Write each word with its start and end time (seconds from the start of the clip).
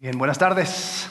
Bien, 0.00 0.16
buenas 0.16 0.38
tardes. 0.38 1.10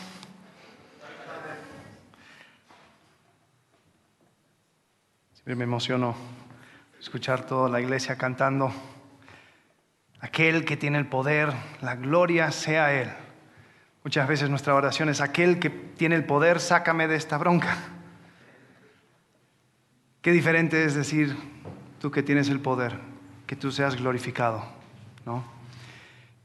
Siempre 5.34 5.56
me 5.58 5.66
emociono 5.66 6.16
escuchar 6.98 7.46
toda 7.46 7.68
la 7.68 7.82
iglesia 7.82 8.18
cantando. 8.18 8.72
Aquel 10.22 10.64
que 10.64 10.78
tiene 10.78 11.00
el 11.00 11.06
poder, 11.06 11.52
la 11.82 11.98
gloria 11.98 12.50
sea 12.52 12.94
Él. 12.94 13.10
Muchas 14.06 14.26
veces 14.26 14.50
nuestra 14.50 14.74
oración 14.74 15.10
es 15.10 15.20
aquel 15.20 15.60
que 15.60 15.70
tiene 15.70 16.16
el 16.16 16.24
poder, 16.24 16.62
sácame 16.62 17.10
de 17.10 17.18
esta 17.18 17.38
bronca. 17.38 17.76
Qué 20.22 20.32
diferente 20.32 20.86
es 20.86 20.96
decir, 20.96 21.36
tú 22.00 22.10
que 22.10 22.24
tienes 22.24 22.48
el 22.48 22.62
poder, 22.62 22.98
que 23.48 23.58
tú 23.58 23.70
seas 23.70 23.98
glorificado. 23.98 24.64
¿no? 25.26 25.44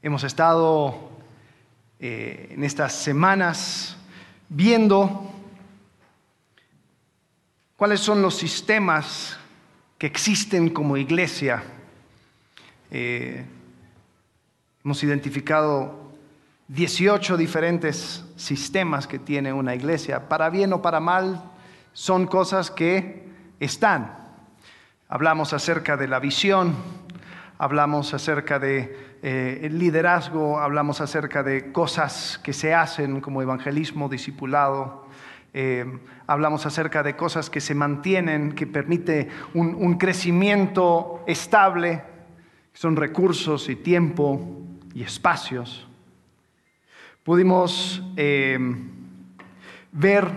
Hemos 0.03 0.25
estado 0.25 1.12
eh, 2.05 2.49
en 2.51 2.65
estas 2.65 2.95
semanas 2.95 3.97
viendo 4.49 5.31
cuáles 7.77 8.01
son 8.01 8.21
los 8.21 8.35
sistemas 8.35 9.39
que 9.99 10.09
existen 10.09 10.71
como 10.71 10.97
iglesia. 10.97 11.63
Eh, 12.91 13.45
hemos 14.85 15.05
identificado 15.05 16.11
18 16.67 17.37
diferentes 17.37 18.25
sistemas 18.35 19.07
que 19.07 19.21
tiene 19.21 19.53
una 19.53 19.77
iglesia. 19.77 20.29
Para 20.29 20.51
bien 20.51 20.73
o 20.73 20.83
para 20.83 20.99
mal, 20.99 21.53
son 21.93 22.27
cosas 22.27 22.73
que 22.73 23.29
están. 23.61 24.19
Hablamos 25.09 25.53
acerca 25.53 25.97
de 25.97 26.09
la 26.09 26.19
visión, 26.19 26.75
hablamos 27.59 28.13
acerca 28.13 28.59
de 28.59 29.12
eh, 29.25 29.61
el 29.63 29.79
liderazgo, 29.79 30.59
hablamos 30.59 31.01
acerca 31.01 31.45
de 31.45 31.71
cosas 31.71 32.41
que 32.43 32.53
se 32.53 32.75
hacen 32.75 33.21
como 33.21 33.41
evangelismo, 33.41 34.09
discipulado, 34.09 35.07
eh, 35.55 35.87
hablamos 36.27 36.67
acerca 36.67 37.05
de 37.05 37.15
cosas 37.15 37.49
que 37.49 37.61
se 37.61 37.73
mantienen, 37.73 38.53
que 38.53 38.67
permite 38.67 39.29
un, 39.55 39.97
crecimiento 39.97 41.23
estable, 41.29 42.03
son 42.73 42.97
recursos 42.97 43.69
y 43.69 43.77
tiempo 43.77 44.59
y 44.93 45.05
espacios. 45.05 45.87
Pudimos 47.23 48.03
eh, 48.17 48.59
ver 49.93 50.33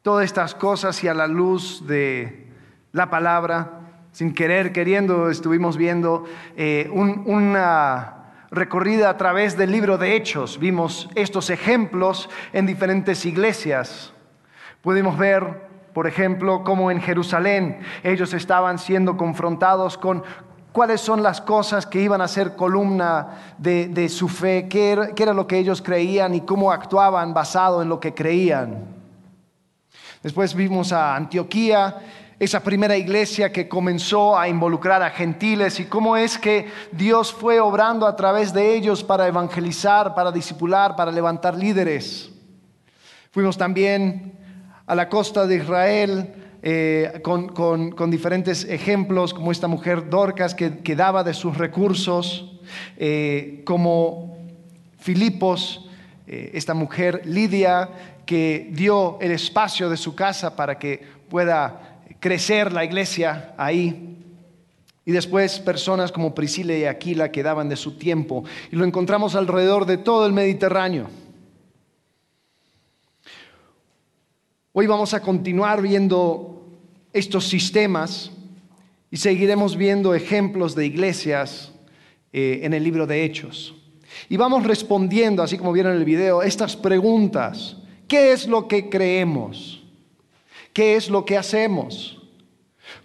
todas 0.00 0.24
estas 0.24 0.54
cosas 0.54 1.04
y 1.04 1.08
a 1.08 1.12
la 1.12 1.26
luz 1.26 1.86
de 1.86 2.46
la 2.92 3.10
palabra 3.10 3.85
sin 4.16 4.32
querer, 4.32 4.72
queriendo, 4.72 5.28
estuvimos 5.28 5.76
viendo 5.76 6.24
eh, 6.56 6.88
una 6.90 8.14
recorrida 8.50 9.10
a 9.10 9.18
través 9.18 9.58
del 9.58 9.70
libro 9.70 9.98
de 9.98 10.16
Hechos. 10.16 10.58
Vimos 10.58 11.10
estos 11.14 11.50
ejemplos 11.50 12.30
en 12.54 12.64
diferentes 12.64 13.26
iglesias. 13.26 14.14
Pudimos 14.80 15.18
ver, 15.18 15.68
por 15.92 16.06
ejemplo, 16.06 16.64
cómo 16.64 16.90
en 16.90 17.02
Jerusalén 17.02 17.80
ellos 18.02 18.32
estaban 18.32 18.78
siendo 18.78 19.18
confrontados 19.18 19.98
con 19.98 20.24
cuáles 20.72 21.02
son 21.02 21.22
las 21.22 21.42
cosas 21.42 21.84
que 21.84 22.00
iban 22.00 22.22
a 22.22 22.28
ser 22.28 22.56
columna 22.56 23.54
de, 23.58 24.08
su 24.08 24.30
fe, 24.30 24.66
qué 24.66 24.92
era, 24.92 25.08
qué 25.08 25.24
era 25.24 25.34
lo 25.34 25.46
que 25.46 25.58
ellos 25.58 25.82
creían 25.82 26.34
y 26.34 26.40
cómo 26.40 26.72
actuaban 26.72 27.34
basado 27.34 27.82
en 27.82 27.90
lo 27.90 28.00
que 28.00 28.14
creían. 28.14 28.96
Después 30.22 30.54
vimos 30.54 30.90
a 30.90 31.14
Antioquía 31.14 31.96
esa 32.38 32.62
primera 32.62 32.96
iglesia 32.96 33.50
que 33.50 33.66
comenzó 33.66 34.38
a 34.38 34.48
involucrar 34.48 35.02
a 35.02 35.10
gentiles 35.10 35.80
y 35.80 35.86
cómo 35.86 36.18
es 36.18 36.36
que 36.36 36.68
Dios 36.92 37.32
fue 37.32 37.60
obrando 37.60 38.06
a 38.06 38.14
través 38.14 38.52
de 38.52 38.74
ellos 38.74 39.02
para 39.02 39.26
evangelizar, 39.26 40.14
para 40.14 40.30
discipular, 40.30 40.96
para 40.96 41.10
levantar 41.10 41.56
líderes. 41.56 42.30
Fuimos 43.30 43.56
también 43.56 44.34
a 44.86 44.94
la 44.94 45.08
costa 45.08 45.46
de 45.46 45.56
Israel 45.56 46.34
eh, 46.62 47.20
con, 47.22 48.10
diferentes 48.10 48.64
ejemplos, 48.64 49.32
como 49.32 49.50
esta 49.50 49.68
mujer 49.68 50.10
Dorcas 50.10 50.54
que, 50.54 50.96
daba 50.96 51.24
de 51.24 51.32
sus 51.32 51.56
recursos, 51.56 52.60
eh, 52.98 53.62
como 53.64 54.36
Filipos, 54.98 55.88
eh, 56.26 56.50
esta 56.54 56.74
mujer 56.74 57.22
Lidia 57.24 57.88
que 58.26 58.68
dio 58.72 59.18
el 59.20 59.30
espacio 59.30 59.88
de 59.88 59.96
su 59.96 60.14
casa 60.14 60.56
para 60.56 60.78
que 60.78 61.00
pueda 61.28 61.95
crecer 62.26 62.72
la 62.72 62.84
iglesia 62.84 63.54
ahí. 63.56 64.16
Y 65.04 65.12
después 65.12 65.60
personas 65.60 66.10
como 66.10 66.34
Priscila 66.34 66.76
y 66.76 66.84
Aquila 66.84 67.30
que 67.30 67.44
daban 67.44 67.68
de 67.68 67.76
su 67.76 67.92
tiempo. 67.92 68.42
Y 68.72 68.74
lo 68.74 68.84
encontramos 68.84 69.36
alrededor 69.36 69.86
de 69.86 69.98
todo 69.98 70.26
el 70.26 70.32
Mediterráneo. 70.32 71.08
Hoy 74.72 74.88
vamos 74.88 75.14
a 75.14 75.20
continuar 75.20 75.80
viendo 75.80 76.66
estos 77.12 77.46
sistemas 77.46 78.32
y 79.08 79.18
seguiremos 79.18 79.76
viendo 79.76 80.12
ejemplos 80.12 80.74
de 80.74 80.84
iglesias 80.84 81.72
eh, 82.32 82.58
en 82.64 82.74
el 82.74 82.82
libro 82.82 83.06
de 83.06 83.22
Hechos. 83.22 83.76
Y 84.28 84.36
vamos 84.36 84.64
respondiendo, 84.64 85.44
así 85.44 85.56
como 85.56 85.70
vieron 85.70 85.92
en 85.92 85.98
el 85.98 86.04
video, 86.04 86.42
estas 86.42 86.74
preguntas. 86.74 87.76
¿Qué 88.08 88.32
es 88.32 88.48
lo 88.48 88.66
que 88.66 88.90
creemos? 88.90 89.75
¿Qué 90.76 90.94
es 90.94 91.08
lo 91.08 91.24
que 91.24 91.38
hacemos? 91.38 92.18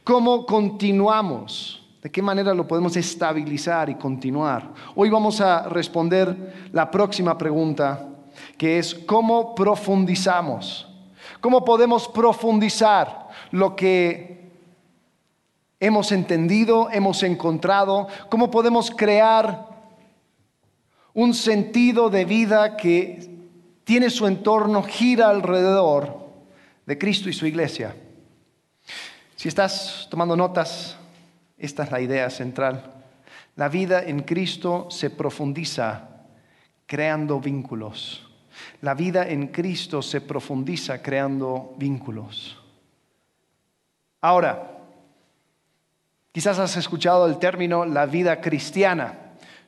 ¿Cómo 0.04 0.46
continuamos? 0.46 1.82
¿De 2.02 2.12
qué 2.12 2.22
manera 2.22 2.54
lo 2.54 2.68
podemos 2.68 2.98
estabilizar 2.98 3.90
y 3.90 3.96
continuar? 3.96 4.74
Hoy 4.94 5.10
vamos 5.10 5.40
a 5.40 5.70
responder 5.70 6.70
la 6.74 6.92
próxima 6.92 7.38
pregunta, 7.38 8.10
que 8.58 8.78
es 8.78 8.94
¿cómo 8.94 9.56
profundizamos? 9.56 10.86
¿Cómo 11.40 11.64
podemos 11.64 12.10
profundizar 12.10 13.30
lo 13.52 13.74
que 13.74 14.52
hemos 15.80 16.12
entendido, 16.12 16.90
hemos 16.92 17.24
encontrado? 17.24 18.10
¿Cómo 18.28 18.52
podemos 18.52 18.92
crear 18.92 19.70
un 21.14 21.34
sentido 21.34 22.10
de 22.10 22.26
vida 22.26 22.76
que 22.76 23.34
tiene 23.86 24.10
su 24.10 24.28
entorno, 24.28 24.84
gira 24.84 25.30
alrededor 25.30 26.21
de 26.92 26.98
Cristo 26.98 27.30
y 27.30 27.34
su 27.34 27.46
iglesia? 27.46 27.96
Si 29.38 29.48
estás 29.48 30.10
tomando 30.12 30.36
notas, 30.36 30.98
esta 31.58 31.84
es 31.84 31.92
la 31.92 32.02
idea 32.02 32.30
central. 32.30 32.84
La 33.56 33.70
vida 33.70 34.04
en 34.04 34.24
Cristo 34.24 34.88
se 34.90 35.10
profundiza 35.10 36.26
creando 36.86 37.40
vínculos. 37.40 38.30
La 38.82 38.94
vida 38.94 39.26
en 39.26 39.48
Cristo 39.48 40.02
se 40.02 40.20
profundiza 40.20 41.02
creando 41.02 41.74
vínculos. 41.78 42.62
Ahora, 44.20 44.80
quizás 46.34 46.60
has 46.60 46.76
escuchado 46.76 47.26
el 47.26 47.40
término 47.40 47.86
la 47.86 48.06
vida 48.06 48.42
cristiana. 48.42 49.18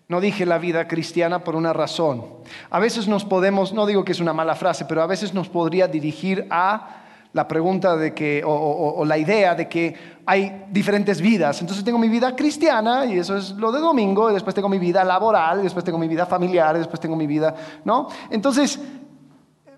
No 0.09 0.19
dije 0.19 0.45
la 0.45 0.57
vida 0.57 0.89
cristiana 0.89 1.45
por 1.45 1.55
una 1.55 1.71
razón. 1.71 2.25
A 2.69 2.79
veces 2.79 3.07
nos 3.07 3.23
podemos, 3.23 3.71
no 3.71 3.85
digo 3.85 4.03
que 4.03 4.11
es 4.11 4.19
una 4.19 4.33
mala 4.33 4.55
frase, 4.55 4.83
pero 4.83 5.01
a 5.01 5.07
veces 5.07 5.33
nos 5.33 5.47
podría 5.47 5.87
dirigir 5.87 6.47
a 6.49 6.99
la 7.33 7.47
pregunta 7.47 7.97
de 7.97 8.13
que, 8.13 8.43
o, 8.45 9.03
la 9.05 9.17
idea 9.17 9.55
de 9.55 9.67
que 9.67 9.95
hay 10.25 10.65
diferentes 10.69 11.19
vidas. 11.19 11.59
Entonces 11.61 11.83
tengo 11.83 11.97
mi 11.97 12.07
vida 12.07 12.35
cristiana 12.35 13.05
y 13.05 13.17
eso 13.17 13.35
es 13.35 13.51
lo 13.51 13.71
de 13.71 13.79
domingo, 13.79 14.29
y 14.29 14.33
después 14.33 14.55
tengo 14.55 14.69
mi 14.69 14.79
vida 14.79 15.03
laboral, 15.03 15.59
y 15.59 15.63
después 15.63 15.83
tengo 15.83 15.97
mi 15.97 16.07
vida 16.07 16.25
familiar, 16.25 16.75
y 16.75 16.79
después 16.79 16.99
tengo 16.99 17.15
mi 17.15 17.27
vida, 17.27 17.55
¿no? 17.83 18.07
Entonces 18.29 18.79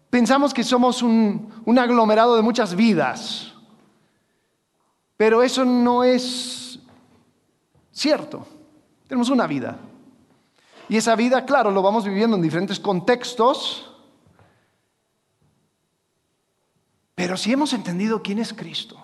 pensamos 0.10 0.54
que 0.54 0.64
somos 0.64 1.02
un, 1.02 1.50
un 1.66 1.80
aglomerado 1.80 2.36
de 2.36 2.42
muchas 2.42 2.76
vidas, 2.76 3.54
pero 5.18 5.42
eso 5.42 5.64
no 5.64 6.04
es 6.04 6.80
cierto. 7.92 8.46
Tenemos 9.08 9.30
una 9.30 9.48
vida. 9.48 9.78
Y 10.90 10.98
esa 10.98 11.16
vida, 11.16 11.46
claro, 11.46 11.72
lo 11.72 11.82
vamos 11.82 12.06
viviendo 12.06 12.36
en 12.36 12.44
diferentes 12.44 12.80
contextos, 12.80 13.95
Pero 17.16 17.38
si 17.38 17.54
hemos 17.54 17.72
entendido 17.72 18.22
quién 18.22 18.40
es 18.40 18.54
Cristo, 18.54 18.98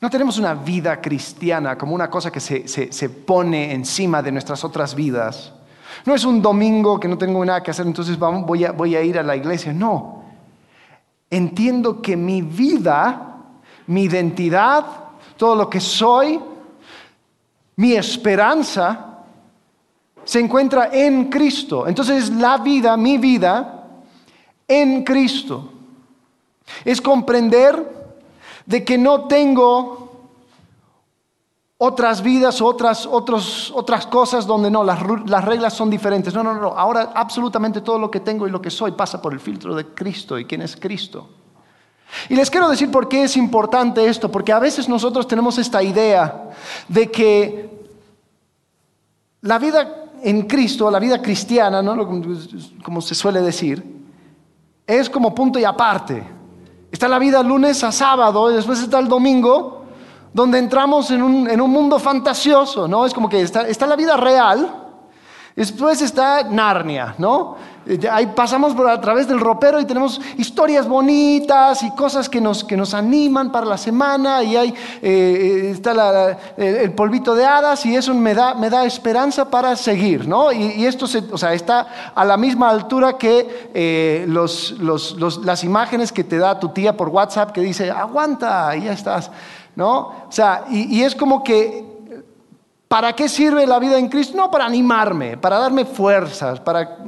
no 0.00 0.08
tenemos 0.08 0.38
una 0.38 0.54
vida 0.54 0.98
cristiana 0.98 1.76
como 1.76 1.94
una 1.94 2.08
cosa 2.08 2.32
que 2.32 2.40
se, 2.40 3.08
pone 3.10 3.74
encima 3.74 4.22
de 4.22 4.32
nuestras 4.32 4.64
otras 4.64 4.94
vidas. 4.94 5.52
No 6.06 6.14
es 6.14 6.24
un 6.24 6.40
domingo 6.40 6.98
que 6.98 7.06
no 7.06 7.18
tengo 7.18 7.44
nada 7.44 7.62
que 7.62 7.70
hacer, 7.70 7.86
entonces 7.86 8.18
voy, 8.18 8.64
a, 8.64 8.72
voy 8.72 8.96
a 8.96 9.02
ir 9.02 9.18
a 9.18 9.22
la 9.22 9.36
iglesia. 9.36 9.74
No. 9.74 10.22
Entiendo 11.28 12.00
que 12.00 12.16
mi 12.16 12.40
vida, 12.40 13.36
mi 13.88 14.04
identidad, 14.04 14.86
todo 15.36 15.54
lo 15.54 15.68
que 15.68 15.80
soy, 15.80 16.40
mi 17.76 17.92
esperanza, 17.92 19.18
se 20.24 20.40
encuentra 20.40 20.88
en 20.92 21.26
Cristo. 21.26 21.86
Entonces 21.86 22.30
la 22.30 22.56
vida, 22.56 22.96
mi 22.96 23.18
vida, 23.18 23.84
en 24.66 25.04
Cristo. 25.04 25.79
Es 26.84 27.00
comprender 27.00 28.00
de 28.66 28.84
que 28.84 28.98
no 28.98 29.26
tengo 29.26 30.10
otras 31.82 32.22
vidas, 32.22 32.60
otras, 32.60 33.06
otras 33.06 34.06
cosas 34.06 34.46
donde 34.46 34.70
no, 34.70 34.84
las, 34.84 35.00
las 35.26 35.44
reglas 35.44 35.72
son 35.72 35.88
diferentes. 35.88 36.34
No, 36.34 36.42
no, 36.42 36.52
no, 36.54 36.68
ahora 36.68 37.12
absolutamente 37.14 37.80
todo 37.80 37.98
lo 37.98 38.10
que 38.10 38.20
tengo 38.20 38.46
y 38.46 38.50
lo 38.50 38.60
que 38.60 38.70
soy 38.70 38.92
pasa 38.92 39.22
por 39.22 39.32
el 39.32 39.40
filtro 39.40 39.74
de 39.74 39.86
Cristo 39.86 40.38
y 40.38 40.44
quién 40.44 40.60
es 40.60 40.76
Cristo. 40.76 41.28
Y 42.28 42.34
les 42.34 42.50
quiero 42.50 42.68
decir 42.68 42.90
por 42.90 43.08
qué 43.08 43.24
es 43.24 43.36
importante 43.36 44.06
esto, 44.06 44.30
porque 44.30 44.52
a 44.52 44.58
veces 44.58 44.88
nosotros 44.88 45.26
tenemos 45.26 45.56
esta 45.56 45.82
idea 45.82 46.50
de 46.86 47.10
que 47.10 47.70
la 49.40 49.58
vida 49.58 50.10
en 50.22 50.42
Cristo, 50.42 50.90
la 50.90 50.98
vida 50.98 51.22
cristiana, 51.22 51.80
¿no? 51.80 52.06
como 52.82 53.00
se 53.00 53.14
suele 53.14 53.40
decir, 53.40 53.82
es 54.86 55.08
como 55.08 55.34
punto 55.34 55.58
y 55.58 55.64
aparte. 55.64 56.39
Está 56.90 57.08
la 57.08 57.18
vida 57.18 57.42
lunes 57.42 57.82
a 57.84 57.92
sábado 57.92 58.50
y 58.50 58.54
después 58.54 58.80
está 58.80 58.98
el 58.98 59.08
domingo, 59.08 59.84
donde 60.32 60.58
entramos 60.58 61.10
en 61.10 61.22
un, 61.22 61.48
en 61.48 61.60
un 61.60 61.70
mundo 61.70 61.98
fantasioso, 61.98 62.88
¿no? 62.88 63.04
Es 63.04 63.14
como 63.14 63.28
que 63.28 63.42
está, 63.42 63.66
está 63.68 63.86
la 63.86 63.96
vida 63.96 64.16
real, 64.16 64.70
después 65.54 66.02
está 66.02 66.42
Narnia, 66.44 67.14
¿no? 67.18 67.56
Ahí 68.10 68.26
pasamos 68.36 68.74
a 68.78 69.00
través 69.00 69.26
del 69.26 69.40
ropero 69.40 69.80
y 69.80 69.86
tenemos 69.86 70.20
historias 70.36 70.86
bonitas 70.86 71.82
y 71.82 71.90
cosas 71.92 72.28
que 72.28 72.40
nos, 72.40 72.62
que 72.62 72.76
nos 72.76 72.92
animan 72.92 73.50
para 73.50 73.64
la 73.64 73.78
semana 73.78 74.42
y 74.42 74.54
ahí 74.54 74.74
eh, 75.00 75.70
está 75.72 76.38
el 76.58 76.92
polvito 76.92 77.34
de 77.34 77.46
hadas 77.46 77.86
y 77.86 77.96
eso 77.96 78.12
me 78.12 78.34
da, 78.34 78.54
me 78.54 78.68
da 78.68 78.84
esperanza 78.84 79.50
para 79.50 79.76
seguir, 79.76 80.28
¿no? 80.28 80.52
Y, 80.52 80.84
esto 80.84 81.06
o 81.32 81.38
sea, 81.38 81.54
está 81.54 82.12
a 82.14 82.24
la 82.24 82.36
misma 82.36 82.68
altura 82.68 83.16
que 83.16 83.70
eh, 83.72 84.26
los, 84.28 84.76
las 85.42 85.64
imágenes 85.64 86.12
que 86.12 86.22
te 86.22 86.36
da 86.36 86.60
tu 86.60 86.68
tía 86.68 86.96
por 86.96 87.08
WhatsApp 87.08 87.52
que 87.52 87.62
dice, 87.62 87.90
aguanta, 87.90 88.76
y 88.76 88.84
ya 88.84 88.92
estás, 88.92 89.30
¿no? 89.74 89.98
O 90.28 90.32
sea, 90.32 90.64
y 90.70 91.02
es 91.02 91.14
como 91.14 91.42
que 91.42 91.90
¿Para 92.90 93.12
qué 93.12 93.28
sirve 93.28 93.68
la 93.68 93.78
vida 93.78 94.00
en 94.00 94.08
Cristo? 94.08 94.36
No 94.36 94.50
para 94.50 94.64
animarme, 94.64 95.36
para 95.36 95.60
darme 95.60 95.84
fuerzas, 95.84 96.58
para 96.58 96.98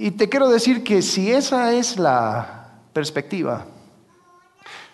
y 0.00 0.12
te 0.12 0.28
quiero 0.28 0.48
decir 0.48 0.84
que 0.84 1.02
si 1.02 1.32
esa 1.32 1.72
es 1.72 1.98
la 1.98 2.68
perspectiva, 2.92 3.64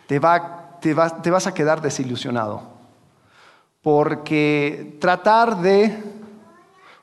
te, 0.06 0.18
vas 0.18 1.46
a 1.46 1.52
quedar 1.52 1.82
desilusionado. 1.82 2.62
Porque 3.82 4.96
tratar 5.02 5.60
de 5.60 5.94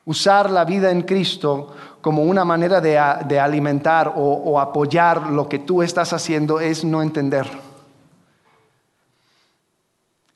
usar 0.03 0.50
la 0.50 0.65
vida 0.65 0.89
en 0.89 1.03
Cristo 1.03 1.75
como 2.01 2.24
una 2.24 2.44
manera 2.44 2.81
de, 2.81 2.98
alimentar 2.98 4.12
o, 4.15 4.59
apoyar 4.59 5.27
lo 5.27 5.48
que 5.48 5.59
tú 5.59 5.83
estás 5.83 6.12
haciendo 6.12 6.59
es 6.59 6.83
no 6.83 7.03
entender. 7.03 7.48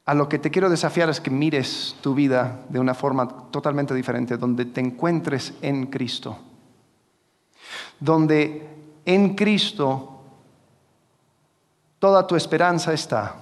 A 0.05 0.13
lo 0.13 0.29
que 0.29 0.37
te 0.37 0.51
quiero 0.51 0.69
desafiar 0.69 1.09
es 1.09 1.19
que 1.19 1.31
mires 1.31 1.95
tu 2.01 2.13
vida 2.13 2.59
de 2.69 2.77
una 2.77 2.93
forma 2.93 3.27
totalmente 3.49 3.95
diferente, 3.95 4.37
donde 4.37 4.65
te 4.65 4.81
encuentres 4.81 5.55
en 5.63 5.87
Cristo 5.87 6.37
donde 7.99 8.67
en 9.05 9.35
Cristo 9.35 10.21
toda 11.99 12.27
tu 12.27 12.35
esperanza 12.35 12.93
está, 12.93 13.35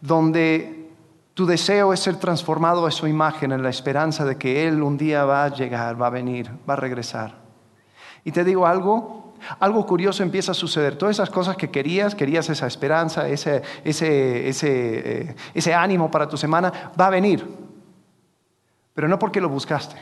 donde 0.00 0.90
tu 1.34 1.46
deseo 1.46 1.92
es 1.92 2.00
ser 2.00 2.16
transformado 2.16 2.86
a 2.86 2.90
su 2.90 3.06
imagen 3.06 3.52
en 3.52 3.62
la 3.62 3.70
esperanza 3.70 4.24
de 4.24 4.36
que 4.36 4.66
Él 4.66 4.82
un 4.82 4.96
día 4.96 5.24
va 5.24 5.44
a 5.44 5.48
llegar, 5.48 6.00
va 6.00 6.08
a 6.08 6.10
venir, 6.10 6.50
va 6.68 6.74
a 6.74 6.76
regresar. 6.76 7.34
Y 8.24 8.32
te 8.32 8.44
digo 8.44 8.66
algo, 8.66 9.34
algo 9.58 9.84
curioso 9.86 10.22
empieza 10.22 10.52
a 10.52 10.54
suceder. 10.54 10.96
Todas 10.96 11.16
esas 11.16 11.30
cosas 11.30 11.56
que 11.56 11.70
querías, 11.70 12.14
querías 12.14 12.48
esa 12.48 12.66
esperanza, 12.66 13.28
ese, 13.28 13.62
ese, 13.84 14.48
ese, 14.48 15.20
eh, 15.20 15.36
ese 15.52 15.74
ánimo 15.74 16.10
para 16.10 16.28
tu 16.28 16.36
semana, 16.36 16.92
va 16.98 17.08
a 17.08 17.10
venir. 17.10 17.46
Pero 18.94 19.08
no 19.08 19.18
porque 19.18 19.40
lo 19.40 19.48
buscaste 19.48 19.96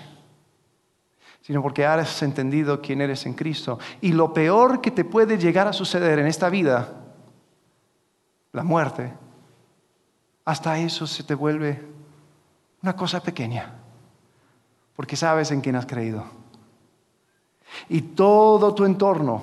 sino 1.42 1.60
porque 1.60 1.84
has 1.84 2.22
entendido 2.22 2.80
quién 2.80 3.00
eres 3.00 3.26
en 3.26 3.34
Cristo. 3.34 3.78
Y 4.00 4.12
lo 4.12 4.32
peor 4.32 4.80
que 4.80 4.92
te 4.92 5.04
puede 5.04 5.36
llegar 5.36 5.66
a 5.66 5.72
suceder 5.72 6.18
en 6.18 6.26
esta 6.26 6.48
vida, 6.48 6.88
la 8.52 8.62
muerte, 8.62 9.12
hasta 10.44 10.78
eso 10.78 11.06
se 11.06 11.24
te 11.24 11.34
vuelve 11.34 11.84
una 12.82 12.94
cosa 12.94 13.20
pequeña, 13.20 13.74
porque 14.94 15.16
sabes 15.16 15.50
en 15.50 15.60
quién 15.60 15.76
has 15.76 15.86
creído. 15.86 16.24
Y 17.88 18.02
todo 18.02 18.74
tu 18.74 18.84
entorno 18.84 19.42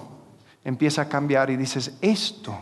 empieza 0.64 1.04
a 1.04 1.10
cambiar 1.10 1.50
y 1.50 1.58
dices, 1.58 1.98
esto, 2.02 2.58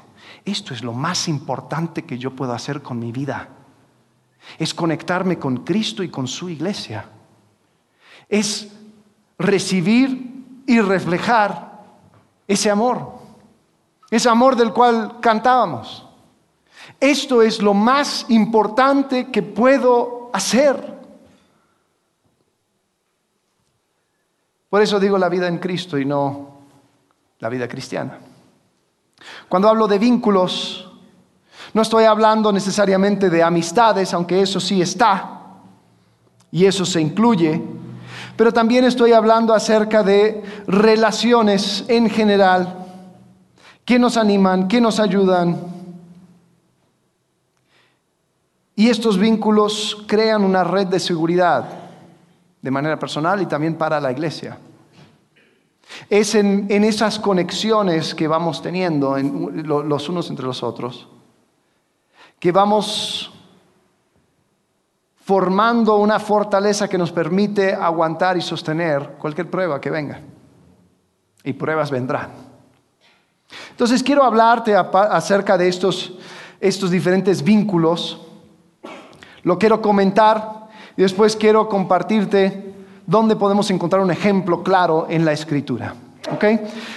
esto 0.46 0.74
es 0.74 0.84
lo 0.84 0.94
más 0.94 1.28
importante 1.28 2.06
que 2.06 2.18
yo 2.18 2.36
puedo 2.36 2.54
hacer 2.54 2.82
con 2.82 2.98
mi 2.98 3.12
vida. 3.12 3.50
Es 4.58 4.74
conectarme 4.74 5.38
con 5.38 5.58
Cristo 5.58 6.04
y 6.04 6.10
con 6.10 6.28
su 6.28 6.50
iglesia. 6.50 7.10
Es 8.30 8.72
recibir 9.38 10.64
y 10.66 10.82
reflejar 10.82 11.84
ese 12.48 12.70
amor, 12.70 13.14
ese 14.10 14.30
amor 14.30 14.56
del 14.56 14.74
cual 14.74 15.20
cantábamos. 15.20 16.06
Esto 17.00 17.42
es 17.42 17.62
lo 17.62 17.74
más 17.74 18.26
importante 18.30 19.30
que 19.32 19.44
puedo 19.44 20.30
hacer. 20.34 20.98
Por 24.70 24.82
eso 24.82 25.00
digo 25.00 25.18
la 25.18 25.30
vida 25.30 25.48
en 25.48 25.60
Cristo 25.60 25.98
y 25.98 26.06
no 26.06 26.58
la 27.40 27.50
vida 27.50 27.68
cristiana. 27.68 28.20
Cuando 29.48 29.70
hablo 29.70 29.88
de 29.88 30.00
vínculos, 30.00 30.92
no 31.74 31.82
estoy 31.82 32.06
hablando 32.06 32.52
necesariamente 32.52 33.30
de 33.30 33.44
amistades, 33.44 34.14
aunque 34.14 34.42
eso 34.42 34.60
sí 34.60 34.82
está, 34.82 35.42
y 36.52 36.66
eso 36.66 36.86
se 36.86 37.02
incluye, 37.02 37.62
pero 38.38 38.54
también 38.54 38.86
estoy 38.86 39.12
hablando 39.12 39.54
acerca 39.54 40.04
de 40.04 40.44
relaciones 40.68 41.84
en 41.88 42.10
general, 42.10 42.86
que 43.84 44.00
nos 44.00 44.16
animan, 44.16 44.68
que 44.68 44.80
nos 44.80 45.00
ayudan. 45.00 45.58
Y 48.76 48.90
estos 48.90 49.18
vínculos 49.18 50.06
crean 50.08 50.44
una 50.44 50.64
red 50.64 50.88
de 50.88 51.00
seguridad 51.00 51.66
de 52.62 52.72
manera 52.72 53.00
personal 53.00 53.42
y 53.42 53.48
también 53.48 53.76
para 53.76 54.00
la 54.00 54.12
iglesia. 54.12 54.58
Es 56.10 56.36
en, 56.36 56.70
esas 56.70 57.18
conexiones 57.18 58.14
que 58.14 58.28
vamos 58.28 58.62
teniendo 58.62 59.18
los 59.18 60.10
unos 60.10 60.30
entre 60.30 60.46
los 60.46 60.62
otros 60.62 61.08
que 62.40 62.52
vamos 62.52 63.32
formando 65.28 65.98
una 65.98 66.20
fortaleza 66.20 66.88
que 66.88 66.98
nos 66.98 67.12
permite 67.12 67.74
aguantar 67.74 68.38
y 68.38 68.42
sostener 68.42 69.16
cualquier 69.20 69.50
prueba 69.50 69.82
que 69.82 69.90
venga. 69.90 70.22
Y 71.44 71.52
pruebas 71.52 71.92
vendrán. 71.92 72.30
Entonces 73.72 74.02
quiero 74.02 74.24
hablarte 74.24 74.74
acerca 74.74 75.58
de 75.58 75.68
estos, 75.68 76.14
estos 76.62 76.92
diferentes 76.92 77.44
vínculos. 77.44 78.22
Lo 79.44 79.60
quiero 79.60 79.82
comentar 79.82 80.70
y 80.96 81.02
después 81.02 81.36
quiero 81.36 81.68
compartirte 81.68 82.74
dónde 83.06 83.36
podemos 83.36 83.70
encontrar 83.70 84.02
un 84.02 84.12
ejemplo 84.12 84.64
claro 84.64 85.08
en 85.10 85.26
la 85.26 85.34
escritura. 85.34 85.94
¿Ok? 86.32 86.46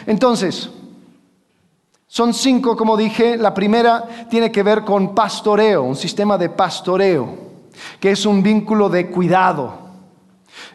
Entonces, 0.07 0.71
son 2.07 2.33
cinco, 2.33 2.77
como 2.77 2.97
dije. 2.97 3.37
La 3.37 3.53
primera 3.53 4.05
tiene 4.31 4.53
que 4.53 4.63
ver 4.63 4.85
con 4.85 5.17
pastoreo, 5.17 5.83
un 5.83 5.97
sistema 5.97 6.39
de 6.39 6.49
pastoreo 6.49 7.50
que 7.99 8.13
es 8.13 8.27
un 8.27 8.43
vínculo 8.43 8.89
de 8.89 9.09
cuidado. 9.09 9.91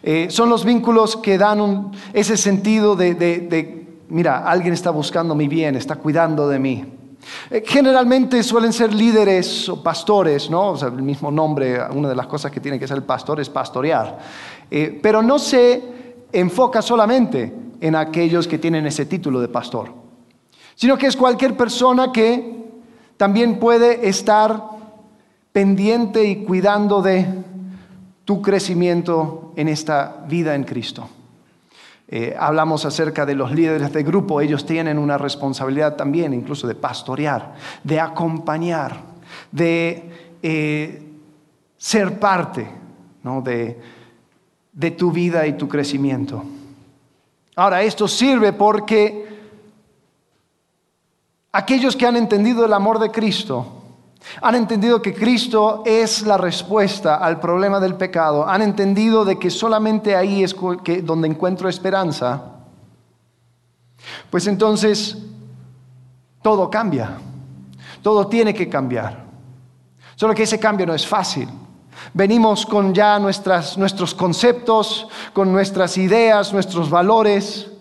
Eh, 0.04 0.28
son 0.30 0.50
los 0.50 0.66
vínculos 0.66 1.18
que 1.18 1.38
dan 1.38 1.92
ese 2.14 2.38
sentido 2.38 2.96
de, 2.96 3.88
mira, 4.10 4.48
alguien 4.50 4.74
está 4.74 4.92
buscando 4.92 5.36
mi 5.36 5.48
bien, 5.48 5.76
está 5.76 5.96
cuidando 5.96 6.48
de 6.48 6.60
mí. 6.60 6.86
Eh, 7.50 7.64
generalmente 7.66 8.44
suelen 8.44 8.72
ser 8.72 8.94
líderes 8.94 9.68
o 9.68 9.82
pastores, 9.82 10.50
¿no? 10.50 10.70
O 10.70 10.78
sea, 10.78 10.90
el 10.90 11.02
mismo 11.02 11.32
nombre, 11.32 11.80
una 11.92 12.10
de 12.10 12.16
las 12.16 12.28
cosas 12.28 12.52
que 12.52 12.60
tiene 12.60 12.80
que 12.80 12.88
ser 12.88 12.98
el 12.98 13.04
pastor 13.04 13.40
es 13.40 13.50
pastorear. 13.50 14.20
Eh, 14.70 15.00
pero 15.02 15.22
no 15.22 15.40
se 15.40 16.16
enfoca 16.32 16.82
solamente 16.82 17.54
en 17.82 17.96
aquellos 17.96 18.48
que 18.48 18.58
tienen 18.58 18.86
ese 18.86 19.06
título 19.06 19.42
de 19.42 19.48
pastor, 19.48 19.94
sino 20.76 20.98
que 20.98 21.08
es 21.08 21.16
cualquier 21.16 21.58
persona 21.58 22.12
que 22.12 22.64
también 23.18 23.60
puede 23.60 24.08
estar 24.08 24.75
pendiente 25.56 26.26
y 26.26 26.44
cuidando 26.44 27.02
de 27.02 27.26
tu 28.26 28.42
crecimiento 28.42 29.54
en 29.56 29.70
esta 29.70 30.26
vida 30.28 30.54
en 30.54 30.66
Cristo. 30.66 31.08
Eh, 32.10 32.36
hablamos 32.38 32.84
acerca 32.84 33.26
de 33.26 33.36
los 33.36 33.54
líderes 33.54 33.94
de 33.94 34.04
grupo, 34.04 34.42
ellos 34.42 34.66
tienen 34.66 35.00
una 35.00 35.18
responsabilidad 35.18 35.96
también, 35.96 36.34
incluso 36.34 36.68
de 36.68 36.76
pastorear, 36.76 37.56
de 37.86 38.02
acompañar, 38.02 39.00
de 39.50 40.36
eh, 40.44 41.02
ser 41.78 42.20
parte 42.20 42.68
de, 43.24 43.80
de 44.74 44.92
tu 44.92 45.10
vida 45.10 45.48
y 45.48 45.54
tu 45.54 45.70
crecimiento. 45.70 46.44
Ahora, 47.56 47.82
esto 47.82 48.10
sirve 48.10 48.52
porque 48.52 49.26
aquellos 51.54 51.96
que 51.96 52.06
han 52.06 52.18
entendido 52.18 52.66
el 52.66 52.74
amor 52.74 53.00
de 53.00 53.10
Cristo, 53.10 53.75
Han 54.42 54.56
entendido 54.56 55.02
que 55.02 55.14
Cristo 55.14 55.84
es 55.86 56.24
la 56.24 56.38
respuesta 56.38 57.16
al 57.16 57.40
problema 57.40 57.80
del 57.80 57.96
pecado. 57.96 58.48
Han 58.48 58.62
entendido 58.62 59.24
de 59.24 59.38
que 59.38 59.50
solamente 59.50 60.16
ahí 60.16 60.44
es 60.44 60.56
donde 61.04 61.28
encuentro 61.28 61.70
esperanza. 61.70 62.44
Pues 64.30 64.48
entonces 64.48 65.18
todo 66.42 66.70
cambia. 66.70 67.18
Todo 68.02 68.28
tiene 68.28 68.54
que 68.54 68.68
cambiar. 68.70 69.26
Solo 70.16 70.34
que 70.34 70.44
ese 70.44 70.60
cambio 70.60 70.86
no 70.86 70.94
es 70.94 71.06
fácil. 71.06 71.50
Venimos 72.14 72.66
con 72.66 72.94
ya 72.94 73.20
nuestros 73.20 74.14
conceptos, 74.16 75.08
con 75.34 75.52
nuestras 75.52 75.98
ideas, 75.98 76.54
nuestros 76.54 76.90
valores. 76.90 77.72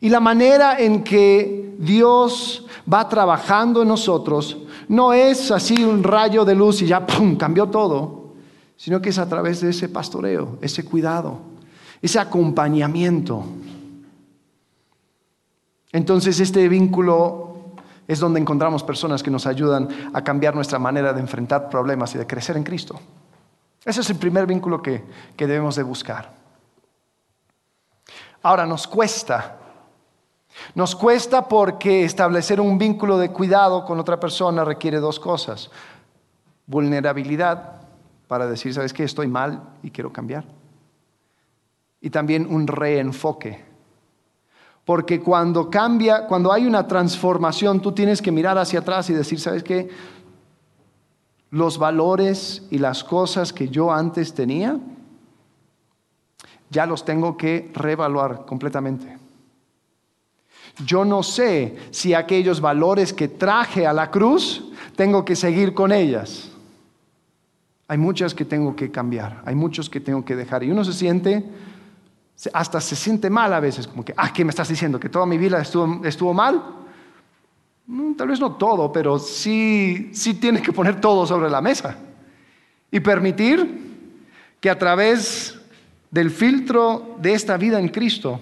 Y 0.00 0.08
la 0.08 0.20
manera 0.20 0.78
en 0.78 1.02
que 1.02 1.74
Dios 1.78 2.66
va 2.92 3.08
trabajando 3.08 3.82
en 3.82 3.88
nosotros 3.88 4.56
no 4.90 5.12
es 5.12 5.52
así 5.52 5.84
un 5.84 6.02
rayo 6.02 6.44
de 6.44 6.56
luz 6.56 6.82
y 6.82 6.86
ya 6.86 7.06
¡pum! 7.06 7.36
cambió 7.36 7.68
todo, 7.68 8.32
sino 8.76 9.00
que 9.00 9.10
es 9.10 9.18
a 9.18 9.28
través 9.28 9.60
de 9.60 9.70
ese 9.70 9.88
pastoreo, 9.88 10.58
ese 10.60 10.84
cuidado, 10.84 11.38
ese 12.02 12.18
acompañamiento. 12.18 13.44
Entonces 15.92 16.40
este 16.40 16.68
vínculo 16.68 17.76
es 18.08 18.18
donde 18.18 18.40
encontramos 18.40 18.82
personas 18.82 19.22
que 19.22 19.30
nos 19.30 19.46
ayudan 19.46 19.88
a 20.12 20.24
cambiar 20.24 20.56
nuestra 20.56 20.80
manera 20.80 21.12
de 21.12 21.20
enfrentar 21.20 21.70
problemas 21.70 22.12
y 22.16 22.18
de 22.18 22.26
crecer 22.26 22.56
en 22.56 22.64
Cristo. 22.64 22.98
Ese 23.84 24.00
es 24.00 24.10
el 24.10 24.16
primer 24.16 24.44
vínculo 24.44 24.82
que, 24.82 25.04
que 25.36 25.46
debemos 25.46 25.76
de 25.76 25.84
buscar. 25.84 26.32
Ahora 28.42 28.66
nos 28.66 28.88
cuesta 28.88 29.59
nos 30.74 30.96
cuesta 30.96 31.48
porque 31.48 32.04
establecer 32.04 32.60
un 32.60 32.78
vínculo 32.78 33.18
de 33.18 33.30
cuidado 33.30 33.84
con 33.84 33.98
otra 33.98 34.18
persona 34.18 34.64
requiere 34.64 34.98
dos 34.98 35.20
cosas. 35.20 35.70
Vulnerabilidad 36.66 37.80
para 38.28 38.46
decir, 38.46 38.72
¿sabes 38.72 38.92
qué? 38.92 39.04
Estoy 39.04 39.26
mal 39.26 39.62
y 39.82 39.90
quiero 39.90 40.12
cambiar. 40.12 40.44
Y 42.00 42.10
también 42.10 42.46
un 42.48 42.66
reenfoque. 42.66 43.64
Porque 44.84 45.20
cuando 45.20 45.70
cambia, 45.70 46.26
cuando 46.26 46.52
hay 46.52 46.66
una 46.66 46.86
transformación, 46.86 47.80
tú 47.80 47.92
tienes 47.92 48.22
que 48.22 48.32
mirar 48.32 48.58
hacia 48.58 48.80
atrás 48.80 49.10
y 49.10 49.14
decir, 49.14 49.38
¿sabes 49.38 49.62
qué? 49.62 49.88
Los 51.50 51.78
valores 51.78 52.66
y 52.70 52.78
las 52.78 53.04
cosas 53.04 53.52
que 53.52 53.68
yo 53.68 53.92
antes 53.92 54.34
tenía, 54.34 54.78
ya 56.70 56.86
los 56.86 57.04
tengo 57.04 57.36
que 57.36 57.70
reevaluar 57.74 58.46
completamente. 58.46 59.19
Yo 60.84 61.04
no 61.04 61.22
sé 61.22 61.76
si 61.90 62.14
aquellos 62.14 62.60
valores 62.60 63.12
que 63.12 63.28
traje 63.28 63.86
a 63.86 63.92
la 63.92 64.10
cruz 64.10 64.64
tengo 64.96 65.24
que 65.24 65.36
seguir 65.36 65.74
con 65.74 65.92
ellas. 65.92 66.50
Hay 67.88 67.98
muchas 67.98 68.34
que 68.34 68.44
tengo 68.44 68.76
que 68.76 68.90
cambiar, 68.90 69.42
hay 69.44 69.54
muchos 69.54 69.90
que 69.90 70.00
tengo 70.00 70.24
que 70.24 70.36
dejar. 70.36 70.62
Y 70.62 70.70
uno 70.70 70.84
se 70.84 70.92
siente, 70.92 71.44
hasta 72.52 72.80
se 72.80 72.94
siente 72.94 73.28
mal 73.28 73.52
a 73.52 73.60
veces, 73.60 73.88
como 73.88 74.04
que, 74.04 74.14
ah, 74.16 74.32
¿qué 74.32 74.44
me 74.44 74.50
estás 74.50 74.68
diciendo? 74.68 75.00
¿Que 75.00 75.08
toda 75.08 75.26
mi 75.26 75.38
vida 75.38 75.60
estuvo, 75.60 76.32
mal? 76.32 76.62
Mm, 77.86 78.14
tal 78.14 78.28
vez 78.28 78.38
no 78.38 78.52
todo, 78.52 78.92
pero 78.92 79.18
sí, 79.18 80.10
sí 80.12 80.34
tiene 80.34 80.62
que 80.62 80.72
poner 80.72 81.00
todo 81.00 81.26
sobre 81.26 81.50
la 81.50 81.60
mesa. 81.60 81.96
Y 82.92 83.00
permitir 83.00 83.90
que 84.60 84.70
a 84.70 84.78
través 84.78 85.58
del 86.10 86.30
filtro 86.30 87.16
de 87.18 87.34
esta 87.34 87.56
vida 87.56 87.80
en 87.80 87.88
Cristo, 87.88 88.40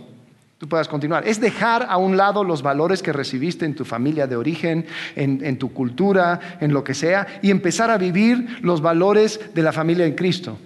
tú 0.59 0.69
puedas 0.69 0.88
continuar. 0.88 1.27
Es 1.27 1.41
dejar 1.41 1.87
a 1.88 1.97
un 1.97 2.17
lado 2.17 2.45
los 2.45 2.62
valores 2.62 3.03
que 3.03 3.12
recibiste 3.12 3.65
en 3.65 3.75
tu 3.75 3.85
familia 3.85 4.27
de 4.27 4.37
origen, 4.37 4.87
en, 5.15 5.59
tu 5.59 5.73
cultura, 5.73 6.59
en 6.61 6.73
lo 6.73 6.83
que 6.83 6.95
sea, 6.95 7.41
y 7.43 7.50
empezar 7.50 7.91
a 7.91 7.97
vivir 7.97 8.59
los 8.61 8.83
valores 8.83 9.55
de 9.55 9.62
la 9.62 9.73
familia 9.73 10.05
en 10.05 10.15
Cristo. 10.15 10.59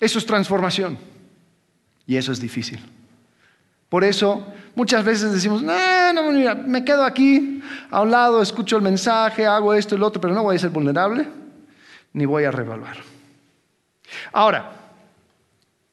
Eso 0.00 0.18
es 0.18 0.26
transformación. 0.26 0.96
Y 2.06 2.16
eso 2.16 2.32
es 2.32 2.40
difícil. 2.40 2.80
Por 3.88 4.04
eso 4.04 4.46
muchas 4.74 5.04
veces 5.04 5.32
decimos, 5.32 5.62
no, 5.62 6.12
no, 6.12 6.32
mira, 6.32 6.54
me 6.54 6.84
quedo 6.84 7.04
aquí 7.04 7.62
a 7.90 8.00
un 8.00 8.10
lado, 8.10 8.40
escucho 8.40 8.76
el 8.76 8.82
mensaje, 8.82 9.44
hago 9.44 9.74
esto 9.74 9.94
y 9.94 9.98
lo 9.98 10.06
otro, 10.06 10.20
pero 10.20 10.32
no 10.32 10.42
voy 10.42 10.56
a 10.56 10.58
ser 10.58 10.70
vulnerable, 10.70 11.28
ni 12.12 12.24
voy 12.24 12.44
a 12.44 12.50
revaluar. 12.50 12.96
Ahora, 14.32 14.81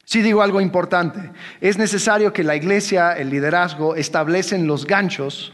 si 0.10 0.24
digo 0.24 0.42
algo 0.42 0.60
importante. 0.60 1.20
Es 1.62 1.78
necesario 1.78 2.34
que 2.34 2.44
la 2.44 2.56
iglesia, 2.56 3.12
el 3.12 3.30
liderazgo, 3.30 3.96
establecen 3.96 4.66
los 4.66 4.88
ganchos 4.88 5.54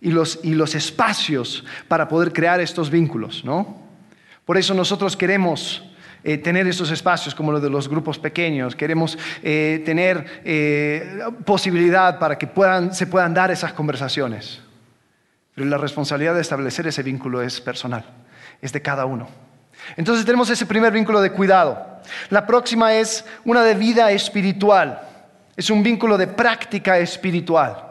y 0.00 0.10
los, 0.10 0.40
y 0.42 0.54
los 0.54 0.74
espacios 0.74 1.66
para 1.86 2.08
poder 2.08 2.32
crear 2.32 2.62
estos 2.62 2.88
vínculos, 2.88 3.44
¿no? 3.44 3.78
Por 4.46 4.56
eso 4.56 4.72
nosotros 4.72 5.18
queremos 5.18 5.84
eh, 6.24 6.38
tener 6.38 6.66
esos 6.66 6.90
espacios 6.90 7.34
como 7.34 7.52
los 7.52 7.60
de 7.60 7.68
los 7.68 7.90
grupos 7.90 8.18
pequeños, 8.18 8.74
queremos 8.74 9.18
eh, 9.42 9.82
tener 9.84 10.40
eh, 10.46 11.20
posibilidad 11.44 12.18
para 12.18 12.38
que 12.38 12.46
puedan, 12.46 12.94
se 12.94 13.06
puedan 13.06 13.34
dar 13.34 13.50
esas 13.50 13.74
conversaciones. 13.74 14.62
Pero 15.54 15.68
la 15.68 15.76
responsabilidad 15.76 16.34
de 16.34 16.40
establecer 16.40 16.86
ese 16.86 17.02
vínculo 17.02 17.42
es 17.42 17.60
personal, 17.60 18.06
es 18.62 18.72
de 18.72 18.80
cada 18.80 19.04
uno. 19.04 19.49
Entonces 19.96 20.24
tenemos 20.24 20.50
ese 20.50 20.66
primer 20.66 20.92
vínculo 20.92 21.20
de 21.20 21.32
cuidado. 21.32 22.00
La 22.28 22.46
próxima 22.46 22.94
es 22.94 23.24
una 23.44 23.62
de 23.62 23.74
vida 23.74 24.10
espiritual. 24.10 25.02
Es 25.56 25.70
un 25.70 25.82
vínculo 25.82 26.16
de 26.16 26.26
práctica 26.26 26.98
espiritual. 26.98 27.86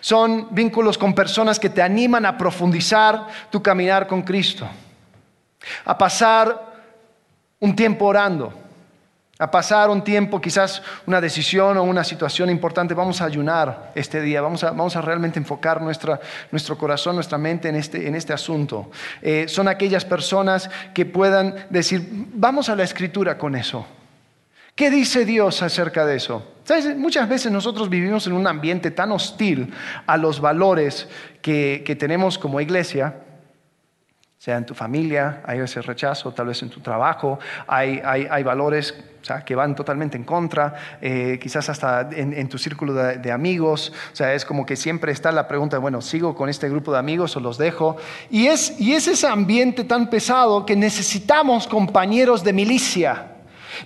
Son 0.00 0.48
vínculos 0.50 0.98
con 0.98 1.14
personas 1.14 1.58
que 1.58 1.70
te 1.70 1.82
animan 1.82 2.26
a 2.26 2.36
profundizar 2.36 3.26
tu 3.50 3.62
caminar 3.62 4.06
con 4.06 4.22
Cristo, 4.22 4.68
a 5.84 5.96
pasar 5.96 6.72
un 7.58 7.74
tiempo 7.74 8.06
orando, 8.06 8.52
a 9.42 9.50
pasar 9.50 9.90
un 9.90 10.04
tiempo, 10.04 10.40
quizás 10.40 10.80
una 11.04 11.20
decisión 11.20 11.76
o 11.76 11.82
una 11.82 12.04
situación 12.04 12.48
importante, 12.48 12.94
vamos 12.94 13.20
a 13.20 13.24
ayunar 13.24 13.90
este 13.96 14.20
día, 14.20 14.40
vamos 14.40 14.62
a, 14.62 14.70
vamos 14.70 14.94
a 14.94 15.00
realmente 15.00 15.40
enfocar 15.40 15.82
nuestra, 15.82 16.20
nuestro 16.52 16.78
corazón, 16.78 17.16
nuestra 17.16 17.38
mente 17.38 17.68
en 17.68 17.74
este, 17.74 18.06
en 18.06 18.14
este 18.14 18.32
asunto. 18.32 18.92
Eh, 19.20 19.46
son 19.48 19.66
aquellas 19.66 20.04
personas 20.04 20.70
que 20.94 21.06
puedan 21.06 21.56
decir, 21.70 22.08
vamos 22.34 22.68
a 22.68 22.76
la 22.76 22.84
escritura 22.84 23.36
con 23.36 23.56
eso. 23.56 23.84
¿Qué 24.76 24.90
dice 24.90 25.24
Dios 25.24 25.60
acerca 25.60 26.06
de 26.06 26.16
eso? 26.16 26.46
Muchas 26.96 27.28
veces 27.28 27.50
nosotros 27.50 27.90
vivimos 27.90 28.28
en 28.28 28.34
un 28.34 28.46
ambiente 28.46 28.92
tan 28.92 29.10
hostil 29.10 29.74
a 30.06 30.16
los 30.18 30.40
valores 30.40 31.08
que, 31.42 31.82
que 31.84 31.96
tenemos 31.96 32.38
como 32.38 32.60
iglesia 32.60 33.16
sea 34.42 34.56
en 34.56 34.66
tu 34.66 34.74
familia, 34.74 35.40
hay 35.46 35.60
ese 35.60 35.80
rechazo, 35.82 36.32
tal 36.32 36.48
vez 36.48 36.60
en 36.64 36.68
tu 36.68 36.80
trabajo, 36.80 37.38
hay, 37.68 38.02
hay, 38.04 38.42
valores 38.42 38.92
que 39.46 39.54
van 39.54 39.76
totalmente 39.76 40.16
en 40.16 40.24
contra, 40.24 40.74
eh, 41.00 41.38
quizás 41.40 41.68
hasta 41.68 42.08
en, 42.10 42.48
tu 42.48 42.58
círculo 42.58 42.92
de, 42.92 43.30
amigos, 43.30 43.92
o 44.12 44.16
sea, 44.16 44.34
es 44.34 44.44
como 44.44 44.66
que 44.66 44.74
siempre 44.74 45.12
está 45.12 45.30
la 45.30 45.46
pregunta, 45.46 45.78
bueno, 45.78 46.00
¿sigo 46.00 46.34
con 46.34 46.48
este 46.48 46.68
grupo 46.68 46.90
de 46.90 46.98
amigos 46.98 47.36
o 47.36 47.40
los 47.40 47.56
dejo? 47.56 47.98
Y 48.30 48.48
es, 48.48 48.80
y 48.80 48.94
es 48.94 49.06
ese 49.06 49.28
ambiente 49.28 49.84
tan 49.84 50.10
pesado 50.10 50.66
que 50.66 50.74
necesitamos 50.74 51.68
compañeros 51.68 52.42
de 52.42 52.52
milicia, 52.52 53.36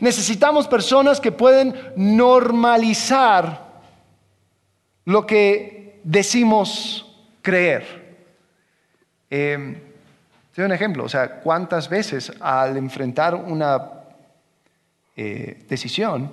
necesitamos 0.01 0.67
personas 0.67 1.21
que 1.21 1.33
pueden 1.33 1.75
normalizar 1.97 3.83
lo 5.05 5.27
que 5.27 6.01
decimos 6.03 7.15
creer. 7.43 8.07
Eh, 9.29 9.83
te 10.57 10.63
doy 10.63 10.71
un 10.71 10.73
ejemplo, 10.73 11.05
o 11.05 11.09
sea, 11.11 11.41
¿cuántas 11.41 11.91
veces 11.91 12.33
al 12.41 12.79
enfrentar 12.79 13.35
una 13.35 13.91
eh, 15.15 15.67
decisión, 15.69 16.33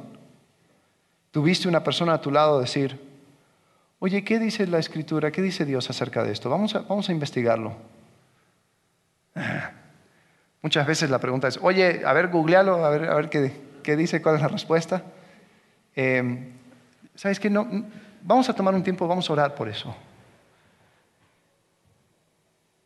tuviste 1.30 1.68
una 1.68 1.84
persona 1.84 2.14
a 2.14 2.22
tu 2.22 2.32
lado 2.32 2.62
decir, 2.62 3.02
oye, 4.00 4.24
¿qué 4.24 4.40
dice 4.40 4.66
la 4.66 4.80
escritura? 4.80 5.30
¿Qué 5.30 5.42
dice 5.42 5.66
Dios 5.66 5.90
acerca 5.90 6.24
de 6.24 6.32
esto? 6.32 6.50
Vamos 6.50 6.74
a, 6.74 6.84
vamos 6.84 7.10
a 7.10 7.12
investigarlo. 7.12 7.74
Muchas 10.62 10.88
veces 10.88 11.10
la 11.10 11.20
pregunta 11.20 11.50
es, 11.50 11.60
oye, 11.62 12.04
a 12.06 12.14
ver, 12.14 12.30
googlealo, 12.30 12.86
a 12.86 12.90
ver, 12.92 13.10
a 13.10 13.16
ver 13.16 13.30
qué, 13.30 13.98
dice, 13.98 14.22
cuál 14.22 14.36
es 14.36 14.42
la 14.42 14.48
respuesta. 14.48 15.04
Em, 15.98 16.54
¿Sabes 17.14 17.42
qué? 17.42 17.50
No, 17.50 17.68
vamos 18.22 18.48
a 18.48 18.54
tomar 18.54 18.74
un 18.74 18.84
tiempo, 18.84 19.06
vamos 19.06 19.30
a 19.30 19.34
orar 19.34 19.54
por 19.54 19.68
eso. 19.68 19.94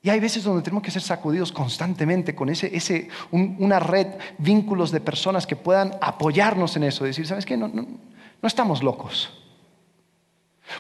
Y 0.08 0.10
hay 0.10 0.22
veces 0.22 0.46
donde 0.46 0.62
tenemos 0.62 0.84
que 0.84 0.90
ser 0.90 1.02
sacudidos 1.02 1.52
constantemente 1.52 2.34
con 2.34 2.48
ese, 2.48 2.74
ese 2.74 3.10
una 3.30 3.78
red, 3.78 4.08
vínculos 4.38 4.90
de 4.90 5.02
personas 5.02 5.46
que 5.46 5.58
puedan 5.58 5.98
apoyarnos 6.00 6.78
en 6.78 6.84
eso. 6.84 7.04
Decir, 7.04 7.28
¿sabes 7.28 7.46
qué? 7.46 7.58
No, 7.58 7.68
no, 7.68 7.86
no 8.42 8.48
estamos 8.48 8.82
locos. 8.82 9.30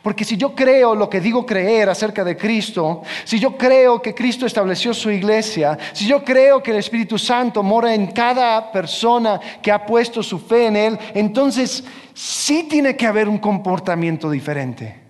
Porque 0.01 0.23
si 0.23 0.37
yo 0.37 0.55
creo 0.55 0.95
lo 0.95 1.09
que 1.09 1.19
digo 1.19 1.45
creer 1.45 1.89
acerca 1.89 2.23
de 2.23 2.37
Cristo, 2.37 3.01
si 3.25 3.37
yo 3.37 3.57
creo 3.57 4.01
que 4.01 4.15
Cristo 4.15 4.45
estableció 4.45 4.93
su 4.93 5.11
iglesia, 5.11 5.77
si 5.91 6.07
yo 6.07 6.23
creo 6.23 6.63
que 6.63 6.71
el 6.71 6.77
Espíritu 6.77 7.19
Santo 7.19 7.61
mora 7.61 7.93
en 7.93 8.07
cada 8.13 8.71
persona 8.71 9.41
que 9.61 9.73
ha 9.73 9.85
puesto 9.85 10.23
su 10.23 10.39
fe 10.39 10.67
en 10.67 10.77
Él, 10.77 10.99
entonces 11.13 11.83
sí 12.13 12.65
tiene 12.69 12.95
que 12.95 13.05
haber 13.05 13.27
un 13.27 13.39
comportamiento 13.39 14.31
diferente. 14.31 15.01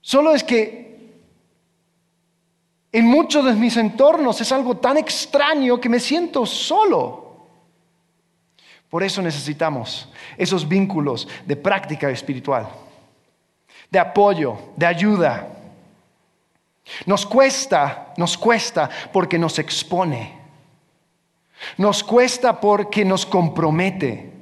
Solo 0.00 0.34
es 0.34 0.42
que 0.42 0.87
En 2.90 3.06
muchos 3.06 3.44
de 3.44 3.52
mis 3.52 3.76
entornos 3.76 4.40
es 4.40 4.50
algo 4.50 4.76
tan 4.76 4.96
extraño 4.96 5.80
que 5.80 5.88
me 5.88 6.00
siento 6.00 6.46
solo. 6.46 7.28
Por 8.88 9.02
eso 9.02 9.20
necesitamos 9.20 10.08
esos 10.36 10.66
vínculos 10.66 11.28
de 11.44 11.56
práctica 11.56 12.08
espiritual, 12.08 12.68
de 13.90 13.98
apoyo, 13.98 14.58
de 14.76 14.86
ayuda. 14.86 15.48
Nos 17.04 17.26
cuesta, 17.26 18.14
nos 18.16 18.38
cuesta 18.38 18.88
porque 19.12 19.38
nos 19.38 19.58
expone. 19.58 20.38
Nos 21.76 22.02
cuesta 22.02 22.58
porque 22.58 23.04
nos 23.04 23.26
compromete. 23.26 24.37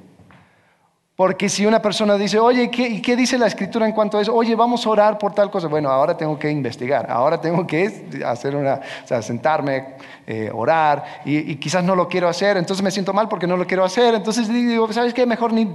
Porque 1.17 1.49
si 1.49 1.65
una 1.65 1.81
persona 1.81 2.15
dice, 2.15 2.37
oye, 2.37 2.69
¿qué, 2.69 3.01
¿qué, 3.01 3.15
dice 3.15 3.39
la 3.39 3.47
escritura 3.47 3.87
en 3.87 3.91
cuanto 3.91 4.19
a 4.19 4.21
eso? 4.21 4.35
Oye, 4.35 4.53
vamos 4.53 4.85
a 4.85 4.89
orar 4.91 5.17
por 5.17 5.33
tal 5.33 5.49
cosa. 5.49 5.67
Bueno, 5.67 5.89
ahora 5.89 6.15
tengo 6.15 6.37
que 6.37 6.47
investigar, 6.51 7.09
ahora 7.09 7.41
tengo 7.41 7.65
que 7.65 8.21
hacer 8.23 8.55
una, 8.55 8.75
o 9.03 9.07
sea, 9.07 9.23
sentarme, 9.23 9.95
eh, 10.27 10.51
orar, 10.53 11.21
y, 11.25 11.55
quizás 11.55 11.83
no 11.83 11.95
lo 11.95 12.07
quiero 12.07 12.29
hacer, 12.29 12.55
entonces 12.57 12.83
me 12.83 12.91
siento 12.91 13.13
mal 13.13 13.27
porque 13.27 13.47
no 13.47 13.57
lo 13.57 13.65
quiero 13.65 13.83
hacer. 13.83 14.13
Entonces 14.13 14.47
digo, 14.47 14.93
¿sabes 14.93 15.11
qué? 15.11 15.25
Mejor 15.25 15.53
ni, 15.53 15.67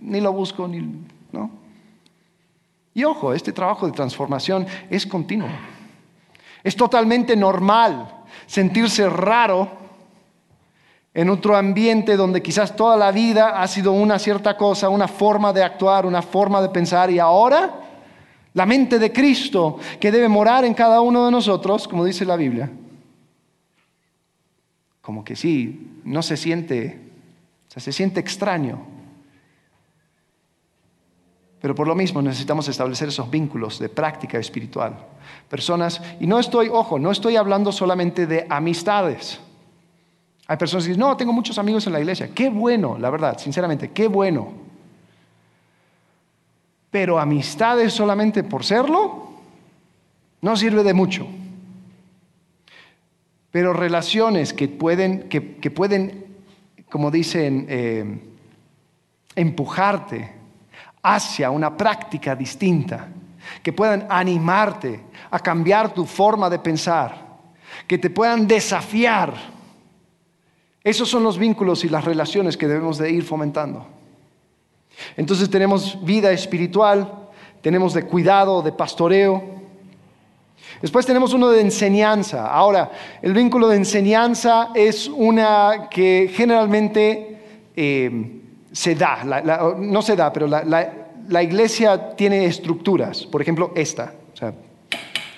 ni 0.00 0.18
lo 0.22 0.32
busco, 0.32 0.66
¿no? 0.66 1.50
Y 2.94 3.04
ojo, 3.04 3.34
este 3.34 3.52
trabajo 3.52 3.84
de 3.84 3.92
transformación 3.92 4.66
es 4.88 5.06
continuo. 5.06 5.50
Es 6.64 6.74
totalmente 6.74 7.36
normal 7.36 8.24
sentirse 8.46 9.10
raro 9.10 9.68
en 11.16 11.30
otro 11.30 11.56
ambiente 11.56 12.14
donde 12.14 12.42
quizás 12.42 12.76
toda 12.76 12.94
la 12.94 13.10
vida 13.10 13.62
ha 13.62 13.66
sido 13.68 13.92
una 13.92 14.18
cierta 14.18 14.54
cosa, 14.54 14.90
una 14.90 15.08
forma 15.08 15.50
de 15.50 15.64
actuar, 15.64 16.04
una 16.04 16.20
forma 16.20 16.60
de 16.60 16.68
pensar, 16.68 17.10
y 17.10 17.18
ahora 17.18 17.80
la 18.52 18.66
mente 18.66 18.98
de 18.98 19.10
Cristo 19.10 19.78
que 19.98 20.12
debe 20.12 20.28
morar 20.28 20.66
en 20.66 20.74
cada 20.74 21.00
uno 21.00 21.24
de 21.24 21.30
nosotros, 21.30 21.88
como 21.88 22.04
dice 22.04 22.26
la 22.26 22.36
Biblia, 22.36 22.70
como 25.00 25.24
que 25.24 25.36
sí, 25.36 26.00
no 26.04 26.20
se 26.22 26.36
siente, 26.36 27.00
se 27.68 27.92
siente 27.92 28.20
extraño. 28.20 28.80
Pero 31.62 31.74
por 31.74 31.88
lo 31.88 31.94
mismo 31.94 32.20
necesitamos 32.20 32.68
establecer 32.68 33.08
esos 33.08 33.30
vínculos 33.30 33.78
de 33.78 33.88
práctica 33.88 34.36
espiritual. 34.36 34.98
Personas, 35.48 36.02
y 36.20 36.26
no 36.26 36.38
estoy, 36.38 36.68
ojo, 36.68 36.98
no 36.98 37.10
estoy 37.10 37.36
hablando 37.36 37.72
solamente 37.72 38.26
de 38.26 38.46
amistades. 38.50 39.40
Hay 40.48 40.56
personas 40.56 40.84
que 40.84 40.90
dicen, 40.90 41.00
no, 41.00 41.16
tengo 41.16 41.32
muchos 41.32 41.58
amigos 41.58 41.86
en 41.86 41.92
la 41.92 42.00
iglesia. 42.00 42.30
Qué 42.32 42.48
bueno, 42.50 42.96
la 42.98 43.10
verdad, 43.10 43.36
sinceramente, 43.38 43.90
qué 43.90 44.06
bueno. 44.06 44.52
Pero 46.90 47.18
amistades 47.18 47.92
solamente 47.92 48.44
por 48.44 48.64
serlo 48.64 49.30
no 50.40 50.56
sirve 50.56 50.84
de 50.84 50.94
mucho. 50.94 51.26
Pero 53.50 53.72
relaciones 53.72 54.52
que 54.52 54.68
pueden, 54.68 55.28
que, 55.28 55.40
pueden 55.70 56.26
como 56.88 57.10
dicen, 57.10 57.66
eh, 57.68 58.18
empujarte 59.34 60.32
hacia 61.02 61.50
una 61.50 61.76
práctica 61.76 62.36
distinta, 62.36 63.08
que 63.62 63.72
puedan 63.72 64.06
animarte 64.08 65.00
a 65.30 65.38
cambiar 65.40 65.92
tu 65.92 66.04
forma 66.04 66.48
de 66.48 66.58
pensar, 66.58 67.16
que 67.86 67.98
te 67.98 68.10
puedan 68.10 68.46
desafiar 68.46 69.55
esos 70.86 71.08
son 71.08 71.24
los 71.24 71.36
vínculos 71.36 71.82
y 71.82 71.88
las 71.88 72.04
relaciones 72.04 72.56
que 72.56 72.68
debemos 72.68 72.96
de 72.96 73.10
ir 73.10 73.24
fomentando. 73.24 73.84
Entonces 75.16 75.50
tenemos 75.50 75.98
vida 76.04 76.30
espiritual, 76.30 77.12
tenemos 77.60 77.92
de 77.92 78.04
cuidado, 78.04 78.62
de 78.62 78.70
pastoreo. 78.70 79.42
Después 80.80 81.04
tenemos 81.04 81.34
uno 81.34 81.50
de 81.50 81.60
enseñanza. 81.60 82.46
Ahora, 82.46 82.92
el 83.20 83.32
vínculo 83.32 83.66
de 83.66 83.78
enseñanza 83.78 84.68
es 84.76 85.08
una 85.08 85.88
que 85.90 86.30
generalmente 86.32 87.40
eh, 87.74 88.40
se 88.70 88.94
da, 88.94 89.24
no 89.76 90.02
se 90.02 90.14
da, 90.14 90.32
pero 90.32 90.46
la, 90.46 91.42
iglesia 91.42 92.14
tiene 92.14 92.44
estructuras. 92.44 93.26
Por 93.26 93.42
ejemplo, 93.42 93.72
esta. 93.74 94.14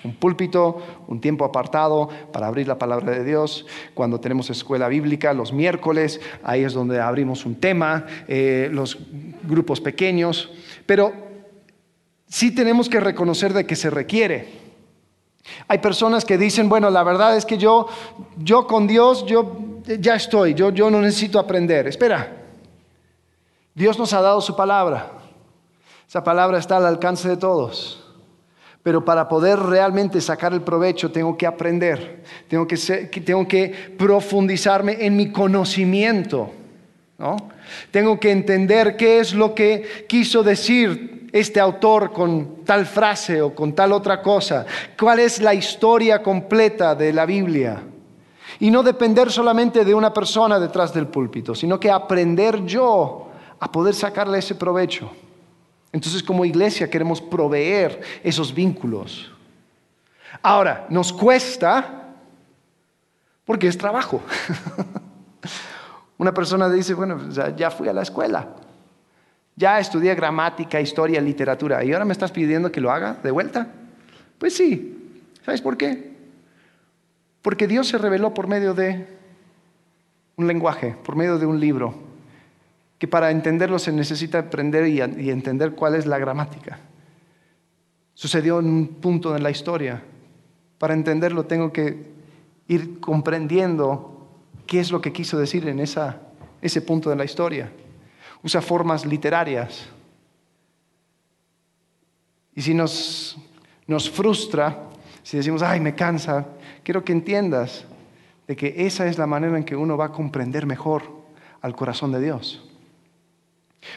Un 0.05 0.15
púlpito, 0.15 0.81
un 1.09 1.21
tiempo 1.21 1.45
apartado 1.45 2.09
para 2.33 2.47
abrir 2.47 2.69
la 2.69 2.79
palabra 2.79 3.13
de 3.13 3.25
Dios. 3.25 3.67
Cuando 3.95 4.21
tenemos 4.21 4.51
escuela 4.51 4.89
bíblica, 4.89 5.33
los 5.33 5.53
miércoles, 5.53 6.21
ahí 6.43 6.65
es 6.65 6.73
donde 6.73 7.01
abrimos 7.01 7.45
un 7.47 7.57
tema, 7.57 8.07
eh, 8.27 8.69
los 8.73 8.99
grupos 9.45 9.81
pequeños. 9.81 10.51
Pero 10.87 11.13
sí 12.29 12.55
tenemos 12.55 12.89
que 12.89 13.01
reconocer 13.01 13.53
de 13.53 13.67
que 13.67 13.77
se 13.77 13.91
requiere. 13.91 14.69
Hay 15.67 15.79
personas 15.79 16.25
que 16.25 16.39
dicen, 16.39 16.69
bueno, 16.69 16.91
la 16.91 17.03
verdad 17.03 17.37
es 17.37 17.45
que 17.47 17.59
yo, 17.59 17.89
yo 18.37 18.67
con 18.67 18.87
Dios, 18.87 19.25
yo 19.27 19.81
ya 19.99 20.15
estoy, 20.15 20.55
yo, 20.55 20.71
yo 20.71 20.91
no 20.91 21.01
necesito 21.01 21.39
aprender. 21.39 21.87
Espera, 21.87 22.37
Dios 23.75 23.99
nos 23.99 24.13
ha 24.13 24.21
dado 24.21 24.41
su 24.41 24.55
palabra. 24.55 25.13
Esa 26.07 26.23
palabra 26.23 26.59
está 26.59 26.77
al 26.77 26.87
alcance 26.87 27.29
de 27.29 27.37
todos 27.37 28.08
pero 28.83 29.05
para 29.05 29.29
poder 29.29 29.59
realmente 29.59 30.21
sacar 30.21 30.53
el 30.53 30.63
provecho 30.63 31.11
tengo 31.11 31.37
que 31.37 31.47
aprender, 31.47 32.23
tengo 32.49 32.67
que, 33.47 33.95
profundizarme 33.99 35.05
en 35.05 35.17
mi 35.17 35.31
conocimiento, 35.31 36.51
¿no? 37.19 37.37
Tengo 37.91 38.19
que 38.19 38.31
entender 38.31 38.97
qué 38.97 39.19
es 39.19 39.35
lo 39.35 39.55
que 39.55 40.07
quiso 40.09 40.43
decir 40.43 41.29
este 41.33 41.61
autor 41.61 42.13
con 42.13 42.65
tal 42.65 42.87
frase 42.87 43.43
o 43.43 43.55
con 43.55 43.75
tal 43.75 43.93
otra 43.93 44.23
cosa, 44.23 44.65
cuál 44.99 45.19
es 45.19 45.41
la 45.41 45.53
historia 45.53 46.23
completa 46.23 46.95
de 46.95 47.13
la 47.13 47.27
Biblia. 47.27 47.83
Y 48.61 48.71
no 48.71 48.83
depender 48.83 49.31
solamente 49.31 49.85
de 49.85 49.95
una 49.95 50.13
persona 50.13 50.59
detrás 50.59 50.93
del 50.95 51.07
púlpito, 51.07 51.55
sino 51.55 51.79
que 51.79 51.91
aprender 51.91 52.65
yo 52.65 53.29
a 53.61 53.71
poder 53.71 53.95
sacarle 53.95 54.39
ese 54.39 54.55
provecho. 54.55 55.11
Entonces 55.93 56.23
como 56.23 56.45
iglesia 56.45 56.91
queremos 56.91 57.21
proveer 57.21 58.01
esos 58.23 58.55
vínculos. 58.55 59.33
Ahora, 60.43 60.87
nos 60.91 61.13
cuesta 61.13 62.15
porque 63.45 63.69
es 63.69 63.79
trabajo. 63.79 64.21
Una 66.19 66.35
persona 66.35 66.69
dice, 66.69 66.95
bueno, 66.95 67.31
ya 67.57 67.71
fui 67.71 67.89
a 67.89 67.93
la 67.93 68.03
escuela, 68.03 68.49
ya 69.57 69.79
estudié 69.79 70.15
gramática, 70.15 70.81
historia, 70.81 71.21
literatura, 71.21 71.83
y 71.85 71.93
ahora 71.93 72.05
me 72.05 72.13
estás 72.13 72.33
pidiendo 72.33 72.71
que 72.71 72.81
lo 72.81 72.91
haga 72.91 73.15
de 73.23 73.31
vuelta. 73.31 73.69
Pues 74.39 74.57
sí, 74.57 75.23
¿sabes 75.45 75.63
por 75.63 75.77
qué? 75.77 76.13
Porque 77.41 77.67
Dios 77.67 77.89
se 77.89 77.99
reveló 77.99 78.35
por 78.35 78.49
medio 78.49 78.75
de 78.75 79.07
un 80.37 80.47
lenguaje, 80.47 80.97
por 81.05 81.17
medio 81.17 81.39
de 81.39 81.47
un 81.47 81.59
libro, 81.59 82.08
que 82.99 83.07
para 83.07 83.31
entenderlo 83.31 83.79
se 83.79 83.93
necesita 83.93 84.39
aprender 84.39 84.87
y, 84.89 85.31
entender 85.31 85.73
cuál 85.73 85.95
es 85.95 86.05
la 86.07 86.19
gramática. 86.19 86.81
Sucedió 88.15 88.59
en 88.59 88.67
un 88.67 88.89
punto 88.89 89.37
en 89.37 89.43
la 89.43 89.51
historia. 89.51 90.03
Para 90.79 90.95
entenderlo 90.95 91.45
tengo 91.45 91.73
que 91.73 92.13
ir 92.67 92.99
comprendiendo 92.99 94.29
qué 94.67 94.81
es 94.81 94.91
lo 94.91 95.01
que 95.01 95.13
quiso 95.13 95.39
decir 95.39 95.67
en 95.69 95.79
ese 95.81 96.81
punto 96.83 97.09
de 97.09 97.17
la 97.17 97.25
historia. 97.25 97.73
Usa 98.43 98.61
formas 98.61 99.07
literarias. 99.07 99.87
Y 102.55 102.63
si 102.63 102.75
nos, 102.75 103.39
nos 103.87 104.11
frustra, 104.11 104.89
si 105.23 105.37
decimos, 105.37 105.63
ay, 105.63 105.79
me 105.79 105.95
cansa, 105.95 106.47
quiero 106.83 107.05
que 107.05 107.13
entiendas 107.13 107.85
de 108.49 108.57
que 108.57 108.75
esa 108.87 109.07
es 109.07 109.19
la 109.19 109.27
manera 109.29 109.57
en 109.57 109.65
que 109.65 109.77
uno 109.77 109.97
va 109.97 110.07
a 110.07 110.13
comprender 110.13 110.67
mejor 110.67 111.03
al 111.61 111.77
corazón 111.77 112.11
de 112.11 112.21
Dios. 112.21 112.68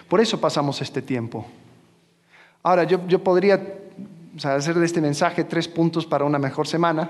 Por 0.08 0.22
eso 0.22 0.39
pasamos 0.39 0.82
este 0.82 1.02
tiempo. 1.02 1.46
Ahora, 2.63 2.84
yo, 2.84 3.24
podría 3.24 3.62
hacer 4.44 4.76
de 4.76 4.86
este 4.86 5.02
mensaje 5.02 5.44
tres 5.44 5.67
puntos 5.67 6.06
para 6.06 6.26
una 6.26 6.38
mejor 6.38 6.67
semana 6.67 7.10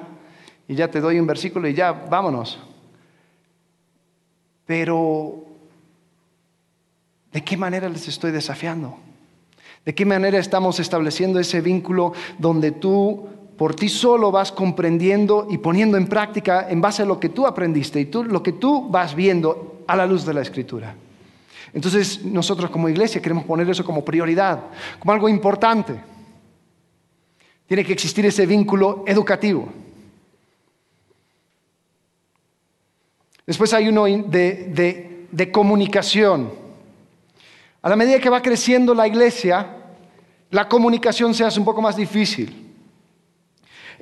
y 0.68 0.76
ya 0.76 0.90
te 0.90 1.02
doy 1.02 1.20
un 1.20 1.28
versículo 1.28 1.68
y 1.68 1.74
ya, 1.74 1.92
vámonos. 1.92 2.60
Pero, 4.66 5.44
¿de 7.34 7.44
qué 7.44 7.58
manera 7.58 7.90
les 7.90 8.08
estoy 8.08 8.32
desafiando? 8.32 8.98
¿De 9.84 9.94
qué 9.94 10.06
manera 10.06 10.38
estamos 10.38 10.80
estableciendo 10.80 11.40
ese 11.40 11.60
vínculo 11.60 12.14
donde 12.38 12.72
tú 12.72 13.28
por 13.58 13.76
ti 13.76 13.90
solo 13.90 14.32
vas 14.32 14.52
comprendiendo 14.52 15.48
y 15.50 15.58
poniendo 15.58 15.98
en 15.98 16.08
práctica 16.08 16.68
en 16.70 16.82
base 16.82 17.02
a 17.02 17.06
lo 17.06 17.20
que 17.20 17.30
tú 17.30 17.46
aprendiste 17.46 18.00
y 18.00 18.06
tú, 18.06 18.24
lo 18.24 18.42
que 18.42 18.54
tú 18.54 18.90
vas 18.90 19.14
viendo 19.14 19.84
a 19.88 19.96
la 19.96 20.06
luz 20.06 20.26
de 20.26 20.34
la 20.34 20.42
escritura? 20.42 20.96
Entonces 21.74 22.24
nosotros 22.24 22.70
como 22.70 22.90
iglesia 22.90 23.22
queremos 23.22 23.46
poner 23.46 23.70
eso 23.70 23.84
como 23.84 24.04
prioridad, 24.04 24.64
como 25.00 25.14
algo 25.14 25.30
importante. 25.30 26.00
Tiene 27.68 27.86
que 27.86 27.94
existir 27.94 28.26
ese 28.26 28.46
vínculo 28.46 29.04
educativo. 29.08 29.70
Después 33.46 33.74
hay 33.74 33.90
uno 33.90 34.06
de, 34.06 35.28
de 35.32 35.52
comunicación. 35.52 36.52
A 37.82 37.90
la 37.90 37.96
medida 37.96 38.20
que 38.20 38.30
va 38.30 38.42
creciendo 38.42 38.94
la 38.94 39.08
iglesia, 39.08 39.78
la 40.52 40.68
comunicación 40.68 41.34
se 41.34 41.44
hace 41.44 41.60
un 41.60 41.66
poco 41.66 41.82
más 41.82 41.96
difícil. 41.96 42.71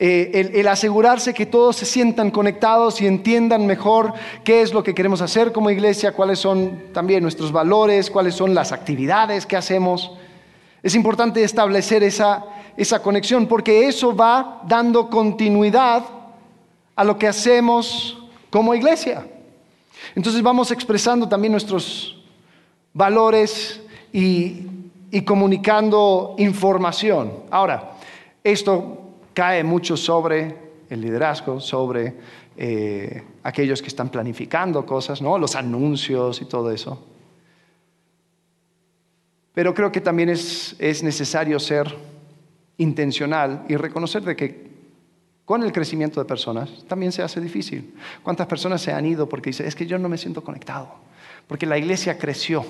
Eh, 0.02 0.52
el, 0.54 0.68
asegurarse 0.68 1.34
que 1.34 1.46
todos 1.46 1.76
se 1.76 1.86
sientan 1.86 2.32
conectados 2.32 3.02
y 3.02 3.08
entiendan 3.08 3.66
mejor 3.66 4.14
qué 4.46 4.62
es 4.62 4.74
lo 4.74 4.82
que 4.82 4.96
queremos 4.96 5.22
hacer 5.22 5.52
como 5.52 5.70
iglesia, 5.70 6.14
cuáles 6.14 6.40
son 6.40 6.86
también 6.94 7.22
nuestros 7.22 7.52
valores, 7.52 8.10
cuáles 8.10 8.34
son 8.34 8.56
las 8.56 8.72
actividades 8.72 9.46
que 9.46 9.58
hacemos. 9.58 10.12
Es 10.82 10.96
importante 10.96 11.44
establecer 11.44 12.02
esa, 12.04 12.46
esa 12.78 13.02
conexión 13.02 13.46
porque 13.46 13.90
eso 13.90 14.16
va 14.16 14.62
dando 14.66 15.10
continuidad 15.10 16.04
a 16.96 17.04
lo 17.04 17.18
que 17.18 17.28
hacemos 17.28 18.18
como 18.50 18.74
iglesia. 18.74 19.26
Entonces 20.16 20.42
vamos 20.42 20.72
expresando 20.72 21.28
también 21.28 21.52
nuestros 21.52 22.18
valores 22.94 23.82
y, 24.12 24.66
comunicando 25.26 26.36
información. 26.38 27.34
Ahora, 27.52 27.92
esto 28.44 28.99
cae 29.34 29.64
mucho 29.64 29.96
sobre 29.96 30.56
el 30.90 31.02
liderazgo, 31.02 31.60
sobre 31.60 32.16
eh, 32.58 33.24
aquellos 33.44 33.82
que 33.82 33.88
están 33.88 34.10
planificando 34.10 34.86
cosas, 34.86 35.22
¿no? 35.22 35.38
los 35.38 35.56
anuncios 35.56 36.42
y 36.42 36.46
todo 36.46 36.72
eso. 36.72 37.08
Pero 39.54 39.74
creo 39.74 39.92
que 39.92 40.02
también 40.02 40.30
es, 40.30 40.76
es 40.80 41.04
necesario 41.04 41.60
ser 41.60 41.96
intencional 42.78 43.66
y 43.68 43.76
reconocer 43.76 44.24
de 44.24 44.36
que 44.36 44.70
con 45.46 45.64
el 45.64 45.72
crecimiento 45.72 46.20
de 46.20 46.26
personas 46.26 46.70
también 46.88 47.12
se 47.12 47.24
hace 47.24 47.42
difícil. 47.42 47.96
¿Cuántas 48.24 48.48
personas 48.48 48.82
se 48.82 48.94
han 48.94 49.06
ido 49.06 49.28
porque 49.28 49.50
dicen, 49.50 49.66
es 49.66 49.76
que 49.76 49.88
yo 49.88 49.98
no 49.98 50.08
me 50.08 50.18
siento 50.18 50.44
conectado? 50.44 50.94
Porque 51.48 51.66
la 51.66 51.78
iglesia 51.78 52.18
creció. 52.18 52.64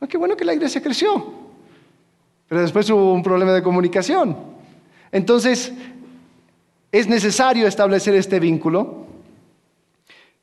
Ah, 0.00 0.06
qué 0.06 0.18
bueno 0.18 0.36
que 0.36 0.44
la 0.44 0.52
iglesia 0.52 0.82
creció. 0.82 1.32
Pero 2.48 2.60
después 2.60 2.90
hubo 2.90 3.12
un 3.12 3.22
problema 3.22 3.52
de 3.52 3.62
comunicación. 3.62 4.55
Entonces, 5.12 5.72
es 6.92 7.08
necesario 7.08 7.66
establecer 7.66 8.14
este 8.14 8.40
vínculo, 8.40 9.06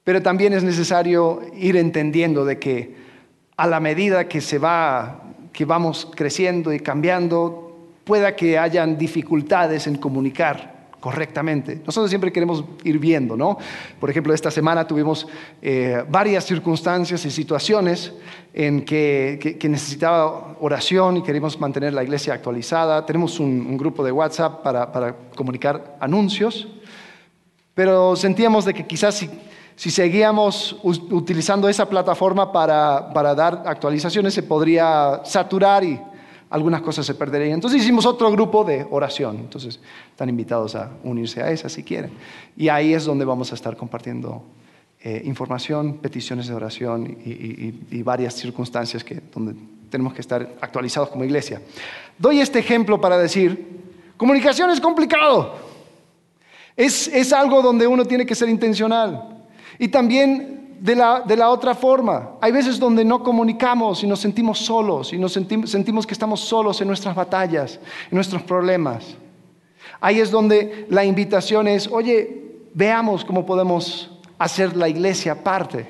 pero 0.04 0.21
también 0.21 0.54
es 0.54 0.63
necesario 0.63 1.41
ir 1.56 1.78
entendiendo 1.78 2.45
de 2.45 2.60
que 2.60 2.95
a 3.56 3.67
la 3.67 3.80
medida 3.80 4.28
que 4.28 4.41
se 4.41 4.58
va, 4.58 5.23
que 5.52 5.65
vamos 5.65 6.10
creciendo 6.13 6.73
y 6.73 6.80
cambiando, 6.80 7.78
pueda 8.04 8.36
que 8.36 8.58
hayan 8.58 8.97
dificultades 8.97 9.88
en 9.88 9.95
comunicar 9.95 10.72
correctamente. 11.04 11.82
Nosotros 11.86 12.10
siempre 12.10 12.32
queremos 12.32 12.63
ir 12.86 12.98
viendo, 12.98 13.36
¿no? 13.36 13.58
Por 14.00 14.10
ejemplo, 14.10 14.34
esta 14.34 14.50
semana 14.50 14.88
tuvimos 14.88 15.28
eh, 15.62 16.02
varias 16.08 16.46
circunstancias 16.46 17.26
y 17.26 17.30
situaciones 17.30 18.13
en 18.54 18.86
que, 18.86 19.60
necesitaba 19.70 20.56
oración 20.62 21.18
y 21.18 21.22
queremos 21.22 21.60
mantener 21.60 21.92
la 21.92 22.04
iglesia 22.06 22.34
actualizada. 22.34 23.06
Tenemos 23.06 23.38
un, 23.42 23.78
grupo 23.78 24.02
de 24.02 24.13
WhatsApp 24.13 24.63
para, 24.63 25.13
comunicar 25.36 25.98
anuncios, 26.00 26.70
pero 27.74 28.16
sentíamos 28.16 28.63
de 28.63 28.74
que 28.74 28.88
quizás 28.88 29.16
si, 29.16 29.30
si 29.76 29.92
seguíamos 29.92 30.78
utilizando 30.84 31.68
esa 31.68 31.86
plataforma 31.89 32.50
para, 32.50 33.12
para 33.12 33.36
dar 33.36 33.63
actualizaciones 33.66 34.34
se 34.34 34.44
podría 34.44 35.20
saturar 35.26 35.84
y 35.84 36.00
algunas 36.54 36.84
cosas 36.84 37.04
se 37.08 37.16
perderían. 37.16 37.56
Entonces 37.56 37.82
hicimos 37.82 38.06
otro 38.06 38.32
grupo 38.32 38.63
de 38.63 38.86
oración. 38.92 39.38
Entonces 39.38 39.80
están 40.12 40.30
invitados 40.30 40.76
a 40.76 40.92
unirse 41.04 41.42
a 41.42 41.50
esa 41.50 41.68
si 41.68 41.82
quieren. 41.82 42.12
Y 42.56 42.70
ahí 42.70 42.94
es 42.94 43.06
donde 43.06 43.26
vamos 43.26 43.52
a 43.52 43.56
estar 43.56 43.76
compartiendo 43.76 44.44
eh, 45.04 45.24
información, 45.26 45.98
peticiones 45.98 46.48
de 46.48 46.54
oración 46.54 47.18
y, 47.26 48.04
varias 48.04 48.36
circunstancias 48.36 49.04
que, 49.04 49.20
donde 49.34 49.56
tenemos 49.89 50.13
que 50.13 50.22
estar 50.22 50.48
actualizados 50.62 51.10
como 51.10 51.24
iglesia. 51.24 51.60
Doy 52.20 52.39
este 52.39 52.60
ejemplo 52.60 53.02
para 53.02 53.18
decir, 53.18 53.82
comunicación 54.16 54.70
es 54.70 54.80
complicado. 54.80 55.56
Es, 56.78 57.08
es 57.08 57.34
algo 57.34 57.63
donde 57.63 57.88
uno 57.88 58.06
tiene 58.06 58.28
que 58.28 58.36
ser 58.36 58.48
intencional. 58.48 59.39
Y 59.80 59.88
también 59.88 60.62
de 60.84 60.96
la, 61.38 61.50
otra 61.50 61.74
forma. 61.74 62.32
Hay 62.41 62.52
veces 62.52 62.78
donde 62.78 63.06
no 63.06 63.24
comunicamos 63.24 64.04
y 64.04 64.08
nos 64.08 64.19
sentimos 64.19 64.60
solos 64.60 65.13
y 65.13 65.17
nos 65.17 65.32
sentimos, 65.32 65.72
sentimos 65.72 66.06
que 66.06 66.13
estamos 66.13 66.41
solos 66.41 66.82
en 66.82 66.89
nuestras 66.89 67.15
batallas, 67.15 67.80
en 68.12 68.15
nuestros 68.15 68.41
problemas. 68.43 69.15
Ahí 70.02 70.19
es 70.19 70.30
donde 70.30 70.86
la 70.89 71.06
invitación 71.06 71.69
es, 71.69 71.88
oye, 71.88 72.60
veamos 72.74 73.24
cómo 73.24 73.46
podemos 73.46 74.12
hacer 74.38 74.76
la 74.76 74.89
iglesia 74.89 75.41
parte. 75.41 75.88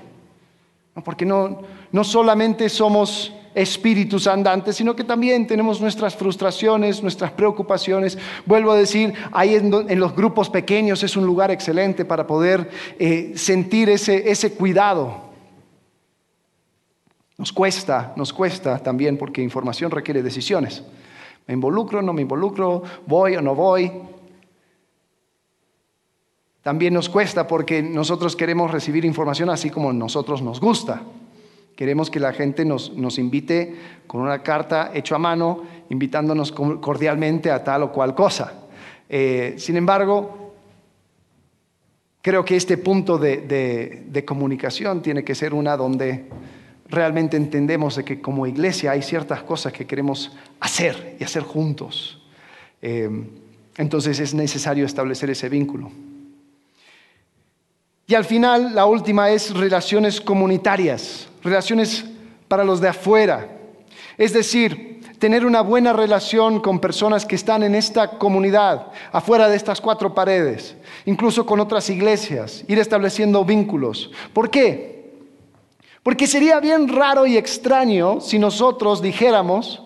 Porque 1.03 1.25
no, 1.25 1.61
no 1.91 2.03
solamente 2.03 2.69
somos 2.69 3.33
espíritus 3.55 4.27
andantes, 4.27 4.75
sino 4.75 4.95
que 4.95 5.03
también 5.03 5.47
tenemos 5.47 5.81
nuestras 5.81 6.15
frustraciones, 6.15 7.01
nuestras 7.01 7.31
preocupaciones. 7.31 8.17
Vuelvo 8.45 8.71
a 8.71 8.77
decir, 8.77 9.13
ahí 9.31 9.55
en, 9.55 9.99
los 9.99 10.15
grupos 10.15 10.49
pequeños 10.49 11.03
es 11.03 11.15
un 11.15 11.25
lugar 11.25 11.51
excelente 11.51 12.05
para 12.05 12.27
poder 12.27 12.69
eh, 12.99 13.33
sentir 13.35 13.89
ese, 13.89 14.29
ese 14.29 14.53
cuidado. 14.53 15.33
Nos 17.37 17.51
cuesta, 17.51 18.13
nos 18.15 18.31
cuesta 18.31 18.79
también 18.79 19.17
porque 19.17 19.41
información 19.41 19.91
requiere 19.91 20.21
decisiones. 20.21 20.83
¿Me 21.47 21.53
involucro, 21.53 22.01
no 22.01 22.13
me 22.13 22.21
involucro? 22.21 22.83
¿Voy 23.05 23.35
o 23.35 23.41
no 23.41 23.55
voy? 23.55 23.91
También 26.61 26.93
nos 26.93 27.09
cuesta 27.09 27.45
porque 27.45 27.83
nosotros 27.83 28.37
queremos 28.37 28.71
recibir 28.71 29.03
información 29.03 29.49
así 29.49 29.69
como 29.69 29.91
nosotros 29.91 30.41
nos 30.41 30.61
gusta. 30.61 31.01
Queremos 31.75 32.09
que 32.09 32.19
la 32.19 32.33
gente 32.33 32.65
nos, 32.65 32.91
invite 33.17 33.75
con 34.05 34.21
una 34.21 34.43
carta 34.43 34.91
hecha 34.93 35.15
a 35.15 35.19
mano, 35.19 35.63
invitándonos 35.89 36.51
cordialmente 36.51 37.49
a 37.49 37.63
tal 37.63 37.83
o 37.83 37.91
cual 37.91 38.13
cosa. 38.13 38.53
Eh, 39.09 39.55
sin 39.57 39.77
embargo, 39.77 40.53
creo 42.21 42.45
que 42.45 42.55
este 42.55 42.77
punto 42.77 43.17
de, 43.17 44.03
de, 44.07 44.25
comunicación 44.25 45.01
tiene 45.01 45.23
que 45.23 45.35
ser 45.35 45.53
una 45.53 45.75
donde 45.75 46.29
realmente 46.89 47.37
entendemos 47.37 47.95
de 47.95 48.05
que 48.05 48.21
como 48.21 48.45
iglesia 48.45 48.91
hay 48.91 49.01
ciertas 49.01 49.41
cosas 49.43 49.73
que 49.73 49.85
queremos 49.85 50.31
hacer 50.59 51.17
y 51.19 51.23
hacer 51.23 51.43
juntos. 51.43 52.21
Eh, 52.81 53.09
entonces 53.77 54.19
es 54.19 54.33
necesario 54.33 54.85
establecer 54.85 55.29
ese 55.29 55.49
vínculo. 55.49 55.91
Y 58.05 58.15
al 58.15 58.25
final, 58.25 58.75
la 58.75 58.85
última 58.85 59.29
es 59.31 59.53
relaciones 59.53 60.19
comunitarias, 60.19 61.27
relaciones 61.43 62.05
para 62.47 62.63
los 62.63 62.81
de 62.81 62.89
afuera. 62.89 63.49
Es 64.17 64.33
decir, 64.33 65.01
tener 65.19 65.45
una 65.45 65.61
buena 65.61 65.93
relación 65.93 66.59
con 66.59 66.79
personas 66.79 67.25
que 67.25 67.35
están 67.35 67.63
en 67.63 67.75
esta 67.75 68.17
comunidad, 68.17 68.87
afuera 69.11 69.47
de 69.47 69.55
estas 69.55 69.79
cuatro 69.79 70.13
paredes, 70.13 70.75
incluso 71.05 71.45
con 71.45 71.59
otras 71.59 71.89
iglesias, 71.89 72.63
ir 72.67 72.77
estableciendo 72.79 73.45
vínculos. 73.45 74.11
¿Por 74.33 74.49
qué? 74.49 75.13
Porque 76.03 76.27
sería 76.27 76.59
bien 76.59 76.89
raro 76.89 77.25
y 77.25 77.37
extraño 77.37 78.19
si 78.19 78.37
nosotros 78.37 79.01
dijéramos 79.01 79.81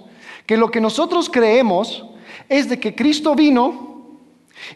que 0.47 0.57
lo 0.57 0.71
que 0.71 0.81
nosotros 0.81 1.29
creemos 1.29 2.03
es 2.49 2.67
de 2.67 2.79
que 2.79 2.95
Cristo 2.95 3.35
vino 3.35 4.17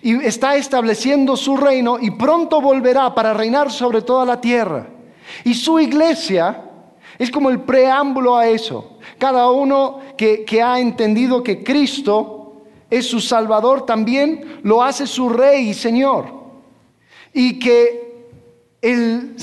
y 0.02 0.24
está 0.24 0.56
estableciendo 0.56 1.36
su 1.36 1.58
reino 1.58 1.98
y 2.00 2.12
pronto 2.12 2.62
volverá 2.62 3.16
para 3.16 3.34
reinar 3.34 3.72
sobre 3.72 4.04
toda 4.04 4.26
la 4.26 4.40
tierra. 4.40 4.88
Y 5.44 5.56
su 5.56 5.80
iglesia 5.80 6.66
es 7.18 7.32
como 7.32 7.50
el 7.50 7.62
preámbulo 7.62 8.38
a 8.38 8.48
eso. 8.48 8.98
Cada 9.18 9.50
uno 9.50 10.00
que, 10.18 10.46
ha 10.62 10.80
entendido 10.80 11.44
que 11.44 11.64
Cristo 11.64 12.64
es 12.90 13.08
su 13.08 13.20
Salvador 13.20 13.86
también 13.86 14.60
lo 14.64 14.84
hace 14.84 15.08
su 15.08 15.30
Rey 15.30 15.70
y 15.70 15.74
Señor. 15.74 16.26
Y 17.34 17.60
que 17.60 18.28
el, 18.82 19.36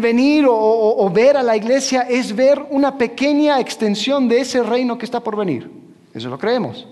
venir 0.00 0.46
o 0.48 1.10
ver 1.12 1.36
a 1.36 1.42
la 1.42 1.56
iglesia 1.56 2.02
es 2.02 2.34
ver 2.34 2.64
una 2.70 2.96
pequeña 2.96 3.60
extensión 3.60 4.28
de 4.28 4.40
ese 4.40 4.62
reino 4.62 4.96
que 4.98 5.04
está 5.04 5.20
por 5.20 5.36
venir. 5.36 5.70
Eso 6.14 6.28
lo 6.28 6.38
creemos 6.38 6.86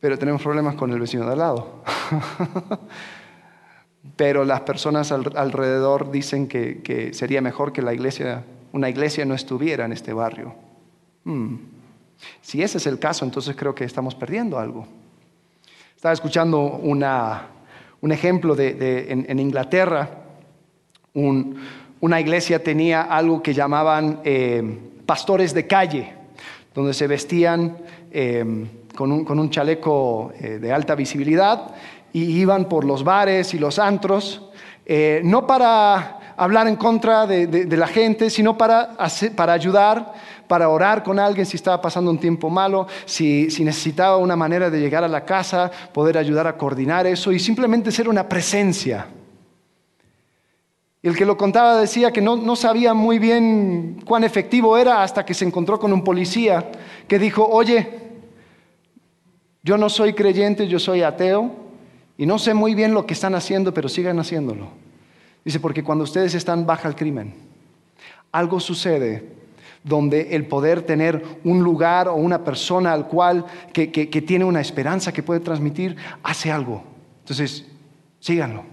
pero 0.00 0.18
tenemos 0.18 0.42
problemas 0.42 0.74
con 0.76 0.92
el 0.92 1.00
vecino 1.00 1.26
de 1.26 1.32
al 1.32 1.38
lado. 1.38 1.82
pero 4.18 4.44
las 4.44 4.62
personas 4.62 5.12
alrededor 5.12 6.10
dicen 6.10 6.48
que, 6.48 7.10
sería 7.12 7.40
mejor 7.40 7.72
que 7.72 7.82
la 7.82 7.94
iglesia, 7.94 8.42
una 8.72 8.88
iglesia 8.88 9.24
no 9.24 9.32
estuviera 9.32 9.84
en 9.84 9.92
este 9.92 10.12
barrio. 10.12 10.54
Hmm. 11.22 11.54
Si 12.42 12.60
ese 12.60 12.78
es 12.78 12.88
el 12.88 12.98
caso, 12.98 13.24
entonces 13.24 13.54
creo 13.54 13.76
que 13.76 13.84
estamos 13.84 14.16
perdiendo 14.16 14.58
algo. 14.58 14.88
Estaba 15.94 16.12
escuchando 16.12 16.58
un 16.60 18.10
ejemplo 18.10 18.56
de, 18.56 19.06
en, 19.08 19.38
Inglaterra, 19.38 20.10
una 21.14 22.20
iglesia 22.20 22.60
tenía 22.60 23.02
algo 23.02 23.40
que 23.40 23.54
llamaban 23.54 24.20
eh, 24.24 24.80
pastores 25.06 25.54
de 25.54 25.68
calle, 25.68 26.12
donde 26.74 26.92
se 26.92 27.06
vestían 27.06 27.78
eh, 28.10 28.44
con 28.96 29.12
un, 29.12 29.50
chaleco 29.50 30.32
eh, 30.40 30.58
de 30.58 30.72
alta 30.72 30.96
visibilidad 30.96 31.72
y 32.12 32.40
iban 32.40 32.66
por 32.66 32.84
los 32.84 33.04
bares 33.04 33.54
y 33.54 33.58
los 33.58 33.78
antros, 33.78 34.42
eh, 34.86 35.20
no 35.24 35.46
para 35.46 36.34
hablar 36.36 36.68
en 36.68 36.76
contra 36.76 37.26
de, 37.26 37.76
la 37.76 37.88
gente, 37.88 38.30
sino 38.30 38.56
para, 38.56 38.96
para 39.34 39.52
ayudar, 39.52 40.14
para 40.46 40.68
orar 40.68 41.02
con 41.02 41.18
alguien 41.18 41.44
si 41.44 41.56
estaba 41.56 41.80
pasando 41.80 42.10
un 42.10 42.18
tiempo 42.18 42.48
malo, 42.48 42.86
si, 43.04 43.50
si 43.50 43.64
necesitaba 43.64 44.16
una 44.16 44.36
manera 44.36 44.70
de 44.70 44.80
llegar 44.80 45.02
a 45.02 45.08
la 45.08 45.24
casa, 45.24 45.70
poder 45.92 46.16
ayudar 46.16 46.46
a 46.46 46.56
coordinar 46.56 47.06
eso 47.06 47.32
y 47.32 47.38
simplemente 47.38 47.90
ser 47.90 48.08
una 48.08 48.28
presencia. 48.28 49.08
El 51.02 51.16
que 51.16 51.26
lo 51.26 51.36
contaba 51.36 51.80
decía 51.80 52.12
que 52.12 52.20
no, 52.20 52.36
no, 52.36 52.56
sabía 52.56 52.94
muy 52.94 53.18
bien 53.18 54.00
cuán 54.04 54.24
efectivo 54.24 54.78
era 54.78 55.02
hasta 55.02 55.24
que 55.24 55.34
se 55.34 55.44
encontró 55.44 55.78
con 55.78 55.92
un 55.92 56.02
policía 56.02 56.70
que 57.06 57.18
dijo, 57.18 57.46
oye, 57.46 57.88
yo 59.62 59.76
no 59.76 59.88
soy 59.88 60.14
creyente, 60.14 60.66
yo 60.66 60.78
soy 60.78 61.02
ateo 61.02 61.67
y 62.18 62.26
no 62.26 62.38
sé 62.38 62.52
muy 62.52 62.74
bien 62.74 62.92
lo 62.92 63.06
que 63.06 63.14
están 63.14 63.36
haciendo, 63.36 63.72
pero 63.72 63.88
sigan 63.88 64.18
haciéndolo. 64.18 64.68
Dice, 65.44 65.60
porque 65.60 65.84
cuando 65.84 66.02
ustedes 66.02 66.34
están 66.34 66.66
baja 66.66 66.88
el 66.88 66.96
crimen, 66.96 67.32
algo 68.32 68.58
sucede 68.58 69.38
donde 69.84 70.34
el 70.34 70.46
poder 70.46 70.82
tener 70.82 71.24
un 71.44 71.62
lugar 71.62 72.08
o 72.08 72.16
una 72.16 72.42
persona 72.42 72.92
al 72.92 73.06
cual 73.06 73.46
que, 73.72 73.86
tiene 74.26 74.44
una 74.44 74.60
esperanza 74.60 75.12
que 75.12 75.22
puede 75.22 75.38
transmitir, 75.38 75.96
hace 76.24 76.50
algo. 76.50 76.82
Entonces, 77.20 77.64
síganlo. 78.18 78.64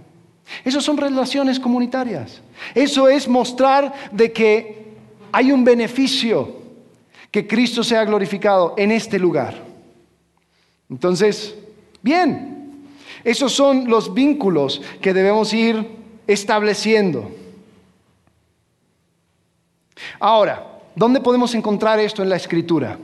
Esas 0.63 0.84
son 0.84 0.97
relaciones 0.97 1.60
comunitarias. 1.60 2.41
Eso 2.73 3.08
es 3.08 3.27
mostrar 3.27 3.93
de 4.12 4.31
que 4.31 4.86
hay 5.31 5.51
un 5.51 5.63
beneficio 5.63 6.63
que 7.29 7.45
Cristo 7.45 7.84
sea 7.84 8.03
glorificado 8.05 8.73
en 8.75 8.91
este 8.91 9.19
lugar. 9.19 9.55
Entonces, 10.89 11.55
bien, 12.01 12.55
esos 13.26 13.52
son 13.52 13.90
los 13.90 14.14
vínculos 14.14 14.82
que 15.02 15.12
debemos 15.12 15.52
ir 15.52 15.84
estableciendo. 16.28 17.32
Ahora, 20.20 20.80
¿dónde 20.96 21.20
podemos 21.20 21.56
encontrar 21.56 22.00
esto 22.00 22.22
en 22.22 22.30
la 22.30 22.36
escritura? 22.36 23.00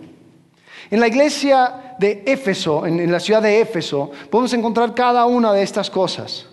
En 0.91 0.99
la 0.99 1.07
iglesia 1.07 1.95
de 1.97 2.21
Éfeso, 2.27 2.85
en, 2.85 3.11
la 3.11 3.19
ciudad 3.19 3.41
de 3.41 3.61
Éfeso, 3.61 4.11
podemos 4.29 4.53
encontrar 4.53 4.93
cada 4.93 5.25
una 5.25 5.53
de 5.53 5.63
estas 5.63 5.89
cosas. 5.89 6.45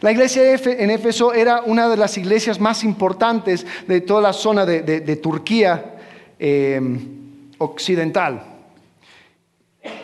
La 0.00 0.12
iglesia 0.12 0.54
en 0.54 0.90
Éfeso 0.90 1.32
era 1.32 1.62
una 1.62 1.88
de 1.88 1.96
las 1.96 2.16
iglesias 2.18 2.60
más 2.60 2.84
importantes 2.84 3.66
de 3.88 4.00
toda 4.00 4.20
la 4.20 4.32
zona 4.32 4.64
de, 4.64 5.16
Turquía 5.16 5.96
eh, 6.38 6.80
occidental. 7.58 8.44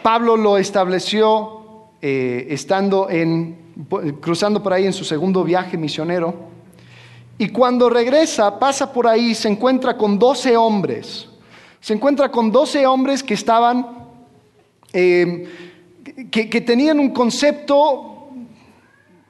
Pablo 0.02 0.36
lo 0.36 0.58
estableció 0.58 1.63
eh, 2.06 2.48
estando 2.52 3.08
en, 3.08 3.56
cruzando 4.20 4.62
por 4.62 4.74
ahí 4.74 4.84
en 4.84 4.92
su 4.92 5.06
segundo 5.06 5.42
viaje 5.42 5.78
misionero. 5.78 6.34
Y 7.38 7.48
cuando 7.48 7.88
regresa, 7.88 8.58
pasa 8.58 8.92
por 8.92 9.06
ahí, 9.06 9.34
se 9.34 9.48
encuentra 9.48 9.96
con 9.96 10.18
doce 10.18 10.54
hombres. 10.54 11.26
Se 11.80 11.94
encuentra 11.94 12.30
con 12.30 12.52
doce 12.52 12.86
hombres 12.86 13.22
que 13.22 13.32
estaban, 13.32 14.04
eh, 14.92 15.48
que, 16.30 16.60
tenían 16.60 17.00
un 17.00 17.08
concepto 17.08 18.28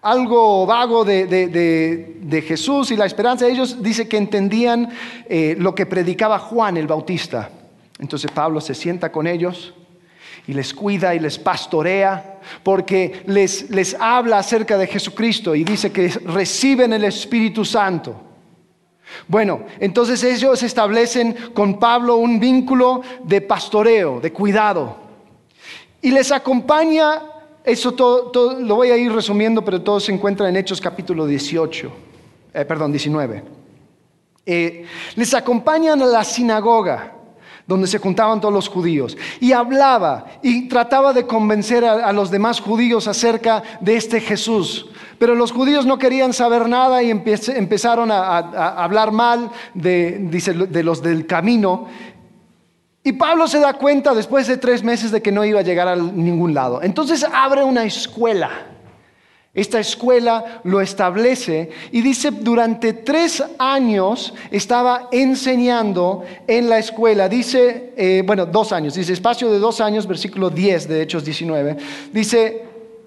algo 0.03 0.67
vago 0.67 1.05
de, 1.05 2.45
Jesús 2.45 2.91
y 2.91 2.97
la 2.97 3.07
esperanza. 3.07 3.47
Ellos 3.47 3.85
dice 3.85 4.09
que 4.09 4.17
entendían 4.17 4.91
eh, 5.29 5.55
lo 5.61 5.77
que 5.77 5.87
predicaba 5.87 6.41
Juan 6.41 6.77
el 6.77 6.89
Bautista. 6.89 7.51
Entonces 8.01 8.33
Pablo 8.33 8.61
se 8.61 8.75
sienta 8.75 9.13
con 9.13 9.29
ellos 9.29 9.75
y 10.47 10.53
les 10.53 10.75
cuida 10.75 11.15
y 11.15 11.21
les 11.21 11.39
pastorea, 11.39 12.41
porque 12.63 13.23
les, 13.27 13.71
les 13.71 13.95
habla 13.95 14.39
acerca 14.39 14.77
de 14.77 14.87
Jesucristo 14.87 15.55
y 15.55 15.65
dice 15.65 15.91
que 15.91 16.09
reciben 16.27 16.93
el 16.93 17.05
Espíritu 17.05 17.65
Santo. 17.65 18.15
Bueno, 19.29 19.65
entonces 19.81 20.23
ellos 20.25 20.63
establecen 20.63 21.35
con 21.55 21.79
Pablo 21.79 22.17
un 22.17 22.39
vínculo 22.41 23.03
de 23.23 23.41
pastoreo, 23.41 24.21
de 24.21 24.33
cuidado. 24.33 24.97
Y 26.03 26.11
les 26.11 26.31
acompaña, 26.33 27.23
eso 27.65 27.93
todo, 27.93 28.61
lo 28.61 28.77
voy 28.77 28.91
a 28.91 28.97
ir 28.97 29.13
resumiendo, 29.13 29.65
pero 29.65 29.81
todo 29.81 30.01
se 30.01 30.13
encuentra 30.13 30.49
en 30.49 30.57
Hechos 30.57 30.81
capítulo 30.81 31.27
18, 31.27 31.93
eh, 32.53 32.65
perdón, 32.67 32.93
19. 32.93 33.43
Eh, 34.47 34.85
les 35.17 35.33
acompañan 35.33 36.03
a 36.03 36.07
la 36.07 36.23
sinagoga 36.23 37.14
donde 37.67 37.87
se 37.87 37.99
juntaban 37.99 38.41
todos 38.41 38.53
los 38.53 38.69
judíos, 38.69 39.17
y 39.41 39.53
hablaba 39.53 40.27
y 40.43 40.69
trataba 40.69 41.13
de 41.13 41.27
convencer 41.27 41.85
a, 41.85 42.13
los 42.13 42.31
demás 42.31 42.61
judíos 42.61 43.09
acerca 43.09 43.63
de 43.81 43.97
este 43.97 44.21
Jesús. 44.21 44.87
Pero 45.19 45.35
los 45.35 45.53
judíos 45.53 45.87
no 45.87 45.99
querían 45.99 46.33
saber 46.33 46.69
nada 46.69 47.03
y 47.03 47.11
empezaron 47.11 48.11
a, 48.11 48.39
hablar 48.83 49.13
mal 49.13 49.51
de, 49.73 50.83
los 50.85 51.03
del 51.03 51.27
camino. 51.27 51.87
Y 53.03 53.13
Pablo 53.13 53.47
se 53.47 53.61
da 53.61 53.75
cuenta 53.75 54.15
después 54.15 54.47
de 54.47 54.57
tres 54.57 54.83
meses 54.83 55.11
de 55.11 55.23
que 55.23 55.33
no 55.33 55.45
iba 55.45 55.61
a 55.61 55.63
llegar 55.63 55.89
a 55.89 55.97
ningún 55.97 56.53
lado. 56.53 56.83
Entonces 56.83 57.25
abre 57.33 57.63
una 57.63 57.85
escuela 57.85 58.74
esta 59.55 59.79
escuela 59.79 60.61
lo 60.65 60.81
establece 60.81 61.71
y 61.93 62.03
dice, 62.03 62.33
durante 62.33 62.93
tres 62.93 63.41
años 63.57 64.35
estaba 64.51 65.09
enseñando 65.13 66.25
en 66.49 66.69
la 66.69 66.79
escuela. 66.79 67.29
Dice, 67.29 67.93
eh, 67.97 68.25
bueno, 68.27 68.47
dos 68.47 68.73
años, 68.73 68.95
dice 68.95 69.13
espacio 69.13 69.49
de 69.53 69.61
dos 69.61 69.81
años, 69.81 70.09
versículo 70.09 70.51
10 70.51 70.89
de 70.89 71.03
Hechos 71.03 71.25
19. 71.25 71.77
Dice, 72.13 72.65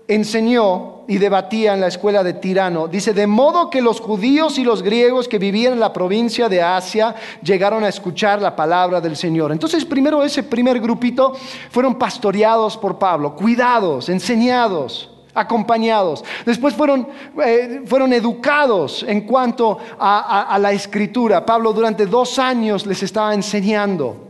enseñó 0.08 1.02
y 1.10 1.18
debatía 1.18 1.74
en 1.74 1.82
la 1.82 1.88
escuela 1.88 2.24
de 2.24 2.36
Tirano. 2.36 2.88
Dice, 2.88 3.14
de 3.14 3.28
modo 3.28 3.70
que 3.70 3.82
los 3.82 4.00
judíos 4.00 4.58
y 4.58 4.64
los 4.64 4.84
griegos 4.84 5.28
que 5.28 5.40
vivían 5.40 5.74
en 5.74 5.82
la 5.82 5.92
provincia 5.92 6.48
de 6.48 6.62
Asia 6.62 7.14
llegaron 7.44 7.84
a 7.84 7.90
escuchar 7.90 8.42
la 8.42 8.56
palabra 8.56 9.02
del 9.02 9.18
Señor. 9.18 9.52
Entonces, 9.52 9.84
primero 9.84 10.24
ese 10.24 10.44
primer 10.44 10.80
grupito 10.80 11.34
fueron 11.72 11.96
pastoreados 11.96 12.78
por 12.78 12.98
Pablo, 12.98 13.36
cuidados, 13.36 14.08
enseñados 14.08 15.10
acompañados. 15.40 16.24
Después 16.46 16.74
fueron, 16.74 17.08
eh, 17.44 17.84
fueron 17.86 18.12
educados 18.14 19.06
en 19.08 19.22
cuanto 19.22 19.78
a, 20.00 20.58
la 20.60 20.72
escritura. 20.72 21.46
Pablo 21.46 21.74
durante 21.74 22.06
dos 22.06 22.40
años 22.40 22.86
les 22.86 23.04
estaba 23.04 23.34
enseñando. 23.34 24.28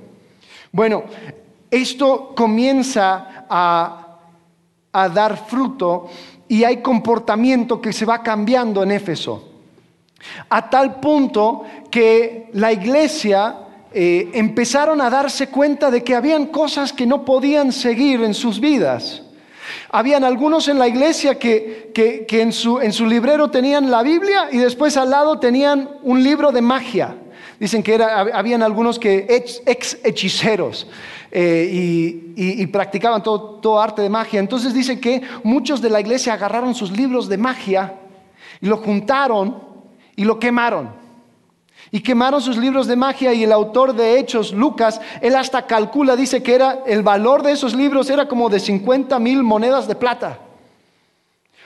Bueno, 0.72 1.04
esto 1.72 2.34
comienza 2.36 3.46
a, 3.50 4.20
a 4.91 5.10
dar 5.10 5.38
fruto 5.48 6.10
y 6.48 6.63
hay 6.63 6.78
comportamiento 6.78 7.82
que 7.82 7.93
se 7.93 8.06
va 8.06 8.22
cambiando 8.22 8.84
en 8.84 8.91
Éfeso. 8.91 9.43
A 10.50 10.70
tal 10.70 11.00
punto 11.00 11.63
que 11.89 12.50
la 12.54 12.72
iglesia 12.72 13.67
eh, 13.93 14.30
empezaron 14.34 15.00
a 15.02 15.10
darse 15.10 15.48
cuenta 15.48 15.89
de 15.89 16.04
que 16.04 16.15
habían 16.15 16.48
cosas 16.48 16.91
que 16.91 17.06
no 17.06 17.24
podían 17.24 17.72
seguir 17.72 18.22
en 18.24 18.34
sus 18.34 18.60
vidas. 18.60 19.24
Habían 19.89 20.23
algunos 20.23 20.67
en 20.67 20.80
la 20.80 20.88
iglesia 20.88 21.38
que, 21.39 21.91
en, 22.30 22.51
su, 22.51 23.06
librero 23.06 23.49
tenían 23.49 23.89
la 23.89 24.03
Biblia 24.03 24.49
y 24.51 24.58
después 24.58 24.97
al 24.97 25.10
lado 25.10 25.39
tenían 25.39 25.89
un 26.03 26.23
libro 26.23 26.51
de 26.51 26.62
magia. 26.62 27.15
Dicen 27.60 27.82
que 27.82 27.95
era, 27.95 28.19
habían 28.19 28.62
algunos 28.62 28.99
que 28.99 29.25
ex, 29.65 29.97
hechiceros 30.03 30.88
eh, 31.32 31.69
y, 32.36 32.67
practicaban 32.67 33.23
todo, 33.23 33.60
todo 33.60 33.80
arte 33.80 34.01
de 34.01 34.10
magia. 34.10 34.39
Entonces 34.39 34.73
dice 34.73 34.99
que 34.99 35.21
muchos 35.43 35.82
de 35.82 35.89
la 35.89 35.99
iglesia 35.99 36.34
agarraron 36.34 36.75
sus 36.75 36.91
libros 36.91 37.27
de 37.27 37.38
magia 37.38 37.95
y 38.62 38.67
lo 38.67 38.77
juntaron 38.77 39.63
y 40.15 40.23
lo 40.23 40.39
quemaron 40.39 41.07
y 41.91 42.02
quemaron 42.02 42.41
sus 42.41 42.58
libros 42.58 42.88
de 42.88 42.95
magia 42.95 43.34
y 43.34 43.43
el 43.43 43.52
autor 43.52 43.93
de 43.93 44.19
Hechos, 44.19 44.52
Lucas, 44.52 45.00
él 45.21 45.36
hasta 45.36 45.65
calcula, 45.65 46.15
dice 46.15 46.43
que 46.43 46.56
era 46.56 46.80
el 46.86 47.02
valor 47.02 47.43
de 47.43 47.54
esos 47.54 47.73
libros 47.73 48.10
era 48.10 48.28
como 48.28 48.50
de 48.50 48.60
50 48.60 49.17
mil 49.19 49.43
monedas 49.43 49.88
de 49.88 49.95
plata. 49.95 50.39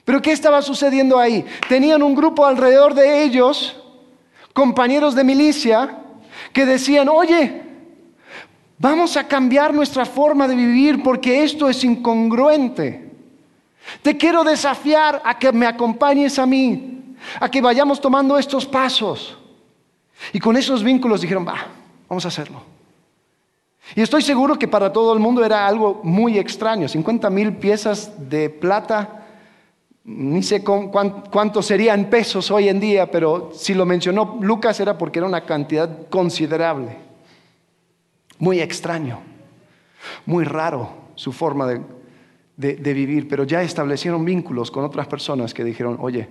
Pero 0.05 0.21
¿qué 0.21 0.31
estaba 0.31 0.61
sucediendo 0.61 1.19
ahí? 1.19 1.45
Tenían 1.67 2.03
un 2.03 2.15
grupo 2.15 2.45
alrededor 2.45 2.93
de 2.93 3.23
ellos, 3.23 3.75
compañeros 4.53 5.15
de 5.15 5.23
milicia, 5.23 5.97
que 6.53 6.65
decían, 6.65 7.09
oye, 7.09 7.63
vamos 8.77 9.17
a 9.17 9.27
cambiar 9.27 9.73
nuestra 9.73 10.05
forma 10.05 10.47
de 10.47 10.55
vivir 10.55 11.01
porque 11.03 11.43
esto 11.43 11.69
es 11.69 11.83
incongruente. 11.83 13.11
Te 14.01 14.17
quiero 14.17 14.43
desafiar 14.43 15.21
a 15.23 15.37
que 15.37 15.51
me 15.51 15.65
acompañes 15.65 16.37
a 16.39 16.45
mí, 16.45 17.15
a 17.39 17.49
que 17.49 17.61
vayamos 17.61 17.99
tomando 17.99 18.37
estos 18.37 18.65
pasos. 18.65 19.37
Y 20.33 20.39
con 20.39 20.57
esos 20.57 20.83
vínculos 20.83 21.21
dijeron, 21.21 21.45
va, 21.47 21.67
vamos 22.07 22.25
a 22.25 22.29
hacerlo. 22.29 22.61
Y 23.95 24.01
estoy 24.01 24.21
seguro 24.21 24.57
que 24.57 24.67
para 24.67 24.93
todo 24.93 25.13
el 25.13 25.19
mundo 25.19 25.43
era 25.43 25.67
algo 25.67 25.99
muy 26.03 26.37
extraño. 26.37 26.87
50 26.87 27.29
mil 27.29 27.57
piezas 27.57 28.29
de 28.29 28.49
plata, 28.49 29.25
ni 30.03 30.43
sé 30.43 30.63
cuánto 30.63 31.61
sería 31.61 31.93
en 31.93 32.09
pesos 32.09 32.51
hoy 32.51 32.69
en 32.69 32.79
día, 32.79 33.11
pero 33.11 33.51
si 33.53 33.73
lo 33.73 33.85
mencionó 33.85 34.37
Lucas 34.41 34.79
era 34.79 34.97
porque 34.97 35.19
era 35.19 35.27
una 35.27 35.45
cantidad 35.45 36.07
considerable. 36.09 36.97
Muy 38.39 38.59
extraño, 38.59 39.19
muy 40.25 40.45
raro 40.45 40.89
su 41.15 41.31
forma 41.31 41.67
de, 41.67 41.81
de 42.55 42.93
vivir, 42.93 43.27
pero 43.27 43.43
ya 43.43 43.61
establecieron 43.61 44.23
vínculos 44.23 44.71
con 44.71 44.83
otras 44.83 45.07
personas 45.07 45.53
que 45.53 45.63
dijeron, 45.63 45.97
oye, 45.99 46.27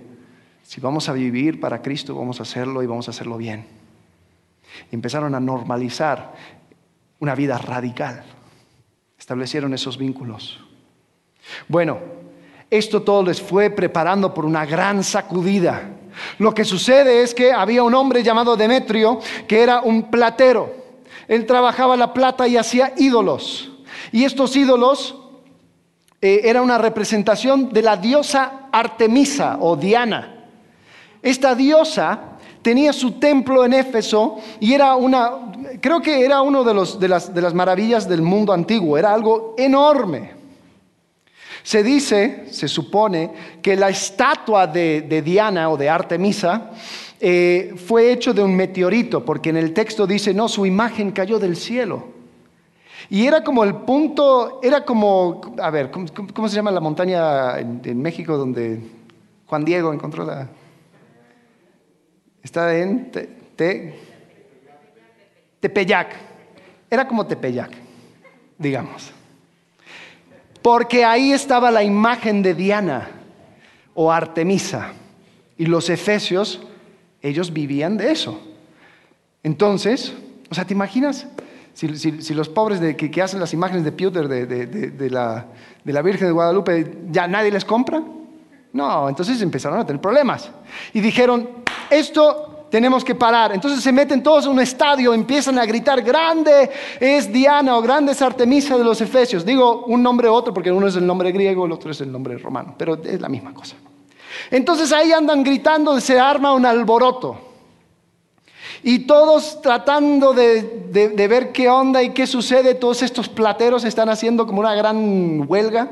Si 0.63 0.79
vamos 0.79 1.09
a 1.09 1.13
vivir 1.13 1.59
para 1.59 1.81
Cristo, 1.81 2.15
vamos 2.15 2.39
a 2.39 2.43
hacerlo 2.43 2.83
y 2.83 2.87
vamos 2.87 3.07
a 3.07 3.11
hacerlo 3.11 3.37
bien. 3.37 3.65
Empezaron 4.91 5.35
a 5.35 5.39
normalizar 5.39 6.33
una 7.19 7.35
vida 7.35 7.57
radical. 7.57 8.23
Establecieron 9.17 9.73
esos 9.73 9.97
vínculos. 9.97 10.59
Bueno, 11.67 11.99
esto 12.69 13.01
todo 13.01 13.23
les 13.23 13.41
fue 13.41 13.69
preparando 13.69 14.33
por 14.33 14.45
una 14.45 14.65
gran 14.65 15.03
sacudida. 15.03 15.89
Lo 16.39 16.53
que 16.53 16.65
sucede 16.65 17.21
es 17.21 17.33
que 17.33 17.51
había 17.51 17.83
un 17.83 17.93
hombre 17.93 18.23
llamado 18.23 18.55
Demetrio 18.55 19.19
que 19.47 19.61
era 19.61 19.81
un 19.81 20.09
platero. 20.09 20.73
Él 21.27 21.45
trabajaba 21.45 21.95
la 21.95 22.13
plata 22.13 22.47
y 22.47 22.57
hacía 22.57 22.93
ídolos. 22.97 23.71
Y 24.11 24.25
estos 24.25 24.55
ídolos 24.55 25.15
eh, 26.21 26.41
era 26.43 26.61
una 26.61 26.77
representación 26.77 27.71
de 27.71 27.81
la 27.81 27.97
diosa 27.97 28.69
Artemisa 28.71 29.57
o 29.59 29.75
Diana. 29.75 30.47
Esta 31.21 31.55
diosa 31.55 32.30
tenía 32.61 32.93
su 32.93 33.13
templo 33.13 33.65
en 33.65 33.73
Éfeso 33.73 34.37
y 34.59 34.73
era 34.73 34.95
una, 34.95 35.53
creo 35.79 36.01
que 36.01 36.23
era 36.23 36.41
uno 36.41 36.63
de, 36.63 36.73
de, 36.99 37.07
las, 37.07 37.33
de 37.33 37.41
las 37.41 37.53
maravillas 37.53 38.07
del 38.07 38.21
mundo 38.21 38.53
antiguo, 38.53 38.97
era 38.97 39.13
algo 39.13 39.55
enorme. 39.57 40.41
Se 41.63 41.83
dice, 41.83 42.45
se 42.51 42.67
supone, 42.67 43.31
que 43.61 43.75
la 43.75 43.89
estatua 43.89 44.65
de, 44.67 45.21
Diana 45.23 45.69
o 45.69 45.77
de 45.77 45.89
Artemisa 45.89 46.71
eh, 47.19 47.75
fue 47.85 48.11
hecho 48.11 48.33
de 48.33 48.43
un 48.43 48.55
meteorito, 48.55 49.23
porque 49.23 49.49
en 49.49 49.57
el 49.57 49.73
texto 49.73 50.07
dice, 50.07 50.33
no, 50.33 50.47
su 50.47 50.65
imagen 50.65 51.11
cayó 51.11 51.37
del 51.37 51.55
cielo. 51.55 52.09
Y 53.09 53.27
era 53.27 53.43
como 53.43 53.63
el 53.63 53.75
punto, 53.75 54.59
era 54.63 54.85
como, 54.85 55.41
a 55.61 55.69
ver, 55.69 55.91
¿cómo, 55.91 56.49
se 56.49 56.55
llama 56.55 56.71
la 56.71 56.79
montaña 56.79 57.59
en, 57.59 58.01
México 58.01 58.37
donde 58.37 58.81
Juan 59.47 59.65
Diego 59.65 59.93
encontró 59.93 60.25
la... 60.25 60.47
Está 62.43 62.75
en 62.75 63.11
Tepeyac. 65.59 66.15
Era 66.89 67.07
como 67.07 67.25
Tepeyac, 67.25 67.71
digamos. 68.57 69.11
Porque 70.61 71.05
ahí 71.05 71.31
estaba 71.31 71.71
la 71.71 71.83
imagen 71.83 72.43
de 72.43 72.53
Diana 72.53 73.09
o 73.93 74.11
Artemisa. 74.11 74.93
Y 75.57 75.65
los 75.65 75.89
efesios, 75.89 76.61
ellos 77.21 77.53
vivían 77.53 77.97
de 77.97 78.11
eso. 78.11 78.39
Entonces, 79.43 80.13
o 80.49 80.55
sea, 80.55 80.65
¿te 80.65 80.73
imaginas? 80.73 81.27
Si, 81.73 82.33
los 82.33 82.49
pobres 82.49 82.79
de, 82.81 82.95
que, 82.95 83.21
hacen 83.21 83.39
las 83.39 83.53
imágenes 83.53 83.85
de 83.85 83.91
Pewter 83.91 84.27
de, 84.27 85.09
la, 85.09 85.45
de 85.83 85.93
la 85.93 86.01
Virgen 86.01 86.27
de 86.27 86.33
Guadalupe, 86.33 86.97
ya 87.09 87.27
nadie 87.27 87.49
les 87.51 87.63
compra. 87.63 88.03
No, 88.73 89.09
entonces 89.09 89.41
empezaron 89.41 89.79
a 89.79 89.85
tener 89.85 90.01
problemas. 90.01 90.51
Y 90.93 90.99
dijeron, 90.99 91.60
esto 91.91 92.65
tenemos 92.71 93.03
que 93.03 93.13
parar. 93.13 93.51
Entonces 93.51 93.83
se 93.83 93.91
meten 93.91 94.23
todos 94.23 94.45
en 94.45 94.53
un 94.53 94.59
estadio, 94.61 95.13
empiezan 95.13 95.59
a 95.59 95.65
gritar, 95.65 96.01
grande 96.01 96.71
es 96.99 97.31
Diana 97.31 97.77
o 97.77 97.81
grande 97.81 98.13
es 98.13 98.21
Artemisa 98.21 98.77
de 98.77 98.83
los 98.83 98.99
Efesios. 99.01 99.45
Digo 99.45 99.83
un 99.85 100.01
nombre 100.01 100.29
u 100.29 100.33
otro 100.33 100.53
porque 100.53 100.71
uno 100.71 100.87
es 100.87 100.95
el 100.95 101.05
nombre 101.05 101.31
griego, 101.31 101.65
el 101.65 101.71
otro 101.73 101.91
es 101.91 102.01
el 102.01 102.11
nombre 102.11 102.37
romano, 102.37 102.73
pero 102.77 102.95
es 103.03 103.19
la 103.21 103.29
misma 103.29 103.53
cosa. 103.53 103.75
Entonces 104.49 104.91
ahí 104.93 105.11
andan 105.11 105.43
gritando, 105.43 105.99
se 105.99 106.19
arma 106.19 106.53
un 106.53 106.65
alboroto. 106.65 107.37
Y 108.83 108.99
todos 108.99 109.61
tratando 109.61 110.33
de, 110.33 110.63
de 110.91 111.27
ver 111.27 111.51
qué 111.51 111.69
onda 111.69 112.01
y 112.01 112.11
qué 112.11 112.25
sucede, 112.25 112.73
todos 112.73 113.03
estos 113.03 113.29
plateros 113.29 113.83
están 113.83 114.09
haciendo 114.09 114.47
como 114.47 114.61
una 114.61 114.73
gran 114.73 115.45
huelga. 115.47 115.89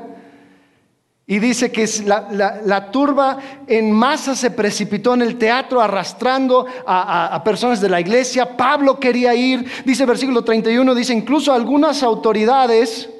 Y 1.31 1.37
dice 1.37 1.71
que 1.71 1.87
la, 2.05 2.89
turba 2.91 3.37
en 3.67 3.91
masa 3.91 4.35
se 4.35 4.49
precipitó 4.49 5.13
en 5.13 5.21
el 5.21 5.37
teatro 5.37 5.79
arrastrando 5.79 6.65
a, 6.87 7.39
personas 7.45 7.79
de 7.79 7.87
la 7.87 8.01
iglesia. 8.01 8.57
Pablo 8.57 8.99
quería 8.99 9.35
ir. 9.35 9.63
Dice 9.85 10.07
versículo 10.07 10.43
31, 10.43 10.95
dice 10.95 11.13
incluso 11.13 11.53
algunas 11.53 12.01
autoridades 12.01 13.11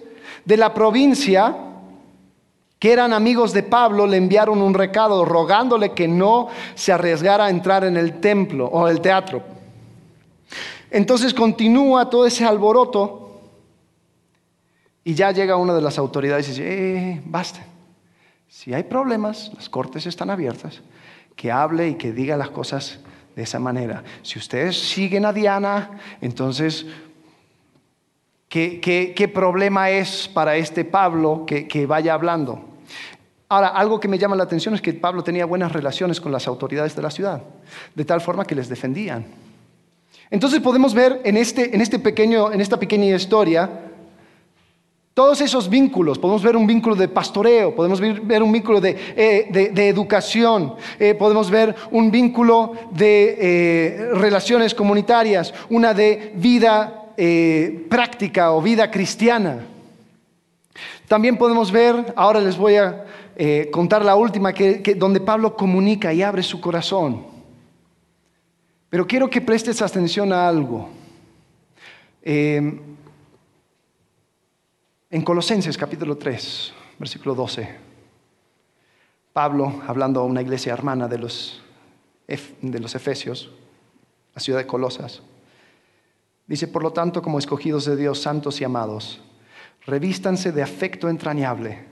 de 0.43 0.57
la 0.57 0.73
provincia 0.73 1.55
que 2.79 2.91
eran 2.91 3.13
amigos 3.13 3.53
de 3.53 3.61
Pablo 3.61 4.07
le 4.07 4.17
enviaron 4.17 4.59
un 4.59 4.73
recado 4.73 5.23
rogándole 5.23 5.91
que 5.91 6.07
no 6.07 6.47
se 6.73 6.91
arriesgara 6.91 7.45
a 7.45 7.49
entrar 7.51 7.83
en 7.83 7.95
el 7.95 8.19
templo 8.19 8.65
o 8.65 8.87
el 8.87 9.01
teatro. 9.01 9.43
Entonces 10.89 11.31
continúa 11.31 12.09
todo 12.09 12.25
ese 12.25 12.43
alboroto 12.43 13.39
y 15.03 15.13
ya 15.13 15.31
llega 15.31 15.57
una 15.57 15.75
de 15.75 15.81
las 15.83 15.99
autoridades 15.99 16.47
y 16.47 16.49
dice, 16.53 16.63
eh, 17.11 17.21
basta. 17.23 17.68
Si 18.61 18.73
hay 18.73 18.83
problemas, 18.83 19.51
las 19.55 19.69
cortes 19.69 20.05
están 20.05 20.29
abiertas, 20.29 20.81
que 21.37 21.49
hable 21.49 21.87
y 21.87 21.95
que 21.95 22.11
diga 22.11 22.35
las 22.35 22.49
cosas 22.49 22.99
de 23.33 23.43
esa 23.43 23.57
manera. 23.57 24.03
Si 24.21 24.37
ustedes 24.37 24.77
siguen 24.77 25.25
a 25.25 25.31
Diana, 25.31 25.91
entonces, 26.19 26.85
¿qué, 28.49 29.31
problema 29.33 29.91
es 29.91 30.27
para 30.27 30.57
este 30.57 30.83
Pablo 30.83 31.45
que, 31.47 31.69
que 31.69 31.85
vaya 31.85 32.13
hablando? 32.13 32.65
Ahora, 33.47 33.69
algo 33.69 33.97
que 33.97 34.09
me 34.09 34.17
llama 34.17 34.35
la 34.35 34.43
atención 34.43 34.75
es 34.75 34.81
que 34.81 34.91
Pablo 34.91 35.23
tenía 35.23 35.45
buenas 35.45 35.71
relaciones 35.71 36.19
con 36.19 36.33
las 36.33 36.45
autoridades 36.45 36.93
de 36.97 37.01
la 37.01 37.11
ciudad, 37.11 37.41
de 37.95 38.03
tal 38.03 38.19
forma 38.19 38.43
que 38.43 38.55
les 38.55 38.67
defendían. 38.67 39.25
Entonces 40.29 40.59
podemos 40.59 40.93
ver 40.93 41.21
en, 41.23 41.37
este, 41.37 41.73
en, 41.73 41.79
este 41.79 41.97
pequeño, 41.97 42.51
en 42.51 42.59
esta 42.59 42.77
pequeña 42.77 43.15
historia 43.15 43.88
todos 45.19 45.41
esos 45.41 45.69
vínculos, 45.69 46.17
podemos 46.17 46.41
ver 46.41 46.55
un 46.55 46.65
vínculo 46.65 46.95
de 46.95 47.09
pastoreo, 47.09 47.75
podemos 47.75 47.99
ver, 47.99 48.41
un 48.41 48.53
vínculo 48.53 48.79
de, 48.79 48.95
eh, 49.17 49.73
educación, 49.75 50.75
eh, 50.97 51.13
podemos 51.13 51.49
ver 51.51 51.75
un 51.91 52.09
vínculo 52.09 52.71
de 52.91 53.35
eh, 53.37 54.09
relaciones 54.13 54.73
comunitarias, 54.73 55.53
una 55.69 55.93
de 55.93 56.31
vida 56.37 57.11
práctica 57.89 58.53
o 58.53 58.61
vida 58.61 58.89
cristiana. 58.89 59.65
También 61.05 61.35
podemos 61.35 61.69
ver, 61.69 62.13
ahora 62.15 62.39
les 62.39 62.55
voy 62.55 62.77
a 62.77 63.03
contar 63.71 64.05
la 64.05 64.15
última, 64.15 64.53
que, 64.53 64.95
donde 64.95 65.19
Pablo 65.19 65.53
comunica 65.57 66.13
y 66.13 66.23
abre 66.23 66.43
su 66.43 66.61
corazón. 66.61 67.25
Pero 68.89 69.05
quiero 69.05 69.29
que 69.29 69.41
prestes 69.41 69.81
atención 69.81 70.31
a 70.31 70.47
algo. 70.47 70.87
En 75.11 75.23
Colosenses 75.23 75.75
capítulo 75.75 76.19
3, 76.19 76.71
versículo 76.99 77.33
12, 77.33 77.67
Pablo, 79.33 79.81
hablando 79.87 80.19
a 80.19 80.23
una 80.23 80.43
iglesia 80.43 80.71
hermana 80.71 81.07
de 81.07 81.17
los, 81.17 81.63
de 82.61 82.79
los 82.79 82.93
Efesios, 82.93 83.49
la 84.35 84.39
ciudad 84.39 84.59
de 84.59 84.67
Colosas, 84.67 85.23
dice, 86.45 86.67
por 86.67 86.83
lo 86.83 86.93
tanto, 86.93 87.23
como 87.23 87.39
escogidos 87.39 87.85
de 87.85 87.95
Dios, 87.95 88.21
santos 88.21 88.61
y 88.61 88.65
amados, 88.65 89.19
revístanse 89.87 90.51
de 90.51 90.61
afecto 90.61 91.09
entrañable 91.09 91.85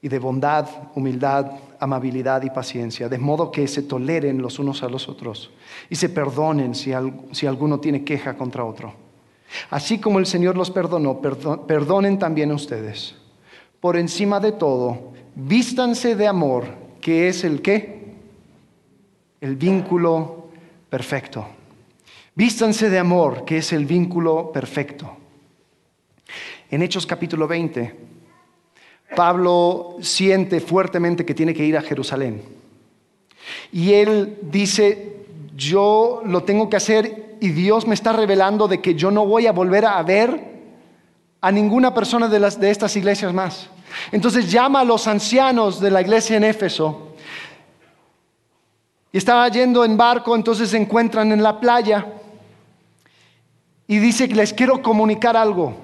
y 0.00 0.06
de 0.06 0.20
bondad, 0.20 0.68
humildad, 0.94 1.50
amabilidad 1.80 2.44
y 2.44 2.50
paciencia, 2.50 3.08
de 3.08 3.18
modo 3.18 3.50
que 3.50 3.66
se 3.66 3.82
toleren 3.82 4.40
los 4.40 4.60
unos 4.60 4.84
a 4.84 4.88
los 4.88 5.08
otros 5.08 5.50
y 5.90 5.96
se 5.96 6.08
perdonen 6.08 6.76
si, 6.76 6.92
si 7.32 7.48
alguno 7.48 7.80
tiene 7.80 8.04
queja 8.04 8.36
contra 8.36 8.64
otro. 8.64 9.03
Así 9.70 9.98
como 9.98 10.18
el 10.18 10.26
Señor 10.26 10.56
los 10.56 10.70
perdonó, 10.70 11.20
perdonen 11.20 12.18
también 12.18 12.52
ustedes. 12.52 13.14
Por 13.80 13.96
encima 13.96 14.40
de 14.40 14.52
todo, 14.52 15.12
vístanse 15.34 16.16
de 16.16 16.26
amor, 16.26 16.66
que 17.00 17.28
es 17.28 17.44
el 17.44 17.60
qué? 17.62 18.14
El 19.40 19.56
vínculo 19.56 20.48
perfecto. 20.88 21.46
Vístanse 22.34 22.90
de 22.90 22.98
amor, 22.98 23.44
que 23.44 23.58
es 23.58 23.72
el 23.72 23.84
vínculo 23.86 24.50
perfecto. 24.52 25.16
En 26.70 26.82
Hechos 26.82 27.06
capítulo 27.06 27.46
20, 27.46 27.94
Pablo 29.14 29.96
siente 30.00 30.60
fuertemente 30.60 31.24
que 31.24 31.34
tiene 31.34 31.54
que 31.54 31.64
ir 31.64 31.76
a 31.76 31.82
Jerusalén. 31.82 32.42
Y 33.70 33.92
él 33.92 34.38
dice, 34.42 35.13
yo 35.56 36.22
lo 36.24 36.42
tengo 36.42 36.68
que 36.68 36.76
hacer 36.76 37.36
y 37.40 37.50
Dios 37.50 37.86
me 37.86 37.94
está 37.94 38.12
revelando 38.12 38.68
de 38.68 38.80
que 38.80 38.94
yo 38.94 39.10
no 39.10 39.26
voy 39.26 39.46
a 39.46 39.52
volver 39.52 39.84
a 39.86 40.02
ver 40.02 40.54
a 41.40 41.52
ninguna 41.52 41.92
persona 41.92 42.28
de, 42.28 42.40
las, 42.40 42.58
de 42.58 42.70
estas 42.70 42.96
iglesias 42.96 43.32
más. 43.32 43.68
Entonces 44.10 44.50
llama 44.50 44.80
a 44.80 44.84
los 44.84 45.06
ancianos 45.06 45.80
de 45.80 45.90
la 45.90 46.00
iglesia 46.00 46.36
en 46.36 46.44
Éfeso. 46.44 47.14
Y 49.12 49.18
estaba 49.18 49.46
yendo 49.48 49.84
en 49.84 49.96
barco, 49.96 50.34
entonces 50.34 50.70
se 50.70 50.76
encuentran 50.76 51.30
en 51.30 51.42
la 51.42 51.60
playa. 51.60 52.06
Y 53.86 53.98
dice 53.98 54.28
que 54.28 54.34
les 54.34 54.52
quiero 54.52 54.82
comunicar 54.82 55.36
algo. 55.36 55.74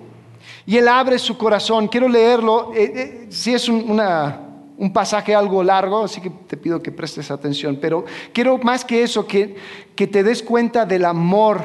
Y 0.66 0.78
él 0.78 0.88
abre 0.88 1.18
su 1.18 1.36
corazón. 1.36 1.88
Quiero 1.88 2.08
leerlo. 2.08 2.72
Eh, 2.74 2.92
eh, 2.94 3.26
si 3.30 3.54
es 3.54 3.68
una, 3.68 4.49
un 4.80 4.94
pasaje 4.94 5.34
algo 5.34 5.62
largo, 5.62 6.04
así 6.04 6.22
que 6.22 6.30
te 6.30 6.56
pido 6.56 6.82
que 6.82 6.90
prestes 6.90 7.30
atención, 7.30 7.78
pero 7.80 8.06
quiero 8.32 8.56
más 8.58 8.82
que 8.82 9.02
eso, 9.02 9.26
que, 9.26 9.56
que 9.94 10.06
te 10.06 10.22
des 10.24 10.42
cuenta 10.42 10.86
del 10.86 11.04
amor 11.04 11.62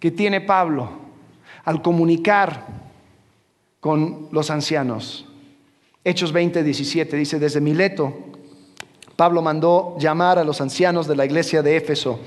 que 0.00 0.10
tiene 0.10 0.40
Pablo 0.40 0.88
al 1.64 1.82
comunicar 1.82 2.66
con 3.80 4.28
los 4.32 4.50
ancianos. 4.50 5.26
Hechos 6.04 6.32
20, 6.32 6.62
17 6.62 7.16
dice, 7.18 7.38
desde 7.38 7.60
Mileto 7.60 8.14
Pablo 9.16 9.40
mandó 9.40 9.96
llamar 9.98 10.38
a 10.38 10.44
los 10.44 10.60
ancianos 10.60 11.08
de 11.08 11.16
la 11.16 11.24
iglesia 11.24 11.62
de 11.62 11.74
Éfeso. 11.74 12.20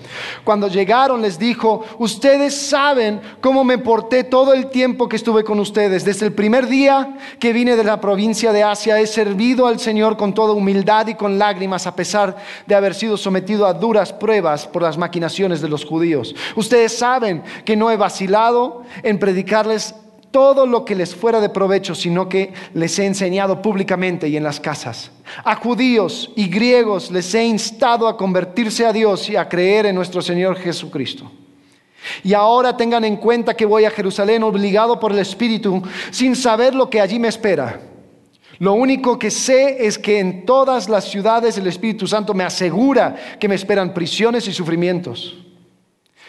Cuando 0.43 0.67
llegaron 0.67 1.21
les 1.21 1.37
dijo, 1.37 1.85
ustedes 1.99 2.55
saben 2.55 3.21
cómo 3.41 3.63
me 3.63 3.77
porté 3.77 4.23
todo 4.23 4.53
el 4.53 4.71
tiempo 4.71 5.07
que 5.07 5.17
estuve 5.17 5.43
con 5.43 5.59
ustedes. 5.59 6.03
Desde 6.03 6.25
el 6.25 6.33
primer 6.33 6.67
día 6.67 7.15
que 7.39 7.53
vine 7.53 7.75
de 7.75 7.83
la 7.83 8.01
provincia 8.01 8.51
de 8.51 8.63
Asia 8.63 8.99
he 8.99 9.05
servido 9.05 9.67
al 9.67 9.79
Señor 9.79 10.17
con 10.17 10.33
toda 10.33 10.53
humildad 10.53 11.05
y 11.05 11.13
con 11.13 11.37
lágrimas 11.37 11.85
a 11.85 11.95
pesar 11.95 12.37
de 12.65 12.73
haber 12.73 12.95
sido 12.95 13.17
sometido 13.17 13.67
a 13.67 13.73
duras 13.73 14.11
pruebas 14.11 14.65
por 14.65 14.81
las 14.81 14.97
maquinaciones 14.97 15.61
de 15.61 15.69
los 15.69 15.85
judíos. 15.85 16.33
Ustedes 16.55 16.97
saben 16.97 17.43
que 17.65 17.75
no 17.75 17.91
he 17.91 17.97
vacilado 17.97 18.81
en 19.03 19.19
predicarles 19.19 19.93
todo 20.32 20.65
lo 20.65 20.86
que 20.86 20.95
les 20.95 21.15
fuera 21.15 21.41
de 21.41 21.49
provecho, 21.49 21.95
sino 21.95 22.30
que 22.30 22.53
les 22.73 22.97
he 22.99 23.05
enseñado 23.05 23.61
públicamente 23.61 24.27
y 24.27 24.38
en 24.38 24.43
las 24.43 24.59
casas. 24.59 25.11
A 25.43 25.55
judíos 25.55 26.32
y 26.36 26.47
griegos 26.47 27.11
les 27.11 27.34
he 27.34 27.43
instado 27.45 28.07
a 28.07 28.17
convertirse 28.17 28.86
a 28.86 28.93
Dios 28.93 29.30
y 29.30 29.36
a 29.36 29.49
creer 29.49 29.88
en 29.88 29.95
nuestro 29.95 30.21
Señor 30.21 30.57
Jesucristo. 30.57 31.32
Y 32.23 32.34
ahora 32.34 32.77
tengan 32.77 33.03
en 33.03 33.17
cuenta 33.17 33.55
que 33.55 33.65
voy 33.65 33.86
a 33.86 33.91
Jerusalén 33.91 34.43
obligado 34.43 34.99
por 34.99 35.11
el 35.11 35.19
Espíritu 35.19 35.82
sin 36.11 36.36
saber 36.36 36.73
lo 36.73 36.89
que 36.89 37.01
allí 37.01 37.19
me 37.19 37.27
espera. 37.27 37.82
Lo 38.59 38.73
único 38.73 39.17
que 39.17 39.32
sé 39.32 39.86
es 39.86 39.97
que 39.97 40.19
en 40.19 40.45
todas 40.45 40.89
las 40.89 41.05
ciudades 41.05 41.57
el 41.57 41.67
Espíritu 41.67 42.07
Santo 42.07 42.34
me 42.34 42.43
asegura 42.43 43.15
que 43.39 43.47
me 43.47 43.55
esperan 43.55 43.93
prisiones 43.93 44.47
y 44.47 44.53
sufrimientos. 44.53 45.38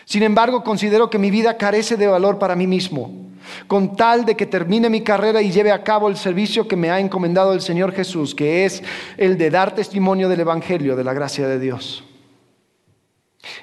Sin 0.05 0.23
embargo, 0.23 0.65
considero 0.65 1.11
que 1.11 1.19
mi 1.19 1.31
vida 1.31 1.57
carece 1.57 1.97
de 1.97 2.07
valor 2.07 2.39
para 2.39 2.57
mí 2.57 2.67
mismo 2.67 3.30
con 3.67 3.97
tal 3.97 4.25
de 4.25 4.37
que 4.37 4.47
termine 4.47 4.91
mi 4.91 5.03
carrera 5.03 5.43
y 5.43 5.51
lleve 5.51 5.73
a 5.73 5.85
cabo 5.85 6.09
el 6.09 6.17
servicio 6.17 6.67
que 6.67 6.77
me 6.77 6.91
ha 6.91 7.01
encomendado 7.01 7.53
el 7.53 7.61
Señor 7.61 7.93
Jesús, 7.93 8.35
que 8.35 8.65
es 8.65 8.83
el 9.17 9.39
de 9.39 9.51
dar 9.51 9.75
testimonio 9.75 10.29
del 10.29 10.41
Evangelio, 10.41 10.97
de 10.97 11.05
la 11.05 11.13
gracia 11.13 11.47
de 11.47 11.59
Dios. 11.59 12.05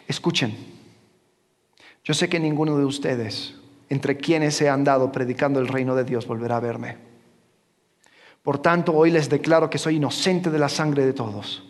Escuchen, 0.07 0.55
yo 2.03 2.13
sé 2.13 2.29
que 2.29 2.39
ninguno 2.39 2.77
de 2.77 2.85
ustedes, 2.85 3.55
entre 3.89 4.17
quienes 4.17 4.61
he 4.61 4.69
andado 4.69 5.11
predicando 5.11 5.59
el 5.59 5.67
reino 5.67 5.95
de 5.95 6.03
Dios, 6.03 6.25
volverá 6.27 6.57
a 6.57 6.61
verme. 6.61 6.97
Por 8.43 8.59
tanto, 8.59 8.93
hoy 8.93 9.11
les 9.11 9.29
declaro 9.29 9.69
que 9.69 9.77
soy 9.77 9.97
inocente 9.97 10.49
de 10.49 10.59
la 10.59 10.69
sangre 10.69 11.05
de 11.05 11.13
todos, 11.13 11.63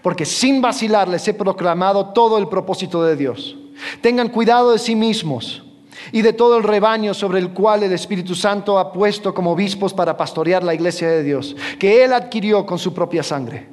porque 0.00 0.24
sin 0.24 0.62
vacilar 0.62 1.06
les 1.06 1.28
he 1.28 1.34
proclamado 1.34 2.14
todo 2.14 2.38
el 2.38 2.48
propósito 2.48 3.04
de 3.04 3.14
Dios. 3.14 3.56
Tengan 4.00 4.30
cuidado 4.30 4.72
de 4.72 4.78
sí 4.78 4.94
mismos 4.94 5.62
y 6.10 6.22
de 6.22 6.32
todo 6.32 6.56
el 6.56 6.64
rebaño 6.64 7.14
sobre 7.14 7.38
el 7.38 7.50
cual 7.50 7.82
el 7.82 7.92
Espíritu 7.92 8.34
Santo 8.34 8.78
ha 8.78 8.92
puesto 8.92 9.32
como 9.32 9.52
obispos 9.52 9.94
para 9.94 10.16
pastorear 10.16 10.64
la 10.64 10.74
iglesia 10.74 11.08
de 11.08 11.22
Dios, 11.22 11.54
que 11.78 12.02
Él 12.04 12.12
adquirió 12.12 12.66
con 12.66 12.78
su 12.78 12.92
propia 12.92 13.22
sangre. 13.22 13.68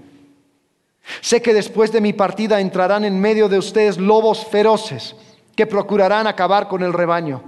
Sé 1.21 1.41
que 1.41 1.53
después 1.53 1.91
de 1.91 2.01
mi 2.01 2.13
partida 2.13 2.59
entrarán 2.59 3.03
en 3.03 3.19
medio 3.19 3.49
de 3.49 3.57
ustedes 3.57 3.97
lobos 3.97 4.45
feroces 4.45 5.15
que 5.55 5.65
procurarán 5.65 6.27
acabar 6.27 6.67
con 6.67 6.83
el 6.83 6.93
rebaño. 6.93 7.41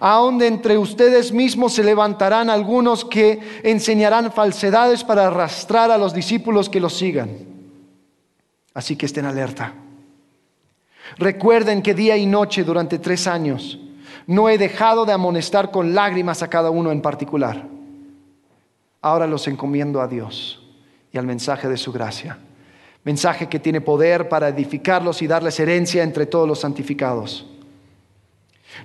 Aún 0.00 0.38
de 0.38 0.46
entre 0.46 0.78
ustedes 0.78 1.32
mismos 1.32 1.74
se 1.74 1.84
levantarán 1.84 2.48
algunos 2.48 3.04
que 3.04 3.40
enseñarán 3.62 4.32
falsedades 4.32 5.04
para 5.04 5.26
arrastrar 5.26 5.90
a 5.90 5.98
los 5.98 6.14
discípulos 6.14 6.68
que 6.68 6.80
los 6.80 6.96
sigan. 6.96 7.30
Así 8.72 8.96
que 8.96 9.06
estén 9.06 9.26
alerta. 9.26 9.74
Recuerden 11.18 11.82
que 11.82 11.94
día 11.94 12.16
y 12.16 12.26
noche 12.26 12.64
durante 12.64 12.98
tres 12.98 13.26
años 13.26 13.78
no 14.26 14.48
he 14.48 14.58
dejado 14.58 15.04
de 15.04 15.12
amonestar 15.12 15.70
con 15.70 15.94
lágrimas 15.94 16.42
a 16.42 16.48
cada 16.48 16.70
uno 16.70 16.92
en 16.92 17.02
particular. 17.02 17.66
Ahora 19.00 19.26
los 19.26 19.46
encomiendo 19.48 20.00
a 20.00 20.08
Dios 20.08 20.62
y 21.12 21.18
al 21.18 21.26
mensaje 21.26 21.68
de 21.68 21.76
su 21.76 21.92
gracia. 21.92 22.38
Mensaje 23.04 23.48
que 23.48 23.60
tiene 23.60 23.80
poder 23.80 24.28
para 24.28 24.48
edificarlos 24.48 25.20
y 25.20 25.26
darles 25.26 25.60
herencia 25.60 26.02
entre 26.02 26.24
todos 26.24 26.48
los 26.48 26.60
santificados. 26.60 27.46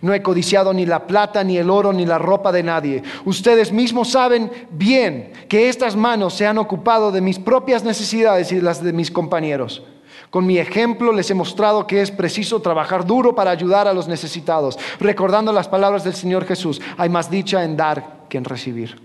No 0.01 0.13
he 0.13 0.21
codiciado 0.21 0.73
ni 0.73 0.85
la 0.85 1.07
plata, 1.07 1.43
ni 1.43 1.57
el 1.57 1.69
oro, 1.69 1.93
ni 1.93 2.05
la 2.05 2.17
ropa 2.17 2.51
de 2.51 2.63
nadie. 2.63 3.03
Ustedes 3.25 3.71
mismos 3.71 4.09
saben 4.09 4.51
bien 4.71 5.31
que 5.47 5.69
estas 5.69 5.95
manos 5.95 6.33
se 6.33 6.45
han 6.45 6.57
ocupado 6.57 7.11
de 7.11 7.21
mis 7.21 7.39
propias 7.39 7.83
necesidades 7.83 8.51
y 8.51 8.61
las 8.61 8.83
de 8.83 8.93
mis 8.93 9.09
compañeros. 9.09 9.83
Con 10.29 10.45
mi 10.45 10.59
ejemplo 10.59 11.11
les 11.11 11.29
he 11.31 11.33
mostrado 11.33 11.87
que 11.87 12.01
es 12.01 12.11
preciso 12.11 12.61
trabajar 12.61 13.05
duro 13.05 13.33
para 13.33 13.51
ayudar 13.51 13.87
a 13.87 13.93
los 13.93 14.07
necesitados, 14.07 14.77
recordando 14.99 15.51
las 15.51 15.67
palabras 15.67 16.03
del 16.03 16.13
Señor 16.13 16.45
Jesús, 16.45 16.81
hay 16.97 17.09
más 17.09 17.31
dicha 17.31 17.63
en 17.63 17.75
dar 17.75 18.27
que 18.29 18.37
en 18.37 18.45
recibir. 18.45 19.01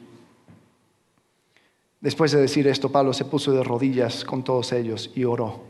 Después 2.01 2.33
de 2.33 2.41
decir 2.43 2.68
esto, 2.68 2.93
Pablo 2.93 3.14
se 3.14 3.25
puso 3.25 3.53
de 3.53 3.64
rodillas 3.64 4.25
con 4.27 4.45
todos 4.45 4.72
ellos 4.72 5.11
y 5.14 5.25
oró. 5.25 5.62